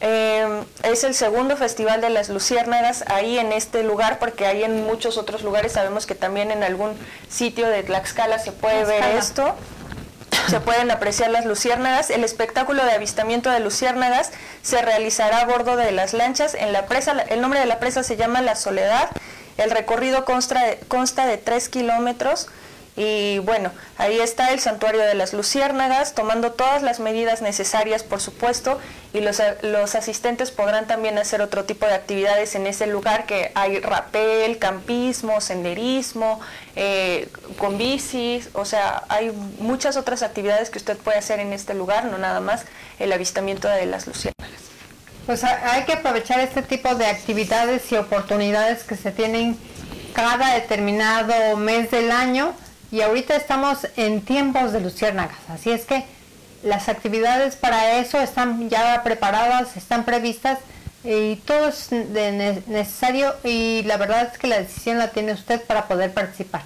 Eh, 0.00 0.62
es 0.84 1.02
el 1.02 1.14
segundo 1.14 1.56
festival 1.56 2.00
de 2.00 2.10
las 2.10 2.28
luciérnagas 2.28 3.04
ahí 3.08 3.38
en 3.38 3.52
este 3.52 3.82
lugar, 3.82 4.18
porque 4.18 4.46
hay 4.46 4.62
en 4.62 4.84
muchos 4.84 5.18
otros 5.18 5.42
lugares, 5.42 5.72
sabemos 5.72 6.06
que 6.06 6.14
también 6.14 6.50
en 6.50 6.62
algún 6.62 6.92
sitio 7.28 7.68
de 7.68 7.82
Tlaxcala 7.82 8.38
se 8.38 8.52
puede 8.52 8.84
ver 8.84 9.02
esto, 9.16 9.56
se 10.48 10.60
pueden 10.60 10.90
apreciar 10.90 11.30
las 11.30 11.44
luciérnagas. 11.44 12.10
El 12.10 12.22
espectáculo 12.22 12.84
de 12.84 12.92
avistamiento 12.92 13.50
de 13.50 13.60
luciérnagas 13.60 14.30
se 14.62 14.80
realizará 14.82 15.40
a 15.40 15.46
bordo 15.46 15.76
de 15.76 15.90
las 15.90 16.14
lanchas. 16.14 16.54
En 16.54 16.72
la 16.72 16.86
presa, 16.86 17.12
el 17.28 17.40
nombre 17.40 17.60
de 17.60 17.66
la 17.66 17.80
presa 17.80 18.02
se 18.02 18.16
llama 18.16 18.40
La 18.40 18.54
Soledad, 18.54 19.10
el 19.56 19.70
recorrido 19.70 20.24
consta 20.24 20.64
de, 20.64 20.78
consta 20.88 21.26
de 21.26 21.36
3 21.36 21.68
kilómetros, 21.68 22.46
y 22.98 23.38
bueno, 23.38 23.70
ahí 23.96 24.18
está 24.18 24.52
el 24.52 24.58
santuario 24.58 25.00
de 25.02 25.14
las 25.14 25.32
luciérnagas, 25.32 26.16
tomando 26.16 26.50
todas 26.50 26.82
las 26.82 26.98
medidas 26.98 27.42
necesarias, 27.42 28.02
por 28.02 28.20
supuesto, 28.20 28.80
y 29.12 29.20
los, 29.20 29.40
los 29.62 29.94
asistentes 29.94 30.50
podrán 30.50 30.88
también 30.88 31.16
hacer 31.16 31.40
otro 31.40 31.64
tipo 31.64 31.86
de 31.86 31.94
actividades 31.94 32.56
en 32.56 32.66
ese 32.66 32.88
lugar 32.88 33.24
que 33.24 33.52
hay 33.54 33.78
rapel, 33.78 34.58
campismo, 34.58 35.40
senderismo, 35.40 36.40
eh, 36.74 37.28
con 37.56 37.78
bicis, 37.78 38.48
o 38.54 38.64
sea, 38.64 39.04
hay 39.08 39.30
muchas 39.60 39.96
otras 39.96 40.24
actividades 40.24 40.68
que 40.68 40.78
usted 40.78 40.96
puede 40.96 41.18
hacer 41.18 41.38
en 41.38 41.52
este 41.52 41.74
lugar, 41.74 42.06
no 42.06 42.18
nada 42.18 42.40
más 42.40 42.64
el 42.98 43.12
avistamiento 43.12 43.68
de 43.68 43.86
las 43.86 44.08
luciérnagas. 44.08 44.58
Pues 45.24 45.44
hay 45.44 45.84
que 45.84 45.92
aprovechar 45.92 46.40
este 46.40 46.62
tipo 46.62 46.92
de 46.96 47.06
actividades 47.06 47.92
y 47.92 47.96
oportunidades 47.96 48.82
que 48.82 48.96
se 48.96 49.12
tienen 49.12 49.56
cada 50.14 50.54
determinado 50.54 51.56
mes 51.56 51.92
del 51.92 52.10
año 52.10 52.56
y 52.90 53.00
ahorita 53.02 53.36
estamos 53.36 53.86
en 53.96 54.22
tiempos 54.22 54.72
de 54.72 54.80
luciérnagas, 54.80 55.38
así 55.48 55.70
es 55.70 55.84
que 55.84 56.04
las 56.62 56.88
actividades 56.88 57.56
para 57.56 57.98
eso 57.98 58.20
están 58.20 58.68
ya 58.68 59.02
preparadas, 59.04 59.76
están 59.76 60.04
previstas 60.04 60.58
y 61.04 61.36
todo 61.36 61.68
es 61.68 61.92
necesario 61.92 63.34
y 63.44 63.82
la 63.84 63.96
verdad 63.96 64.30
es 64.32 64.38
que 64.38 64.48
la 64.48 64.58
decisión 64.58 64.98
la 64.98 65.10
tiene 65.10 65.32
usted 65.32 65.62
para 65.62 65.86
poder 65.86 66.12
participar. 66.12 66.62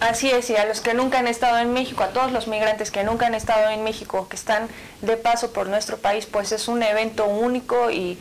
Así 0.00 0.30
es, 0.30 0.50
y 0.50 0.56
a 0.56 0.66
los 0.66 0.80
que 0.80 0.94
nunca 0.94 1.18
han 1.18 1.26
estado 1.26 1.58
en 1.58 1.72
México, 1.72 2.04
a 2.04 2.08
todos 2.08 2.30
los 2.30 2.48
migrantes 2.48 2.90
que 2.90 3.02
nunca 3.02 3.26
han 3.26 3.34
estado 3.34 3.70
en 3.70 3.82
México, 3.82 4.28
que 4.28 4.36
están 4.36 4.68
de 5.00 5.16
paso 5.16 5.52
por 5.52 5.68
nuestro 5.68 5.96
país, 5.96 6.26
pues 6.26 6.52
es 6.52 6.68
un 6.68 6.82
evento 6.82 7.26
único 7.26 7.90
y, 7.90 8.18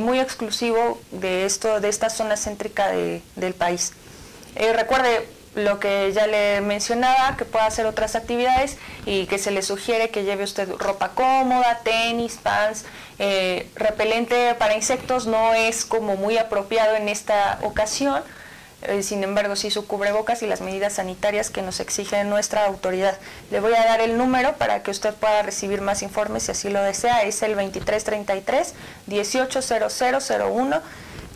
muy 0.00 0.20
exclusivo 0.20 1.00
de 1.10 1.44
esto, 1.44 1.80
de 1.80 1.88
esta 1.88 2.10
zona 2.10 2.36
céntrica 2.36 2.88
del 2.88 3.54
país. 3.54 3.92
Eh, 4.56 4.72
recuerde, 4.72 5.28
lo 5.54 5.78
que 5.80 6.10
ya 6.12 6.26
le 6.26 6.60
mencionaba, 6.60 7.36
que 7.36 7.44
pueda 7.44 7.66
hacer 7.66 7.86
otras 7.86 8.16
actividades 8.16 8.78
y 9.04 9.26
que 9.26 9.38
se 9.38 9.50
le 9.50 9.62
sugiere 9.62 10.10
que 10.10 10.24
lleve 10.24 10.44
usted 10.44 10.68
ropa 10.78 11.10
cómoda, 11.10 11.80
tenis, 11.84 12.38
pants, 12.42 12.84
eh, 13.18 13.68
repelente 13.74 14.54
para 14.58 14.74
insectos 14.74 15.26
no 15.26 15.52
es 15.54 15.84
como 15.84 16.16
muy 16.16 16.38
apropiado 16.38 16.96
en 16.96 17.08
esta 17.08 17.58
ocasión, 17.62 18.22
eh, 18.82 19.02
sin 19.02 19.22
embargo 19.22 19.54
sí 19.54 19.70
su 19.70 19.86
cubrebocas 19.86 20.42
y 20.42 20.46
las 20.46 20.60
medidas 20.60 20.94
sanitarias 20.94 21.50
que 21.50 21.62
nos 21.62 21.80
exige 21.80 22.24
nuestra 22.24 22.66
autoridad. 22.66 23.18
Le 23.50 23.60
voy 23.60 23.74
a 23.74 23.84
dar 23.84 24.00
el 24.00 24.16
número 24.16 24.56
para 24.56 24.82
que 24.82 24.90
usted 24.90 25.14
pueda 25.14 25.42
recibir 25.42 25.82
más 25.82 26.02
informes 26.02 26.44
si 26.44 26.52
así 26.52 26.70
lo 26.70 26.82
desea, 26.82 27.22
es 27.22 27.42
el 27.42 27.54
2333 27.54 28.74
180001 29.06 30.82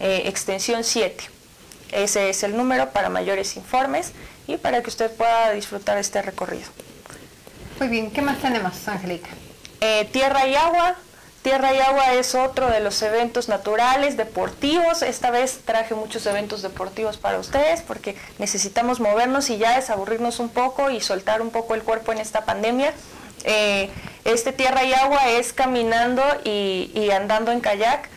eh, 0.00 0.22
extensión 0.26 0.84
7. 0.84 1.35
Ese 1.92 2.30
es 2.30 2.42
el 2.42 2.56
número 2.56 2.90
para 2.90 3.08
mayores 3.08 3.56
informes 3.56 4.12
y 4.46 4.56
para 4.56 4.82
que 4.82 4.90
usted 4.90 5.10
pueda 5.10 5.52
disfrutar 5.52 5.98
este 5.98 6.22
recorrido. 6.22 6.66
Muy 7.78 7.88
bien, 7.88 8.10
¿qué 8.10 8.22
más 8.22 8.38
tenemos, 8.38 8.88
Angélica? 8.88 9.28
Eh, 9.80 10.08
tierra 10.12 10.46
y 10.46 10.54
agua. 10.54 10.96
Tierra 11.42 11.72
y 11.74 11.78
agua 11.78 12.14
es 12.14 12.34
otro 12.34 12.68
de 12.70 12.80
los 12.80 13.00
eventos 13.02 13.48
naturales, 13.48 14.16
deportivos. 14.16 15.02
Esta 15.02 15.30
vez 15.30 15.60
traje 15.64 15.94
muchos 15.94 16.26
eventos 16.26 16.62
deportivos 16.62 17.18
para 17.18 17.38
ustedes 17.38 17.82
porque 17.82 18.16
necesitamos 18.38 18.98
movernos 18.98 19.48
y 19.50 19.58
ya 19.58 19.76
desaburrirnos 19.76 20.40
un 20.40 20.48
poco 20.48 20.90
y 20.90 21.00
soltar 21.00 21.40
un 21.42 21.50
poco 21.50 21.76
el 21.76 21.82
cuerpo 21.82 22.10
en 22.10 22.18
esta 22.18 22.44
pandemia. 22.44 22.92
Eh, 23.44 23.90
este 24.24 24.52
tierra 24.52 24.82
y 24.82 24.92
agua 24.92 25.28
es 25.28 25.52
caminando 25.52 26.24
y 26.42 27.10
andando 27.12 27.52
en 27.52 27.60
kayak 27.60 28.08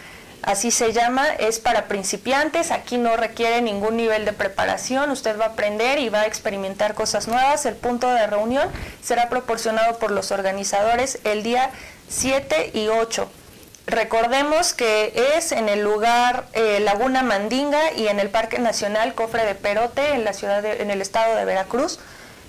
así 0.41 0.71
se 0.71 0.93
llama, 0.93 1.27
es 1.27 1.59
para 1.59 1.87
principiantes, 1.87 2.71
aquí 2.71 2.97
no 2.97 3.17
requiere 3.17 3.61
ningún 3.61 3.97
nivel 3.97 4.25
de 4.25 4.33
preparación, 4.33 5.11
usted 5.11 5.39
va 5.39 5.45
a 5.45 5.49
aprender 5.49 5.99
y 5.99 6.09
va 6.09 6.21
a 6.21 6.25
experimentar 6.27 6.95
cosas 6.95 7.27
nuevas. 7.27 7.65
El 7.65 7.75
punto 7.75 8.09
de 8.09 8.27
reunión 8.27 8.69
será 9.01 9.29
proporcionado 9.29 9.97
por 9.99 10.11
los 10.11 10.31
organizadores 10.31 11.19
el 11.23 11.43
día 11.43 11.71
7 12.09 12.71
y 12.73 12.87
8. 12.87 13.29
Recordemos 13.89 14.73
que 14.73 15.13
es 15.35 15.51
en 15.51 15.67
el 15.67 15.83
lugar 15.83 16.45
eh, 16.53 16.79
Laguna 16.79 17.23
Mandinga 17.23 17.91
y 17.93 18.07
en 18.07 18.19
el 18.19 18.29
Parque 18.29 18.59
Nacional 18.59 19.15
Cofre 19.15 19.45
de 19.45 19.55
Perote 19.55 20.13
en 20.13 20.25
la 20.25 20.33
ciudad 20.33 20.63
en 20.63 20.91
el 20.91 21.01
estado 21.01 21.35
de 21.35 21.43
Veracruz. 21.43 21.99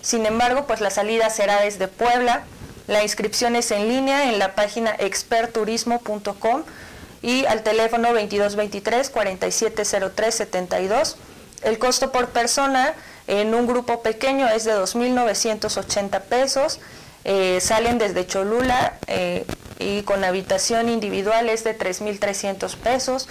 Sin 0.03 0.27
embargo, 0.27 0.67
pues 0.67 0.83
la 0.83 0.91
salida 0.91 1.31
será 1.31 1.61
desde 1.63 1.89
Puebla. 1.89 2.43
La 2.89 3.03
inscripción 3.03 3.57
es 3.57 3.71
en 3.71 3.89
línea 3.89 4.29
en 4.29 4.39
la 4.39 4.55
página 4.55 4.95
experturismo.com 4.99 6.65
y 7.23 7.45
al 7.47 7.63
teléfono 7.63 8.09
2223 8.09 9.11
4703 9.11 10.35
72. 10.35 11.17
El 11.63 11.79
costo 11.79 12.11
por 12.11 12.29
persona 12.29 12.95
en 13.27 13.55
un 13.55 13.67
grupo 13.67 14.03
pequeño 14.03 14.49
es 14.49 14.65
de 14.65 14.73
2.980 14.73 16.21
pesos. 16.23 16.81
Eh, 17.25 17.59
salen 17.61 17.99
desde 17.99 18.27
Cholula 18.27 18.99
eh, 19.07 19.45
y 19.79 20.03
con 20.03 20.25
habitación 20.25 20.89
individual 20.89 21.49
es 21.49 21.65
de 21.65 21.79
3.300 21.79 22.77
pesos. 22.77 23.29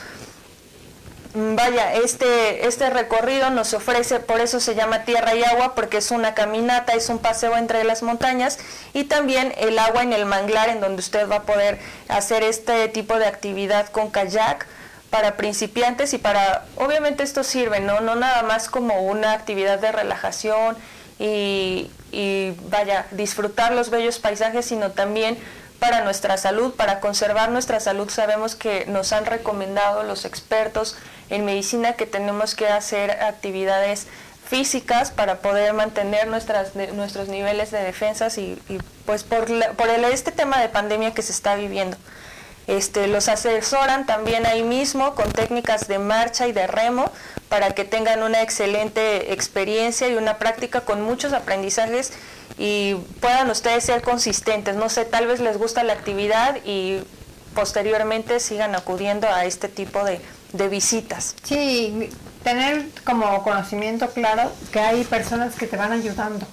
Mm, 1.33 1.55
vaya, 1.55 1.93
este, 1.93 2.67
este 2.67 2.89
recorrido 2.89 3.51
nos 3.51 3.73
ofrece, 3.75 4.19
por 4.19 4.39
eso 4.41 4.59
se 4.59 4.73
llama 4.73 5.03
Tierra 5.03 5.35
y 5.35 5.43
Agua, 5.43 5.75
porque 5.75 5.97
es 5.97 6.09
una 6.09 6.33
caminata, 6.33 6.93
es 6.93 7.09
un 7.09 7.19
paseo 7.19 7.55
entre 7.55 7.83
las 7.83 8.01
montañas 8.01 8.57
y 8.93 9.03
también 9.03 9.53
el 9.57 9.77
agua 9.77 10.01
en 10.01 10.13
el 10.13 10.25
manglar 10.25 10.69
en 10.69 10.81
donde 10.81 11.01
usted 11.01 11.29
va 11.29 11.37
a 11.37 11.43
poder 11.43 11.79
hacer 12.07 12.41
este 12.41 12.87
tipo 12.87 13.19
de 13.19 13.27
actividad 13.27 13.89
con 13.89 14.09
kayak 14.09 14.65
para 15.11 15.37
principiantes 15.37 16.13
y 16.13 16.17
para, 16.17 16.65
obviamente 16.77 17.23
esto 17.23 17.43
sirve, 17.43 17.79
¿no? 17.79 17.99
No 18.01 18.15
nada 18.15 18.41
más 18.43 18.67
como 18.67 19.01
una 19.03 19.33
actividad 19.33 19.79
de 19.79 19.91
relajación 19.91 20.77
y, 21.19 21.91
y 22.11 22.53
vaya, 22.69 23.05
disfrutar 23.11 23.73
los 23.73 23.91
bellos 23.91 24.17
paisajes, 24.17 24.65
sino 24.65 24.91
también 24.91 25.37
para 25.79 26.01
nuestra 26.01 26.37
salud, 26.37 26.73
para 26.73 26.99
conservar 26.99 27.49
nuestra 27.51 27.79
salud. 27.79 28.09
Sabemos 28.09 28.55
que 28.55 28.85
nos 28.87 29.13
han 29.13 29.25
recomendado 29.25 30.03
los 30.03 30.25
expertos 30.25 30.97
en 31.29 31.45
medicina 31.45 31.93
que 31.93 32.05
tenemos 32.05 32.55
que 32.55 32.67
hacer 32.67 33.11
actividades 33.11 34.07
físicas 34.49 35.11
para 35.11 35.39
poder 35.39 35.73
mantener 35.73 36.27
nuestras, 36.27 36.73
nuestros 36.75 37.27
niveles 37.27 37.69
de 37.69 37.83
defensas 37.83 38.37
y, 38.39 38.57
pues 39.05 39.23
por, 39.23 39.45
por 39.75 39.89
este 39.89 40.31
tema 40.31 40.59
de 40.59 40.69
pandemia 40.69 41.13
que 41.13 41.21
se 41.21 41.31
está 41.31 41.55
viviendo. 41.55 41.97
Este, 42.65 43.07
los 43.07 43.29
asesoran 43.29 44.05
también 44.05 44.45
ahí 44.45 44.63
mismo 44.63 45.15
con 45.15 45.31
técnicas 45.31 45.87
de 45.87 45.97
marcha 45.97 46.47
y 46.47 46.51
de 46.51 46.67
remo 46.67 47.11
para 47.47 47.71
que 47.71 47.83
tengan 47.83 48.21
una 48.21 48.41
excelente 48.43 49.33
experiencia 49.33 50.07
y 50.07 50.15
una 50.15 50.37
práctica 50.37 50.81
con 50.81 51.01
muchos 51.01 51.33
aprendizajes 51.33 52.13
y 52.59 52.95
puedan 53.21 53.49
ustedes 53.49 53.83
ser 53.83 54.01
consistentes. 54.01 54.75
No 54.75 54.89
sé, 54.89 55.05
tal 55.05 55.25
vez 55.25 55.39
les 55.39 55.57
gusta 55.57 55.83
la 55.83 55.93
actividad 55.93 56.57
y 56.63 57.01
posteriormente 57.55 58.39
sigan 58.39 58.75
acudiendo 58.75 59.27
a 59.27 59.45
este 59.45 59.67
tipo 59.67 60.03
de, 60.03 60.21
visitas. 60.69 61.35
Sí, 61.43 62.09
tener 62.43 62.87
como 63.03 63.43
conocimiento 63.43 64.09
claro 64.09 64.51
que 64.71 64.79
hay 64.79 65.03
personas 65.03 65.55
que 65.55 65.67
te 65.67 65.77
van 65.77 65.91
ayudando, 65.91 66.45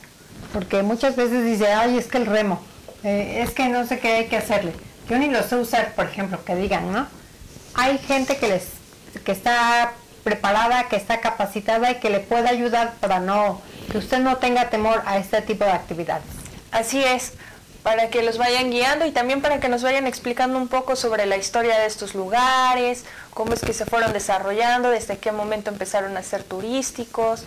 porque 0.53 0.83
muchas 0.83 1.17
veces 1.17 1.45
dice, 1.45 1.73
ay, 1.73 1.99
es 1.99 2.07
que 2.07 2.19
el 2.19 2.27
remo, 2.27 2.61
eh, 3.03 3.43
es 3.43 3.51
que 3.51 3.69
no 3.69 3.87
sé 3.87 3.99
qué 3.99 4.09
hay 4.09 4.27
que 4.27 4.37
hacerle 4.37 4.73
yo 5.09 5.19
ni 5.19 5.29
lo 5.29 5.43
sé 5.43 5.57
usar, 5.57 5.95
por 5.95 6.07
ejemplo, 6.07 6.45
que 6.45 6.55
digan, 6.57 6.93
¿no? 6.93 7.07
Hay 7.75 7.99
gente 7.99 8.37
que 8.37 8.49
les 8.49 8.65
que 9.25 9.33
está 9.33 9.93
preparada, 10.25 10.89
que 10.89 10.97
está 10.97 11.21
capacitada 11.21 11.91
y 11.93 11.95
que 11.97 12.11
le 12.11 12.21
puede 12.21 12.49
ayudar 12.49 12.95
para 13.01 13.21
no 13.21 13.63
que 13.91 13.99
usted 13.99 14.19
no 14.19 14.37
tenga 14.39 14.69
temor 14.69 15.03
a 15.07 15.19
este 15.19 15.41
tipo 15.43 15.65
de 15.65 15.71
actividades. 15.71 16.27
Así 16.73 17.03
es, 17.03 17.35
para 17.87 18.11
que 18.11 18.21
los 18.23 18.37
vayan 18.37 18.73
guiando 18.73 19.07
y 19.07 19.13
también 19.13 19.41
para 19.41 19.61
que 19.61 19.69
nos 19.69 19.85
vayan 19.85 20.09
explicando 20.09 20.59
un 20.59 20.67
poco 20.67 20.97
sobre 20.97 21.25
la 21.25 21.37
historia 21.37 21.79
de 21.79 21.87
estos 21.87 22.17
lugares, 22.17 23.05
cómo 23.33 23.53
es 23.53 23.61
que 23.61 23.73
se 23.73 23.87
fueron 23.87 24.13
desarrollando, 24.13 24.91
desde 24.91 25.19
qué 25.19 25.31
momento 25.31 25.71
empezaron 25.71 26.17
a 26.17 26.23
ser 26.25 26.43
turísticos, 26.43 27.45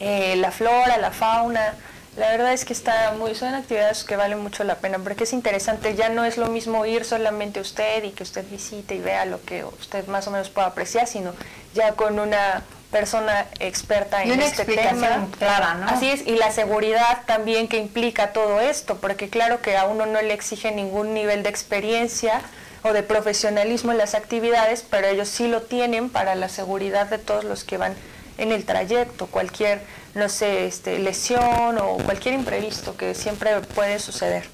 eh, 0.00 0.36
la 0.36 0.50
flora, 0.50 0.96
la 0.96 1.10
fauna. 1.10 1.74
La 2.16 2.30
verdad 2.30 2.54
es 2.54 2.64
que 2.64 2.72
está 2.72 3.12
muy, 3.18 3.34
son 3.34 3.52
actividades 3.52 4.04
que 4.04 4.16
valen 4.16 4.40
mucho 4.40 4.64
la 4.64 4.76
pena 4.76 4.98
porque 4.98 5.24
es 5.24 5.34
interesante, 5.34 5.94
ya 5.94 6.08
no 6.08 6.24
es 6.24 6.38
lo 6.38 6.46
mismo 6.46 6.86
ir 6.86 7.04
solamente 7.04 7.60
usted 7.60 8.02
y 8.02 8.12
que 8.12 8.22
usted 8.22 8.46
visite 8.50 8.94
y 8.94 9.00
vea 9.00 9.26
lo 9.26 9.44
que 9.44 9.62
usted 9.62 10.06
más 10.06 10.26
o 10.26 10.30
menos 10.30 10.48
pueda 10.48 10.68
apreciar, 10.68 11.06
sino 11.06 11.34
ya 11.74 11.92
con 11.92 12.18
una 12.18 12.62
persona 12.92 13.46
experta 13.58 14.22
en 14.22 14.40
este 14.40 14.64
tema. 14.64 15.26
Clara, 15.36 15.74
¿no? 15.74 15.88
Así 15.88 16.08
es, 16.08 16.24
y 16.24 16.36
la 16.36 16.52
seguridad 16.52 17.22
también 17.26 17.66
que 17.66 17.78
implica 17.78 18.32
todo 18.32 18.60
esto, 18.60 18.98
porque 18.98 19.28
claro 19.28 19.60
que 19.60 19.76
a 19.76 19.86
uno 19.86 20.06
no 20.06 20.22
le 20.22 20.34
exige 20.34 20.70
ningún 20.70 21.14
nivel 21.14 21.42
de 21.42 21.48
experiencia 21.48 22.40
o 22.84 22.92
de 22.92 23.02
profesionalismo 23.02 23.90
en 23.90 23.98
las 23.98 24.14
actividades, 24.14 24.84
pero 24.88 25.08
ellos 25.08 25.28
sí 25.28 25.48
lo 25.48 25.62
tienen 25.62 26.10
para 26.10 26.36
la 26.36 26.48
seguridad 26.48 27.08
de 27.08 27.18
todos 27.18 27.42
los 27.42 27.64
que 27.64 27.78
van 27.78 27.94
en 28.38 28.52
el 28.52 28.64
trayecto, 28.64 29.26
cualquier 29.26 29.80
no 30.14 30.28
sé, 30.28 30.66
este, 30.66 30.98
lesión 30.98 31.78
o 31.78 31.96
cualquier 32.04 32.34
imprevisto 32.34 32.96
que 32.96 33.14
siempre 33.14 33.60
puede 33.74 33.98
suceder. 33.98 34.44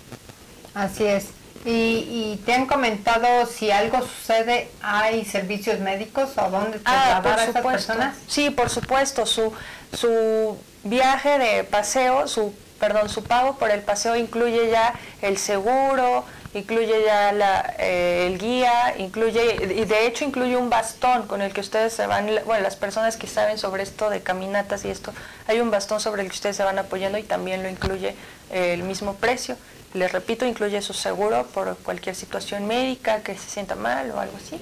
Así 0.74 1.04
es. 1.04 1.26
¿Y, 1.64 2.40
te 2.46 2.54
han 2.54 2.66
comentado 2.66 3.46
si 3.46 3.70
algo 3.70 4.00
sucede, 4.00 4.70
hay 4.80 5.24
servicios 5.24 5.80
médicos 5.80 6.30
o 6.36 6.50
dónde 6.50 6.80
ah, 6.84 7.20
trasladar 7.22 7.38
a 7.40 7.44
estas 7.44 7.66
personas? 7.66 8.16
Sí, 8.26 8.50
por 8.50 8.70
supuesto. 8.70 9.26
Su, 9.26 9.52
su 9.92 10.56
viaje 10.84 11.38
de 11.38 11.64
paseo, 11.64 12.28
su 12.28 12.54
perdón, 12.78 13.08
su 13.08 13.24
pago 13.24 13.56
por 13.56 13.70
el 13.70 13.80
paseo 13.80 14.16
incluye 14.16 14.70
ya 14.70 14.94
el 15.20 15.36
seguro, 15.36 16.24
incluye 16.54 17.04
ya 17.04 17.32
la, 17.32 17.74
eh, 17.78 18.26
el 18.26 18.38
guía, 18.38 18.94
incluye, 18.98 19.74
y 19.74 19.84
de 19.84 20.06
hecho 20.06 20.24
incluye 20.24 20.56
un 20.56 20.70
bastón 20.70 21.26
con 21.26 21.42
el 21.42 21.52
que 21.52 21.60
ustedes 21.60 21.92
se 21.92 22.06
van, 22.06 22.28
bueno, 22.46 22.62
las 22.62 22.76
personas 22.76 23.16
que 23.16 23.26
saben 23.26 23.58
sobre 23.58 23.82
esto 23.82 24.10
de 24.10 24.22
caminatas 24.22 24.84
y 24.84 24.90
esto, 24.90 25.12
hay 25.46 25.60
un 25.60 25.70
bastón 25.70 26.00
sobre 26.00 26.22
el 26.22 26.28
que 26.28 26.34
ustedes 26.34 26.56
se 26.56 26.64
van 26.64 26.78
apoyando 26.78 27.18
y 27.18 27.22
también 27.22 27.62
lo 27.62 27.68
incluye 27.68 28.14
eh, 28.50 28.74
el 28.74 28.82
mismo 28.82 29.14
precio. 29.14 29.56
Les 29.94 30.12
repito, 30.12 30.44
incluye 30.44 30.82
su 30.82 30.92
seguro 30.92 31.46
por 31.54 31.76
cualquier 31.78 32.14
situación 32.14 32.66
médica, 32.66 33.22
que 33.22 33.34
se 33.36 33.48
sienta 33.48 33.74
mal 33.74 34.10
o 34.10 34.20
algo 34.20 34.36
así. 34.36 34.60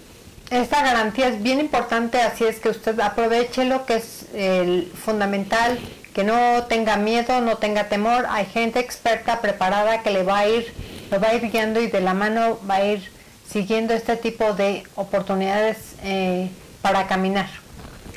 Esta 0.51 0.83
garantía 0.83 1.29
es 1.29 1.43
bien 1.43 1.59
importante, 1.59 2.21
así 2.21 2.45
es 2.45 2.61
que 2.61 2.69
usted 2.69 2.99
aproveche 3.01 3.65
lo 3.65 3.85
que 3.85 3.97
es 3.97 4.27
el 4.33 4.93
fundamental, 4.95 5.79
que 6.15 6.23
no 6.23 6.65
tenga 6.65 6.97
miedo, 6.97 7.41
no 7.41 7.57
tenga 7.57 7.89
temor. 7.89 8.27
Hay 8.29 8.47
gente 8.47 8.79
experta, 8.79 9.41
preparada, 9.41 10.03
que 10.03 10.11
le 10.11 10.23
va 10.23 10.39
a 10.39 10.49
ir 10.49 10.73
lo 11.11 11.21
va 11.21 11.29
a 11.29 11.35
ir 11.35 11.51
guiando 11.51 11.81
y 11.81 11.89
de 11.89 12.01
la 12.01 12.15
mano 12.15 12.59
va 12.69 12.77
a 12.77 12.85
ir 12.85 13.11
siguiendo 13.49 13.95
este 13.95 14.17
tipo 14.17 14.53
de 14.55 14.85
oportunidades 14.97 15.95
eh, 16.03 16.51
para 16.83 17.07
caminar. 17.07 17.49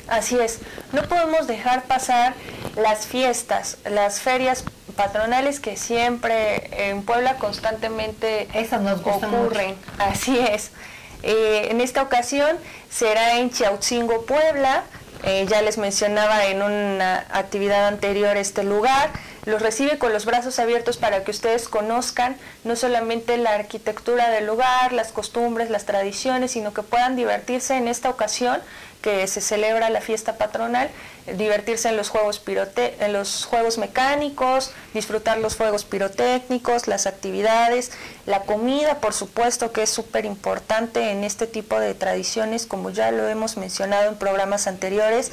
Así 0.08 0.38
es, 0.38 0.58
no 0.92 1.02
podemos 1.02 1.46
dejar 1.46 1.84
pasar 1.84 2.34
las 2.74 3.06
fiestas, 3.06 3.78
las 3.88 4.20
ferias 4.20 4.64
patronales 5.00 5.60
que 5.60 5.78
siempre 5.78 6.90
en 6.90 7.02
Puebla 7.02 7.36
constantemente 7.36 8.48
Esas 8.52 8.82
nos 8.82 9.00
ocurren. 9.00 9.74
Así 9.98 10.38
es. 10.38 10.72
Eh, 11.22 11.68
en 11.70 11.80
esta 11.80 12.02
ocasión 12.02 12.56
será 12.90 13.38
en 13.38 13.50
Chiautzingo, 13.50 14.26
Puebla. 14.26 14.84
Eh, 15.24 15.46
ya 15.48 15.62
les 15.62 15.78
mencionaba 15.78 16.44
en 16.46 16.62
una 16.62 17.26
actividad 17.30 17.86
anterior 17.86 18.36
este 18.36 18.62
lugar 18.62 19.10
los 19.46 19.62
recibe 19.62 19.98
con 19.98 20.12
los 20.12 20.26
brazos 20.26 20.58
abiertos 20.58 20.98
para 20.98 21.24
que 21.24 21.30
ustedes 21.30 21.68
conozcan 21.68 22.36
no 22.64 22.76
solamente 22.76 23.38
la 23.38 23.54
arquitectura 23.54 24.28
del 24.28 24.46
lugar, 24.46 24.92
las 24.92 25.12
costumbres, 25.12 25.70
las 25.70 25.86
tradiciones, 25.86 26.52
sino 26.52 26.74
que 26.74 26.82
puedan 26.82 27.16
divertirse 27.16 27.76
en 27.76 27.88
esta 27.88 28.10
ocasión 28.10 28.60
que 29.02 29.26
se 29.26 29.40
celebra 29.40 29.90
la 29.90 30.00
fiesta 30.00 30.36
patronal, 30.36 30.90
divertirse 31.36 31.88
en 31.88 31.96
los 31.96 32.08
juegos 32.08 32.38
pirote 32.38 32.96
en 33.00 33.12
los 33.12 33.44
juegos 33.44 33.78
mecánicos, 33.78 34.72
disfrutar 34.94 35.38
los 35.38 35.56
fuegos 35.56 35.84
pirotécnicos, 35.84 36.88
las 36.88 37.06
actividades, 37.06 37.92
la 38.26 38.42
comida, 38.42 38.98
por 38.98 39.14
supuesto 39.14 39.72
que 39.72 39.82
es 39.82 39.90
súper 39.90 40.24
importante 40.24 41.10
en 41.10 41.24
este 41.24 41.46
tipo 41.46 41.78
de 41.78 41.94
tradiciones, 41.94 42.66
como 42.66 42.90
ya 42.90 43.10
lo 43.10 43.28
hemos 43.28 43.56
mencionado 43.56 44.08
en 44.08 44.16
programas 44.16 44.66
anteriores, 44.66 45.32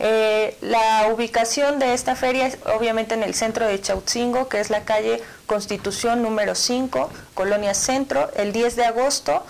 eh, 0.00 0.56
la 0.60 1.08
ubicación 1.14 1.78
de 1.78 1.94
esta 1.94 2.16
feria 2.16 2.48
es 2.48 2.58
obviamente 2.76 3.14
en 3.14 3.22
el 3.22 3.34
centro 3.34 3.66
de 3.66 3.80
Chautzingo, 3.80 4.48
que 4.48 4.60
es 4.60 4.70
la 4.70 4.84
calle 4.84 5.22
Constitución 5.46 6.22
número 6.22 6.54
5, 6.54 7.10
Colonia 7.34 7.74
Centro, 7.74 8.30
el 8.34 8.52
10 8.52 8.76
de 8.76 8.84
agosto. 8.86 9.44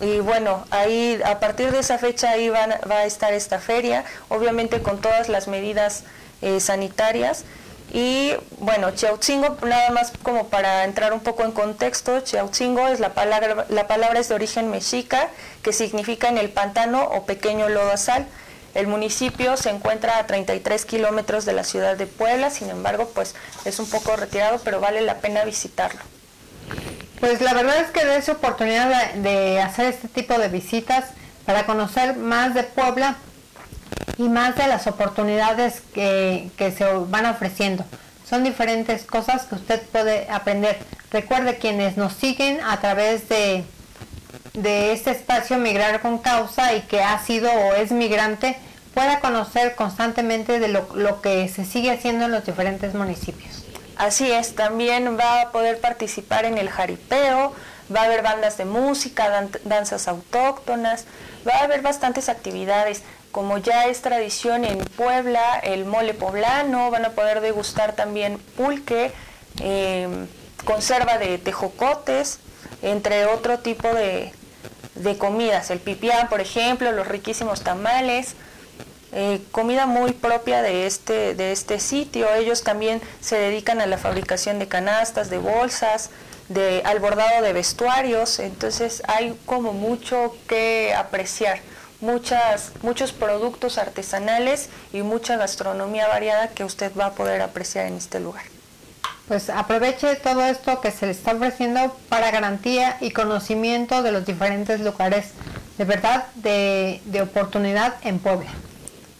Y 0.00 0.18
bueno, 0.20 0.64
ahí 0.70 1.20
a 1.24 1.38
partir 1.38 1.70
de 1.70 1.78
esa 1.78 1.98
fecha 1.98 2.30
ahí 2.30 2.48
va 2.48 2.66
a 2.90 3.04
estar 3.04 3.32
esta 3.32 3.60
feria, 3.60 4.04
obviamente 4.28 4.82
con 4.82 5.00
todas 5.00 5.28
las 5.28 5.46
medidas 5.46 6.04
eh, 6.42 6.60
sanitarias. 6.60 7.44
Y 7.92 8.32
bueno, 8.58 8.90
Chiautzingo, 8.90 9.56
nada 9.64 9.90
más 9.90 10.12
como 10.22 10.48
para 10.48 10.84
entrar 10.84 11.12
un 11.12 11.20
poco 11.20 11.44
en 11.44 11.52
contexto, 11.52 12.20
Chiautzingo 12.20 12.88
es 12.88 12.98
la 12.98 13.14
palabra, 13.14 13.66
la 13.68 13.86
palabra 13.86 14.18
es 14.18 14.28
de 14.28 14.34
origen 14.34 14.68
mexica, 14.70 15.28
que 15.62 15.72
significa 15.72 16.28
en 16.28 16.38
el 16.38 16.50
pantano 16.50 17.04
o 17.04 17.24
pequeño 17.24 17.68
lodazal. 17.68 18.26
El 18.74 18.88
municipio 18.88 19.56
se 19.56 19.70
encuentra 19.70 20.18
a 20.18 20.26
33 20.26 20.84
kilómetros 20.84 21.44
de 21.44 21.52
la 21.52 21.62
ciudad 21.62 21.96
de 21.96 22.06
Puebla, 22.08 22.50
sin 22.50 22.68
embargo, 22.68 23.08
pues 23.14 23.36
es 23.64 23.78
un 23.78 23.88
poco 23.88 24.16
retirado, 24.16 24.58
pero 24.64 24.80
vale 24.80 25.00
la 25.00 25.18
pena 25.18 25.44
visitarlo. 25.44 26.00
Pues 27.20 27.40
la 27.40 27.54
verdad 27.54 27.78
es 27.78 27.90
que 27.90 28.04
de 28.04 28.32
oportunidad 28.32 29.14
de, 29.14 29.60
hacer 29.60 29.86
este 29.86 30.08
tipo 30.08 30.38
de 30.38 30.48
visitas 30.48 31.06
para 31.46 31.66
conocer 31.66 32.16
más 32.16 32.54
de 32.54 32.64
Puebla 32.64 33.16
y 34.18 34.28
más 34.28 34.56
de 34.56 34.66
las 34.66 34.86
oportunidades 34.86 35.82
que, 35.94 36.50
que 36.56 36.70
se 36.70 36.84
van 36.84 37.26
ofreciendo. 37.26 37.84
Son 38.28 38.44
diferentes 38.44 39.04
cosas 39.04 39.44
que 39.44 39.54
usted 39.56 39.82
puede 39.92 40.28
aprender. 40.30 40.78
Recuerde 41.10 41.58
quienes 41.58 41.96
nos 41.96 42.14
siguen 42.14 42.60
a 42.62 42.80
través 42.80 43.28
de 43.28 43.64
de 44.54 44.92
este 44.92 45.10
espacio 45.10 45.58
Migrar 45.58 46.00
con 46.00 46.18
Causa 46.18 46.74
y 46.74 46.82
que 46.82 47.02
ha 47.02 47.18
sido 47.18 47.50
o 47.50 47.74
es 47.74 47.90
migrante 47.92 48.56
pueda 48.94 49.18
conocer 49.18 49.74
constantemente 49.74 50.60
de 50.60 50.68
lo, 50.68 51.20
que 51.20 51.48
se 51.48 51.64
sigue 51.64 51.90
haciendo 51.90 52.26
en 52.26 52.30
los 52.30 52.46
diferentes 52.46 52.94
municipios. 52.94 53.63
Así 53.96 54.30
es, 54.30 54.54
también 54.54 55.18
va 55.18 55.42
a 55.42 55.52
poder 55.52 55.80
participar 55.80 56.44
en 56.44 56.58
el 56.58 56.68
jaripeo, 56.68 57.52
va 57.94 58.00
a 58.02 58.04
haber 58.04 58.22
bandas 58.22 58.56
de 58.56 58.64
música, 58.64 59.48
danzas 59.64 60.08
autóctonas, 60.08 61.04
va 61.46 61.56
a 61.56 61.64
haber 61.64 61.82
bastantes 61.82 62.28
actividades. 62.28 63.02
Como 63.30 63.58
ya 63.58 63.86
es 63.86 64.00
tradición 64.00 64.64
en 64.64 64.78
Puebla, 64.78 65.58
el 65.62 65.84
mole 65.84 66.14
poblano, 66.14 66.90
van 66.90 67.04
a 67.04 67.10
poder 67.10 67.40
degustar 67.40 67.94
también 67.94 68.38
pulque, 68.56 69.12
em, 69.60 70.26
conserva 70.64 71.18
de 71.18 71.38
tejocotes, 71.38 72.38
entre 72.82 73.26
otro 73.26 73.58
tipo 73.58 73.92
de, 73.92 74.32
de 74.94 75.18
comidas, 75.18 75.70
el 75.70 75.80
pipián, 75.80 76.28
por 76.28 76.40
ejemplo, 76.40 76.92
los 76.92 77.08
riquísimos 77.08 77.62
tamales, 77.62 78.34
eh, 79.14 79.40
comida 79.52 79.86
muy 79.86 80.12
propia 80.12 80.60
de 80.62 80.86
este, 80.86 81.34
de 81.34 81.52
este 81.52 81.80
sitio. 81.80 82.32
Ellos 82.34 82.62
también 82.62 83.00
se 83.20 83.36
dedican 83.36 83.80
a 83.80 83.86
la 83.86 83.98
fabricación 83.98 84.58
de 84.58 84.68
canastas, 84.68 85.30
de 85.30 85.38
bolsas, 85.38 86.10
de, 86.48 86.82
al 86.84 86.98
bordado 86.98 87.42
de 87.42 87.52
vestuarios, 87.52 88.38
entonces 88.38 89.02
hay 89.06 89.38
como 89.46 89.72
mucho 89.72 90.36
que 90.48 90.94
apreciar. 90.94 91.60
muchas, 92.00 92.72
muchos 92.82 93.12
productos 93.12 93.78
artesanales 93.78 94.68
y 94.92 95.00
mucha 95.00 95.38
gastronomía 95.38 96.06
variada 96.06 96.48
que 96.48 96.62
usted 96.62 96.92
va 96.94 97.06
a 97.06 97.12
poder 97.12 97.40
apreciar 97.40 97.86
en 97.86 97.94
este 97.94 98.20
lugar. 98.20 98.44
Pues 99.26 99.48
aproveche 99.48 100.16
todo 100.16 100.44
esto 100.44 100.82
que 100.82 100.90
se 100.90 101.06
le 101.06 101.12
está 101.12 101.32
ofreciendo 101.32 101.96
para 102.10 102.30
garantía 102.30 102.98
y 103.00 103.10
conocimiento 103.10 104.02
de 104.02 104.12
los 104.12 104.26
diferentes 104.26 104.80
lugares 104.80 105.28
de 105.78 105.84
verdad 105.84 106.26
de, 106.34 107.00
oportunidad 107.22 107.94
en 108.02 108.18
Puebla. 108.18 108.50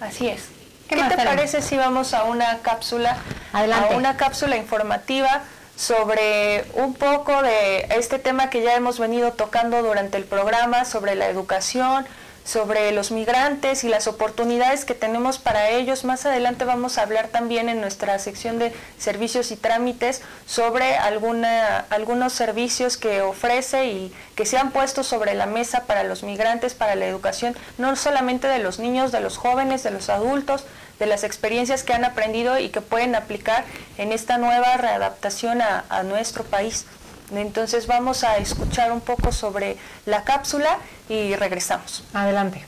Así 0.05 0.28
es. 0.28 0.42
¿Qué, 0.88 0.96
te 0.96 1.16
parece 1.16 1.62
si 1.62 1.76
vamos 1.76 2.12
a 2.12 2.24
una 2.24 2.59
cápsula, 2.59 3.16
Adelante. 3.52 3.94
a 3.94 3.96
una 3.96 4.16
cápsula 4.16 4.57
informativa 4.57 5.42
sobre 5.76 6.64
un 6.74 6.94
poco 6.94 7.42
de 7.42 7.86
este 7.90 8.18
tema 8.18 8.50
que 8.50 8.62
ya 8.62 8.74
hemos 8.74 8.98
venido 8.98 9.32
tocando 9.32 9.82
durante 9.82 10.18
el 10.18 10.24
programa, 10.24 10.84
sobre 10.84 11.14
la 11.14 11.26
educación, 11.26 12.07
sobre 12.45 12.92
los 12.92 13.11
migrantes 13.11 13.84
y 13.84 13.88
las 13.88 14.07
oportunidades 14.07 14.84
que 14.84 14.95
tenemos 14.95 15.38
para 15.38 15.70
ellos. 15.70 16.05
Más 16.05 16.26
adelante 16.26 16.64
vamos 16.64 16.99
a 16.99 17.03
hablar 17.03 17.28
también 17.28 17.70
en 17.70 17.80
nuestra 17.80 18.18
sección 18.18 18.59
de 18.59 18.72
servicios 18.99 19.51
y 19.51 19.57
trámites 19.57 20.20
sobre 20.47 20.97
algunos 20.97 22.32
servicios 22.32 22.99
que 22.99 23.22
ofrece 23.22 23.86
y 23.86 24.14
que 24.36 24.45
se 24.45 24.59
han 24.59 24.72
puesto 24.72 25.03
sobre 25.03 25.34
la 25.34 25.47
mesa 25.47 25.84
para 25.86 26.05
los 26.05 26.22
migrantes, 26.22 26.74
para 26.74 26.95
la 26.95 27.07
educación, 27.07 27.57
no 27.78 27.97
solamente 27.97 28.47
de 28.47 28.59
los 28.59 28.78
niños, 28.78 29.11
de 29.11 29.20
los 29.20 29.38
jóvenes, 29.38 29.82
de 29.82 29.90
los 29.90 30.11
adultos, 30.11 30.66
de 30.99 31.07
las 31.07 31.24
experiencias 31.24 31.82
que 31.82 31.95
han 31.95 32.05
aprendido 32.05 32.59
y 32.59 32.68
que 32.68 32.82
pueden 32.82 33.14
aplicar 33.14 33.64
en 33.97 34.12
esta 34.12 34.36
nueva 34.36 34.76
readaptación 34.76 35.62
a 35.62 36.03
nuestro 36.05 36.45
país. 36.45 36.84
Entonces 37.33 37.87
vamos 37.87 38.25
a 38.25 38.39
escuchar 38.39 38.93
un 38.93 39.01
poco 39.01 39.33
sobre 39.33 39.77
la 40.07 40.25
cápsula 40.25 40.79
y 41.09 41.35
regresamos. 41.35 42.05
Adelante. 42.12 42.64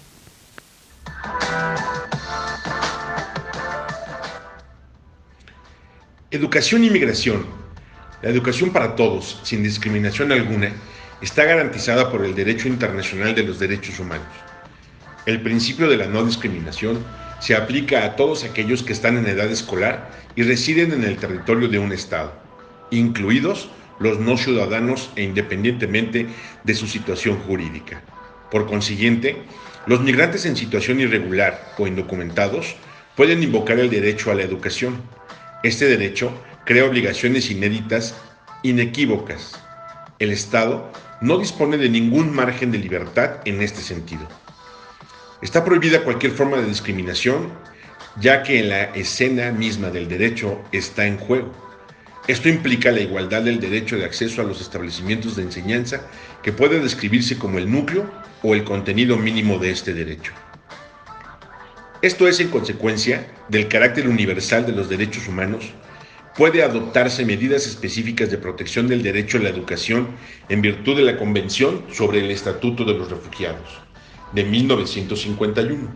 Educación 6.30 6.84
y 6.84 6.90
migración. 6.90 7.46
La 8.22 8.30
educación 8.30 8.72
para 8.72 8.96
todos, 8.96 9.40
sin 9.44 9.62
discriminación 9.62 10.32
alguna, 10.32 10.72
está 11.20 11.44
garantizada 11.44 12.10
por 12.10 12.24
el 12.24 12.34
derecho 12.34 12.68
internacional 12.68 13.34
de 13.34 13.42
los 13.42 13.58
derechos 13.58 13.98
humanos. 14.00 14.26
El 15.26 15.42
principio 15.42 15.88
de 15.88 15.96
la 15.96 16.06
no 16.06 16.24
discriminación 16.24 17.04
se 17.40 17.54
aplica 17.54 18.04
a 18.04 18.16
todos 18.16 18.44
aquellos 18.44 18.82
que 18.82 18.92
están 18.92 19.16
en 19.18 19.26
edad 19.26 19.50
escolar 19.50 20.10
y 20.34 20.42
residen 20.42 20.92
en 20.92 21.04
el 21.04 21.16
territorio 21.16 21.68
de 21.68 21.78
un 21.78 21.92
Estado, 21.92 22.32
incluidos 22.90 23.68
los 23.98 24.18
no 24.18 24.36
ciudadanos 24.36 25.10
e 25.16 25.22
independientemente 25.22 26.26
de 26.64 26.74
su 26.74 26.86
situación 26.86 27.38
jurídica. 27.40 28.02
Por 28.50 28.66
consiguiente, 28.66 29.42
los 29.86 30.00
migrantes 30.00 30.46
en 30.46 30.56
situación 30.56 31.00
irregular 31.00 31.74
o 31.78 31.86
indocumentados 31.86 32.76
pueden 33.16 33.42
invocar 33.42 33.78
el 33.78 33.90
derecho 33.90 34.30
a 34.30 34.34
la 34.34 34.42
educación. 34.42 35.02
Este 35.62 35.86
derecho 35.86 36.32
crea 36.64 36.84
obligaciones 36.84 37.50
inéditas, 37.50 38.14
inequívocas. 38.62 39.60
El 40.18 40.32
Estado 40.32 40.90
no 41.20 41.38
dispone 41.38 41.76
de 41.78 41.88
ningún 41.88 42.34
margen 42.34 42.70
de 42.72 42.78
libertad 42.78 43.40
en 43.44 43.62
este 43.62 43.80
sentido. 43.80 44.26
Está 45.42 45.64
prohibida 45.64 46.02
cualquier 46.02 46.32
forma 46.32 46.56
de 46.58 46.66
discriminación, 46.66 47.52
ya 48.20 48.42
que 48.42 48.60
en 48.60 48.70
la 48.70 48.84
escena 48.94 49.52
misma 49.52 49.90
del 49.90 50.08
derecho 50.08 50.60
está 50.72 51.06
en 51.06 51.18
juego. 51.18 51.52
Esto 52.26 52.48
implica 52.48 52.90
la 52.90 53.00
igualdad 53.00 53.42
del 53.42 53.60
derecho 53.60 53.96
de 53.96 54.04
acceso 54.04 54.40
a 54.40 54.44
los 54.44 54.60
establecimientos 54.60 55.36
de 55.36 55.42
enseñanza, 55.42 56.08
que 56.42 56.52
puede 56.52 56.80
describirse 56.80 57.38
como 57.38 57.58
el 57.58 57.70
núcleo 57.70 58.10
o 58.42 58.54
el 58.54 58.64
contenido 58.64 59.16
mínimo 59.16 59.58
de 59.58 59.70
este 59.70 59.94
derecho. 59.94 60.32
Esto 62.02 62.26
es 62.26 62.40
en 62.40 62.48
consecuencia 62.48 63.28
del 63.48 63.68
carácter 63.68 64.08
universal 64.08 64.66
de 64.66 64.72
los 64.72 64.88
derechos 64.88 65.28
humanos, 65.28 65.72
puede 66.36 66.62
adoptarse 66.62 67.24
medidas 67.24 67.66
específicas 67.66 68.30
de 68.30 68.38
protección 68.38 68.88
del 68.88 69.02
derecho 69.02 69.38
a 69.38 69.42
la 69.42 69.48
educación 69.48 70.08
en 70.48 70.60
virtud 70.60 70.96
de 70.96 71.02
la 71.02 71.16
Convención 71.16 71.84
sobre 71.92 72.20
el 72.20 72.30
Estatuto 72.30 72.84
de 72.84 72.94
los 72.94 73.10
Refugiados 73.10 73.80
de 74.32 74.44
1951. 74.44 75.88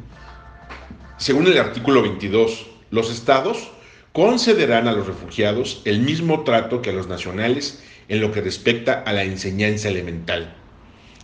Según 1.18 1.46
el 1.48 1.58
artículo 1.58 2.02
22, 2.02 2.66
los 2.90 3.10
estados 3.10 3.70
concederán 4.12 4.88
a 4.88 4.92
los 4.92 5.06
refugiados 5.06 5.82
el 5.84 6.00
mismo 6.00 6.42
trato 6.42 6.82
que 6.82 6.90
a 6.90 6.92
los 6.92 7.06
nacionales 7.06 7.82
en 8.08 8.20
lo 8.20 8.32
que 8.32 8.40
respecta 8.40 8.94
a 9.06 9.12
la 9.12 9.22
enseñanza 9.22 9.88
elemental, 9.88 10.56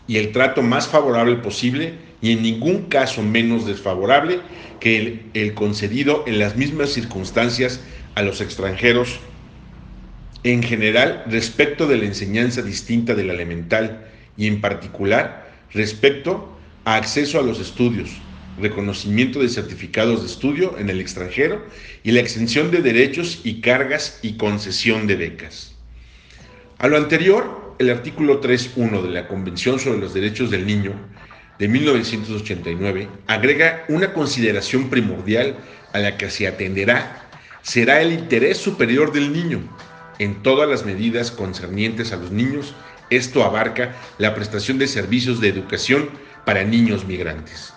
y 0.06 0.18
el 0.18 0.30
trato 0.30 0.62
más 0.62 0.86
favorable 0.86 1.36
posible 1.36 1.94
y 2.20 2.32
en 2.32 2.42
ningún 2.42 2.82
caso 2.82 3.22
menos 3.22 3.66
desfavorable 3.66 4.40
que 4.80 5.24
el, 5.34 5.54
concedido 5.54 6.24
en 6.26 6.38
las 6.38 6.56
mismas 6.56 6.90
circunstancias 6.90 7.80
a 8.14 8.22
los 8.22 8.40
extranjeros. 8.40 9.18
En 10.44 10.62
general 10.62 11.24
respecto 11.26 11.88
de 11.88 11.96
la 11.96 12.04
enseñanza 12.04 12.62
distinta 12.62 13.14
de 13.14 13.24
la 13.24 13.32
elemental 13.32 14.06
y 14.36 14.46
en 14.46 14.60
particular 14.60 15.50
respecto 15.72 16.56
a 16.84 16.94
acceso 16.94 17.40
a 17.40 17.42
los 17.42 17.58
estudios, 17.58 18.10
reconocimiento 18.60 19.40
de 19.40 19.48
certificados 19.48 20.20
de 20.20 20.26
estudio 20.26 20.78
en 20.78 20.90
el 20.90 21.00
extranjero 21.00 21.64
y 22.02 22.12
la 22.12 22.20
extensión 22.20 22.70
de 22.70 22.82
derechos 22.82 23.40
y 23.44 23.60
cargas 23.60 24.18
y 24.22 24.36
concesión 24.36 25.06
de 25.06 25.16
becas. 25.16 25.74
A 26.78 26.88
lo 26.88 26.96
anterior, 26.96 27.74
el 27.78 27.90
artículo 27.90 28.40
3.1 28.40 29.02
de 29.02 29.10
la 29.10 29.28
Convención 29.28 29.78
sobre 29.78 29.98
los 29.98 30.14
Derechos 30.14 30.50
del 30.50 30.66
Niño 30.66 30.92
de 31.58 31.68
1989 31.68 33.08
agrega 33.26 33.84
una 33.88 34.12
consideración 34.12 34.90
primordial 34.90 35.56
a 35.92 35.98
la 35.98 36.16
que 36.16 36.30
se 36.30 36.46
atenderá 36.46 37.26
será 37.66 38.00
el 38.00 38.12
interés 38.12 38.58
superior 38.58 39.12
del 39.12 39.32
niño. 39.32 39.60
En 40.20 40.42
todas 40.44 40.68
las 40.68 40.86
medidas 40.86 41.32
concernientes 41.32 42.12
a 42.12 42.16
los 42.16 42.30
niños, 42.30 42.74
esto 43.10 43.42
abarca 43.42 43.96
la 44.18 44.36
prestación 44.36 44.78
de 44.78 44.86
servicios 44.86 45.40
de 45.40 45.48
educación 45.48 46.08
para 46.44 46.62
niños 46.62 47.04
migrantes. 47.06 47.75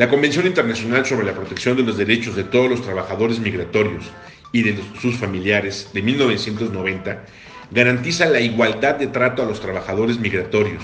La 0.00 0.08
Convención 0.08 0.46
Internacional 0.46 1.04
sobre 1.04 1.26
la 1.26 1.34
Protección 1.34 1.76
de 1.76 1.82
los 1.82 1.98
Derechos 1.98 2.34
de 2.34 2.44
todos 2.44 2.70
los 2.70 2.80
Trabajadores 2.80 3.38
Migratorios 3.38 4.06
y 4.50 4.62
de 4.62 4.80
sus 4.98 5.18
familiares 5.18 5.90
de 5.92 6.00
1990 6.00 7.22
garantiza 7.70 8.24
la 8.24 8.40
igualdad 8.40 8.94
de 8.94 9.08
trato 9.08 9.42
a 9.42 9.44
los 9.44 9.60
trabajadores 9.60 10.18
migratorios, 10.18 10.82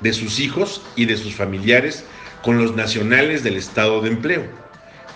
de 0.00 0.14
sus 0.14 0.40
hijos 0.40 0.80
y 0.96 1.04
de 1.04 1.18
sus 1.18 1.34
familiares 1.34 2.06
con 2.42 2.56
los 2.56 2.74
nacionales 2.74 3.44
del 3.44 3.56
estado 3.56 4.00
de 4.00 4.08
empleo. 4.08 4.44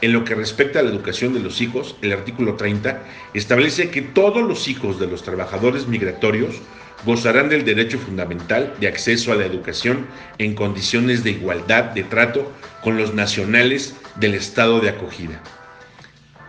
En 0.03 0.13
lo 0.13 0.27
que 0.27 0.35
respecta 0.35 0.81
a 0.81 0.83
la 0.83 0.91
educación 0.91 1.33
de 1.33 1.41
los 1.41 1.63
hijos, 1.63 1.97
el 2.03 2.13
artículo 2.13 2.57
30 2.57 3.03
establece 3.33 3.89
que 3.89 4.03
todos 4.03 4.47
los 4.47 4.69
hijos 4.69 5.01
de 5.01 5.07
los 5.07 5.23
trabajadores 5.23 5.89
migratorios 5.89 6.57
gozarán 7.05 7.49
del 7.49 7.65
derecho 7.65 7.99
fundamental 7.99 8.75
de 8.81 8.89
acceso 8.89 9.33
a 9.33 9.37
la 9.37 9.47
educación 9.47 10.07
en 10.39 10.55
condiciones 10.55 11.23
de 11.25 11.31
igualdad 11.31 11.85
de 11.85 12.03
trato 12.03 12.53
con 12.83 12.97
los 12.97 13.15
nacionales 13.15 13.95
del 14.17 14.35
estado 14.35 14.81
de 14.81 14.91
acogida. 14.91 15.41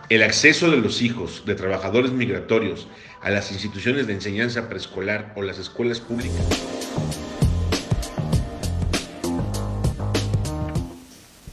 El 0.08 0.22
acceso 0.22 0.70
de 0.70 0.78
los 0.78 1.02
hijos 1.02 1.44
de 1.46 1.54
trabajadores 1.54 2.10
migratorios 2.10 2.88
a 3.22 3.30
las 3.30 3.52
instituciones 3.52 4.06
de 4.06 4.14
enseñanza 4.14 4.68
preescolar 4.68 5.32
o 5.36 5.42
las 5.42 5.58
escuelas 5.58 6.00
públicas. 6.00 6.44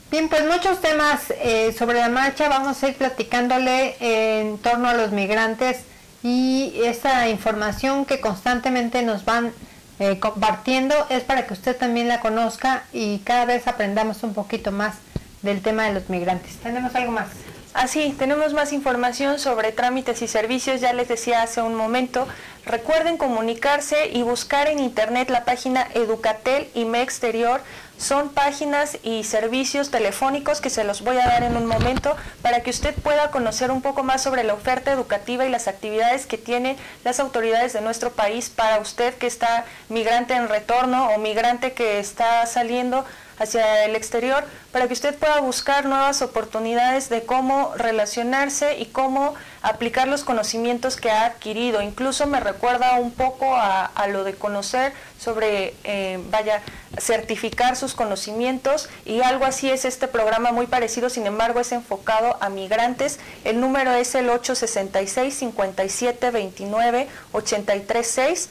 Bien, 0.10 0.30
pues 0.30 0.44
muchos 0.48 0.82
temas 0.82 1.32
eh, 1.44 1.72
sobre 1.78 2.00
la 2.00 2.10
marcha 2.10 2.50
vamos 2.50 2.82
a 2.82 2.90
ir 2.90 2.96
platicándole 2.96 3.96
en 4.00 4.58
torno 4.58 4.88
a 4.88 4.96
los 4.96 5.12
migrantes 5.12 5.82
y 6.24 6.74
esa 6.84 7.30
información 7.30 8.06
que 8.06 8.20
constantemente 8.20 9.02
nos 9.04 9.26
van 9.26 9.52
eh, 10.00 10.20
compartiendo 10.20 10.96
es 11.10 11.24
para 11.24 11.48
que 11.48 11.54
usted 11.54 11.76
también 11.76 12.08
la 12.08 12.20
conozca 12.20 12.84
y 12.94 13.20
cada 13.20 13.46
vez 13.46 13.68
aprendamos 13.68 14.24
un 14.24 14.34
poquito 14.34 14.72
más 14.72 14.96
del 15.42 15.62
tema 15.62 15.86
de 15.86 15.94
los 15.94 16.10
migrantes. 16.10 16.56
¿Tenemos 16.58 16.94
algo 16.96 17.12
más? 17.12 17.28
Así, 17.74 18.12
ah, 18.12 18.16
tenemos 18.18 18.54
más 18.54 18.74
información 18.74 19.38
sobre 19.38 19.72
trámites 19.72 20.22
y 20.22 20.28
servicios, 20.28 20.82
ya 20.82 20.94
les 20.94 21.08
decía 21.08 21.44
hace 21.44 21.62
un 21.62 21.76
momento. 21.76 22.28
Recuerden 22.66 23.18
comunicarse 23.18 24.10
y 24.12 24.24
buscar 24.24 24.68
en 24.68 24.80
internet 24.80 25.30
la 25.30 25.46
página 25.46 25.88
Educatel 25.94 26.68
y 26.74 26.86
Me 26.86 27.02
Exterior 27.02 27.62
son 27.98 28.30
páginas 28.30 28.98
y 29.04 29.24
servicios 29.24 29.90
telefónicos 29.90 30.62
que 30.62 30.70
se 30.70 30.84
los 30.84 31.02
voy 31.02 31.18
a 31.18 31.28
dar 31.28 31.44
en 31.44 31.58
un 31.58 31.66
momento 31.66 32.16
para 32.42 32.62
que 32.62 32.70
usted 32.70 32.94
pueda 32.96 33.32
conocer 33.32 33.72
un 33.72 33.82
poco 33.82 34.04
más 34.04 34.22
sobre 34.22 34.44
la 34.44 34.54
oferta 34.54 34.92
educativa 34.92 35.46
y 35.46 35.50
las 35.50 35.68
actividades 35.68 36.26
que 36.26 36.38
tienen 36.38 36.78
las 37.04 37.20
autoridades 37.20 37.74
de 37.74 37.82
nuestro 37.82 38.12
país 38.12 38.50
para 38.50 38.80
usted 38.80 39.14
que 39.16 39.28
está 39.28 39.66
migrante 39.90 40.36
en 40.36 40.48
retorno 40.48 41.10
o 41.10 41.18
migrante 41.18 41.74
que 41.74 42.00
está 42.00 42.46
saliendo 42.46 43.06
hacia 43.40 43.86
el 43.86 43.96
exterior 43.96 44.44
para 44.72 44.88
que 44.88 44.94
usted 44.94 45.16
pueda 45.16 45.40
buscar 45.40 45.86
nuevas 45.86 46.22
oportunidades 46.22 47.10
de 47.10 47.24
cómo 47.24 47.74
relacionarse 47.76 48.78
y 48.78 48.86
cómo 48.86 49.36
aplicar 49.62 50.08
los 50.08 50.24
conocimientos 50.24 50.96
que 50.96 51.12
ha 51.12 51.26
adquirido. 51.26 51.82
Incluso 51.82 52.26
me 52.28 52.40
recuerda 52.40 52.96
un 52.96 53.12
poco 53.12 53.56
a, 53.56 53.90
lo 54.08 54.24
de 54.24 54.34
conocer 54.34 54.94
sobre, 55.20 55.74
eh, 55.84 56.20
vaya, 56.30 56.62
certificar 57.00 57.76
sus 57.76 57.94
conocimientos 57.94 58.90
y 59.06 59.22
algo 59.22 59.46
así 59.46 59.70
es 59.70 59.86
este 59.86 60.08
programa 60.08 60.52
muy 60.52 60.68
parecido, 60.68 61.10
sin 61.10 61.26
embargo 61.26 61.60
es 61.60 61.72
enfocado 61.72 62.38
a 62.40 62.50
migrantes. 62.50 63.20
El 63.44 63.60
número 63.60 63.92
es 63.94 64.16
el 64.16 64.30
866 64.30 65.34
57 65.34 66.32
29 66.32 67.08
836. 67.34 68.50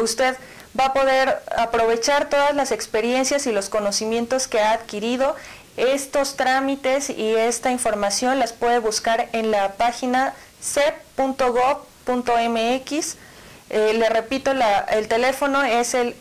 usted 0.00 0.36
va 0.78 0.86
a 0.86 0.92
poder 0.92 1.42
aprovechar 1.56 2.28
todas 2.28 2.54
las 2.54 2.72
experiencias 2.72 3.46
y 3.46 3.52
los 3.52 3.68
conocimientos 3.68 4.48
que 4.48 4.60
ha 4.60 4.72
adquirido. 4.72 5.36
Estos 5.76 6.36
trámites 6.36 7.10
y 7.10 7.34
esta 7.34 7.70
información 7.70 8.38
las 8.38 8.52
puede 8.52 8.78
buscar 8.78 9.28
en 9.32 9.50
la 9.50 9.72
página 9.72 10.34
cep.gov.mx. 10.60 11.86
Eh, 13.70 13.92
le 13.94 14.08
repito, 14.08 14.52
el 14.90 15.08
teléfono 15.08 15.62
es 15.62 15.94
el 15.94 16.14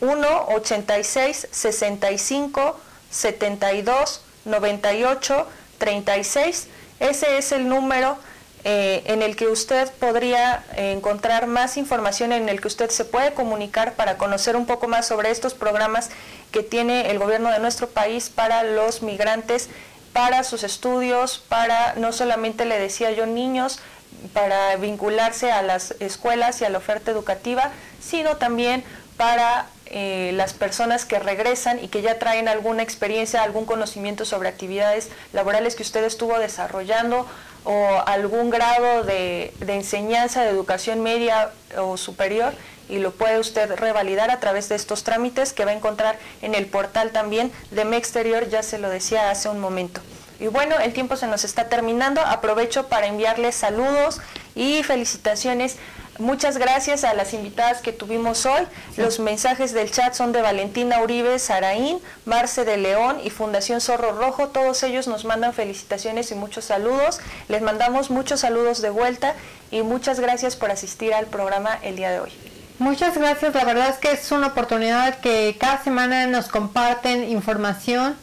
1 0.00 0.46
86 0.48 1.48
65 1.50 2.78
72 3.10 4.20
98 4.44 5.48
36. 5.78 6.68
Ese 7.00 7.38
es 7.38 7.52
el 7.52 7.68
número 7.68 8.18
eh, 8.64 9.02
en 9.06 9.22
el 9.22 9.36
que 9.36 9.46
usted 9.46 9.90
podría 9.92 10.64
encontrar 10.76 11.46
más 11.46 11.76
información, 11.76 12.32
en 12.32 12.48
el 12.48 12.60
que 12.60 12.68
usted 12.68 12.90
se 12.90 13.04
puede 13.04 13.34
comunicar 13.34 13.92
para 13.92 14.16
conocer 14.16 14.56
un 14.56 14.66
poco 14.66 14.88
más 14.88 15.06
sobre 15.06 15.30
estos 15.30 15.54
programas 15.54 16.10
que 16.50 16.62
tiene 16.62 17.10
el 17.10 17.18
gobierno 17.18 17.50
de 17.50 17.58
nuestro 17.58 17.88
país 17.88 18.30
para 18.30 18.62
los 18.62 19.02
migrantes, 19.02 19.68
para 20.14 20.44
sus 20.44 20.62
estudios, 20.62 21.44
para 21.48 21.94
no 21.96 22.12
solamente 22.12 22.64
le 22.64 22.78
decía 22.78 23.10
yo 23.10 23.26
niños, 23.26 23.80
para 24.32 24.76
vincularse 24.76 25.52
a 25.52 25.62
las 25.62 25.94
escuelas 26.00 26.60
y 26.60 26.64
a 26.64 26.70
la 26.70 26.78
oferta 26.78 27.10
educativa, 27.10 27.70
sino 28.00 28.36
también 28.36 28.84
para 29.16 29.66
eh, 29.96 30.32
las 30.34 30.54
personas 30.54 31.04
que 31.04 31.20
regresan 31.20 31.78
y 31.78 31.86
que 31.86 32.02
ya 32.02 32.18
traen 32.18 32.48
alguna 32.48 32.82
experiencia, 32.82 33.44
algún 33.44 33.64
conocimiento 33.64 34.24
sobre 34.24 34.48
actividades 34.48 35.08
laborales 35.32 35.76
que 35.76 35.84
usted 35.84 36.02
estuvo 36.02 36.36
desarrollando 36.40 37.28
o 37.62 38.02
algún 38.04 38.50
grado 38.50 39.04
de, 39.04 39.54
enseñanza 39.68 40.42
de 40.42 40.50
educación 40.50 41.00
media 41.00 41.52
o 41.78 41.96
superior 41.96 42.54
y 42.88 42.98
lo 42.98 43.12
puede 43.12 43.38
usted 43.38 43.72
revalidar 43.76 44.32
a 44.32 44.40
través 44.40 44.68
de 44.68 44.74
estos 44.74 45.04
trámites 45.04 45.52
que 45.52 45.64
va 45.64 45.70
a 45.70 45.74
encontrar 45.74 46.18
en 46.42 46.56
el 46.56 46.66
portal 46.66 47.12
también 47.12 47.52
de 47.70 47.84
Me 47.84 47.96
Exterior, 47.96 48.48
ya 48.48 48.64
se 48.64 48.78
lo 48.78 48.90
decía 48.90 49.30
hace 49.30 49.48
un 49.48 49.60
momento. 49.60 50.00
Y 50.40 50.48
bueno, 50.48 50.76
el 50.80 50.92
tiempo 50.92 51.14
se 51.14 51.28
nos 51.28 51.44
está 51.44 51.68
terminando, 51.68 52.20
aprovecho 52.20 52.88
para 52.88 53.06
enviarles 53.06 53.54
saludos 53.54 54.20
y 54.56 54.82
felicitaciones 54.82 55.76
Muchas 56.18 56.58
gracias 56.58 57.02
a 57.02 57.12
las 57.14 57.34
invitadas 57.34 57.80
que 57.80 57.92
tuvimos 57.92 58.46
hoy. 58.46 58.62
Los 58.96 59.18
mensajes 59.18 59.72
del 59.72 59.90
chat 59.90 60.14
son 60.14 60.30
de 60.30 60.42
Valentina 60.42 61.02
Uribe 61.02 61.40
Saraín, 61.40 61.98
Marce 62.24 62.64
de 62.64 62.76
León 62.76 63.18
y 63.24 63.30
Fundación 63.30 63.80
Zorro 63.80 64.12
Rojo. 64.12 64.48
Todos 64.48 64.84
ellos 64.84 65.08
nos 65.08 65.24
mandan 65.24 65.52
felicitaciones 65.52 66.30
y 66.30 66.36
muchos 66.36 66.66
saludos. 66.66 67.20
Les 67.48 67.62
mandamos 67.62 68.10
muchos 68.10 68.40
saludos 68.40 68.80
de 68.80 68.90
vuelta 68.90 69.34
y 69.72 69.82
muchas 69.82 70.20
gracias 70.20 70.54
por 70.54 70.70
asistir 70.70 71.12
al 71.12 71.26
programa 71.26 71.78
el 71.82 71.96
día 71.96 72.12
de 72.12 72.20
hoy. 72.20 72.30
Muchas 72.78 73.18
gracias. 73.18 73.52
La 73.52 73.64
verdad 73.64 73.88
es 73.88 73.96
que 73.96 74.12
es 74.12 74.30
una 74.30 74.48
oportunidad 74.48 75.18
que 75.18 75.56
cada 75.58 75.82
semana 75.82 76.28
nos 76.28 76.46
comparten 76.46 77.28
información. 77.28 78.16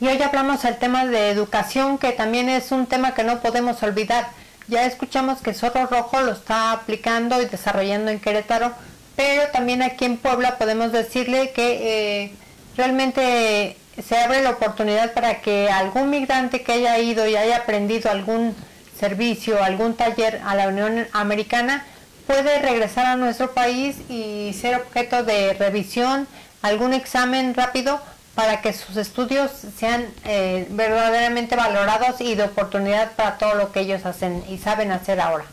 Y 0.00 0.06
hoy 0.08 0.20
hablamos 0.20 0.62
del 0.62 0.78
tema 0.78 1.06
de 1.06 1.30
educación, 1.30 1.96
que 1.96 2.12
también 2.12 2.50
es 2.50 2.72
un 2.72 2.86
tema 2.86 3.14
que 3.14 3.22
no 3.22 3.40
podemos 3.40 3.82
olvidar 3.82 4.28
ya 4.70 4.86
escuchamos 4.86 5.42
que 5.42 5.52
Zorro 5.52 5.86
Rojo 5.86 6.20
lo 6.22 6.32
está 6.32 6.72
aplicando 6.72 7.42
y 7.42 7.46
desarrollando 7.46 8.10
en 8.10 8.20
Querétaro, 8.20 8.72
pero 9.16 9.50
también 9.52 9.82
aquí 9.82 10.04
en 10.04 10.16
Puebla 10.16 10.56
podemos 10.56 10.92
decirle 10.92 11.50
que 11.50 12.22
eh, 12.22 12.32
realmente 12.76 13.76
se 14.02 14.16
abre 14.16 14.42
la 14.42 14.50
oportunidad 14.50 15.12
para 15.12 15.42
que 15.42 15.68
algún 15.68 16.08
migrante 16.08 16.62
que 16.62 16.72
haya 16.72 16.98
ido 16.98 17.26
y 17.26 17.36
haya 17.36 17.58
aprendido 17.58 18.10
algún 18.10 18.54
servicio, 18.98 19.62
algún 19.62 19.94
taller 19.94 20.40
a 20.46 20.54
la 20.54 20.68
Unión 20.68 21.06
Americana, 21.12 21.84
puede 22.26 22.60
regresar 22.60 23.06
a 23.06 23.16
nuestro 23.16 23.52
país 23.52 23.96
y 24.08 24.54
ser 24.58 24.76
objeto 24.76 25.24
de 25.24 25.52
revisión, 25.54 26.28
algún 26.62 26.94
examen 26.94 27.54
rápido 27.54 28.00
para 28.40 28.62
que 28.62 28.72
sus 28.72 28.96
estudios 28.96 29.50
sean 29.76 30.06
eh, 30.24 30.66
verdaderamente 30.70 31.56
valorados 31.56 32.22
y 32.22 32.36
de 32.36 32.44
oportunidad 32.44 33.12
para 33.12 33.36
todo 33.36 33.54
lo 33.54 33.70
que 33.70 33.80
ellos 33.80 34.06
hacen 34.06 34.42
y 34.48 34.56
saben 34.56 34.92
hacer 34.92 35.20
ahora. 35.20 35.44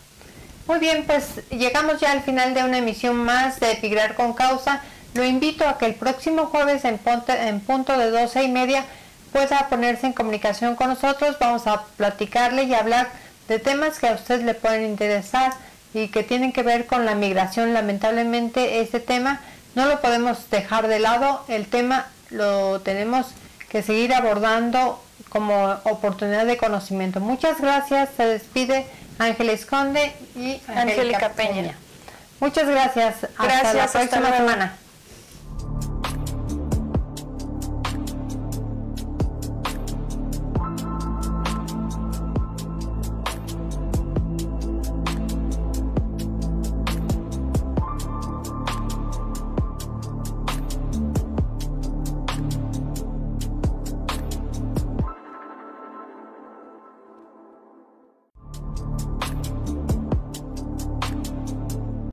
Muy 0.66 0.78
bien, 0.78 1.04
pues 1.04 1.42
llegamos 1.50 2.00
ya 2.00 2.12
al 2.12 2.22
final 2.22 2.54
de 2.54 2.64
una 2.64 2.78
emisión 2.78 3.16
más 3.16 3.60
de 3.60 3.74
Tigrar 3.74 4.14
con 4.14 4.32
Causa. 4.32 4.80
Lo 5.12 5.22
invito 5.22 5.68
a 5.68 5.76
que 5.76 5.84
el 5.84 5.96
próximo 5.96 6.46
jueves 6.46 6.86
en, 6.86 6.98
en 7.28 7.60
punto 7.60 7.98
de 7.98 8.10
12 8.10 8.44
y 8.44 8.48
media 8.48 8.86
pueda 9.32 9.68
ponerse 9.68 10.06
en 10.06 10.14
comunicación 10.14 10.74
con 10.74 10.88
nosotros. 10.88 11.36
Vamos 11.38 11.66
a 11.66 11.84
platicarle 11.98 12.62
y 12.62 12.74
hablar 12.74 13.10
de 13.48 13.58
temas 13.58 13.98
que 13.98 14.08
a 14.08 14.14
usted 14.14 14.40
le 14.44 14.54
pueden 14.54 14.86
interesar 14.86 15.52
y 15.92 16.08
que 16.08 16.22
tienen 16.22 16.54
que 16.54 16.62
ver 16.62 16.86
con 16.86 17.04
la 17.04 17.14
migración. 17.14 17.74
Lamentablemente 17.74 18.80
este 18.80 18.98
tema 18.98 19.40
no 19.74 19.84
lo 19.84 20.00
podemos 20.00 20.48
dejar 20.48 20.88
de 20.88 21.00
lado. 21.00 21.44
El 21.48 21.66
tema 21.66 22.06
lo 22.30 22.80
tenemos 22.80 23.26
que 23.68 23.82
seguir 23.82 24.14
abordando 24.14 25.02
como 25.28 25.76
oportunidad 25.84 26.46
de 26.46 26.56
conocimiento. 26.56 27.20
Muchas 27.20 27.60
gracias. 27.60 28.10
Se 28.16 28.26
despide 28.26 28.86
Ángeles 29.18 29.66
Conde 29.66 30.12
y 30.34 30.60
Angélica 30.68 31.30
Peña. 31.30 31.76
Muchas 32.40 32.68
gracias. 32.68 33.24
Hasta 33.36 33.74
la 33.74 33.86
próxima 33.88 34.36
semana. 34.36 34.76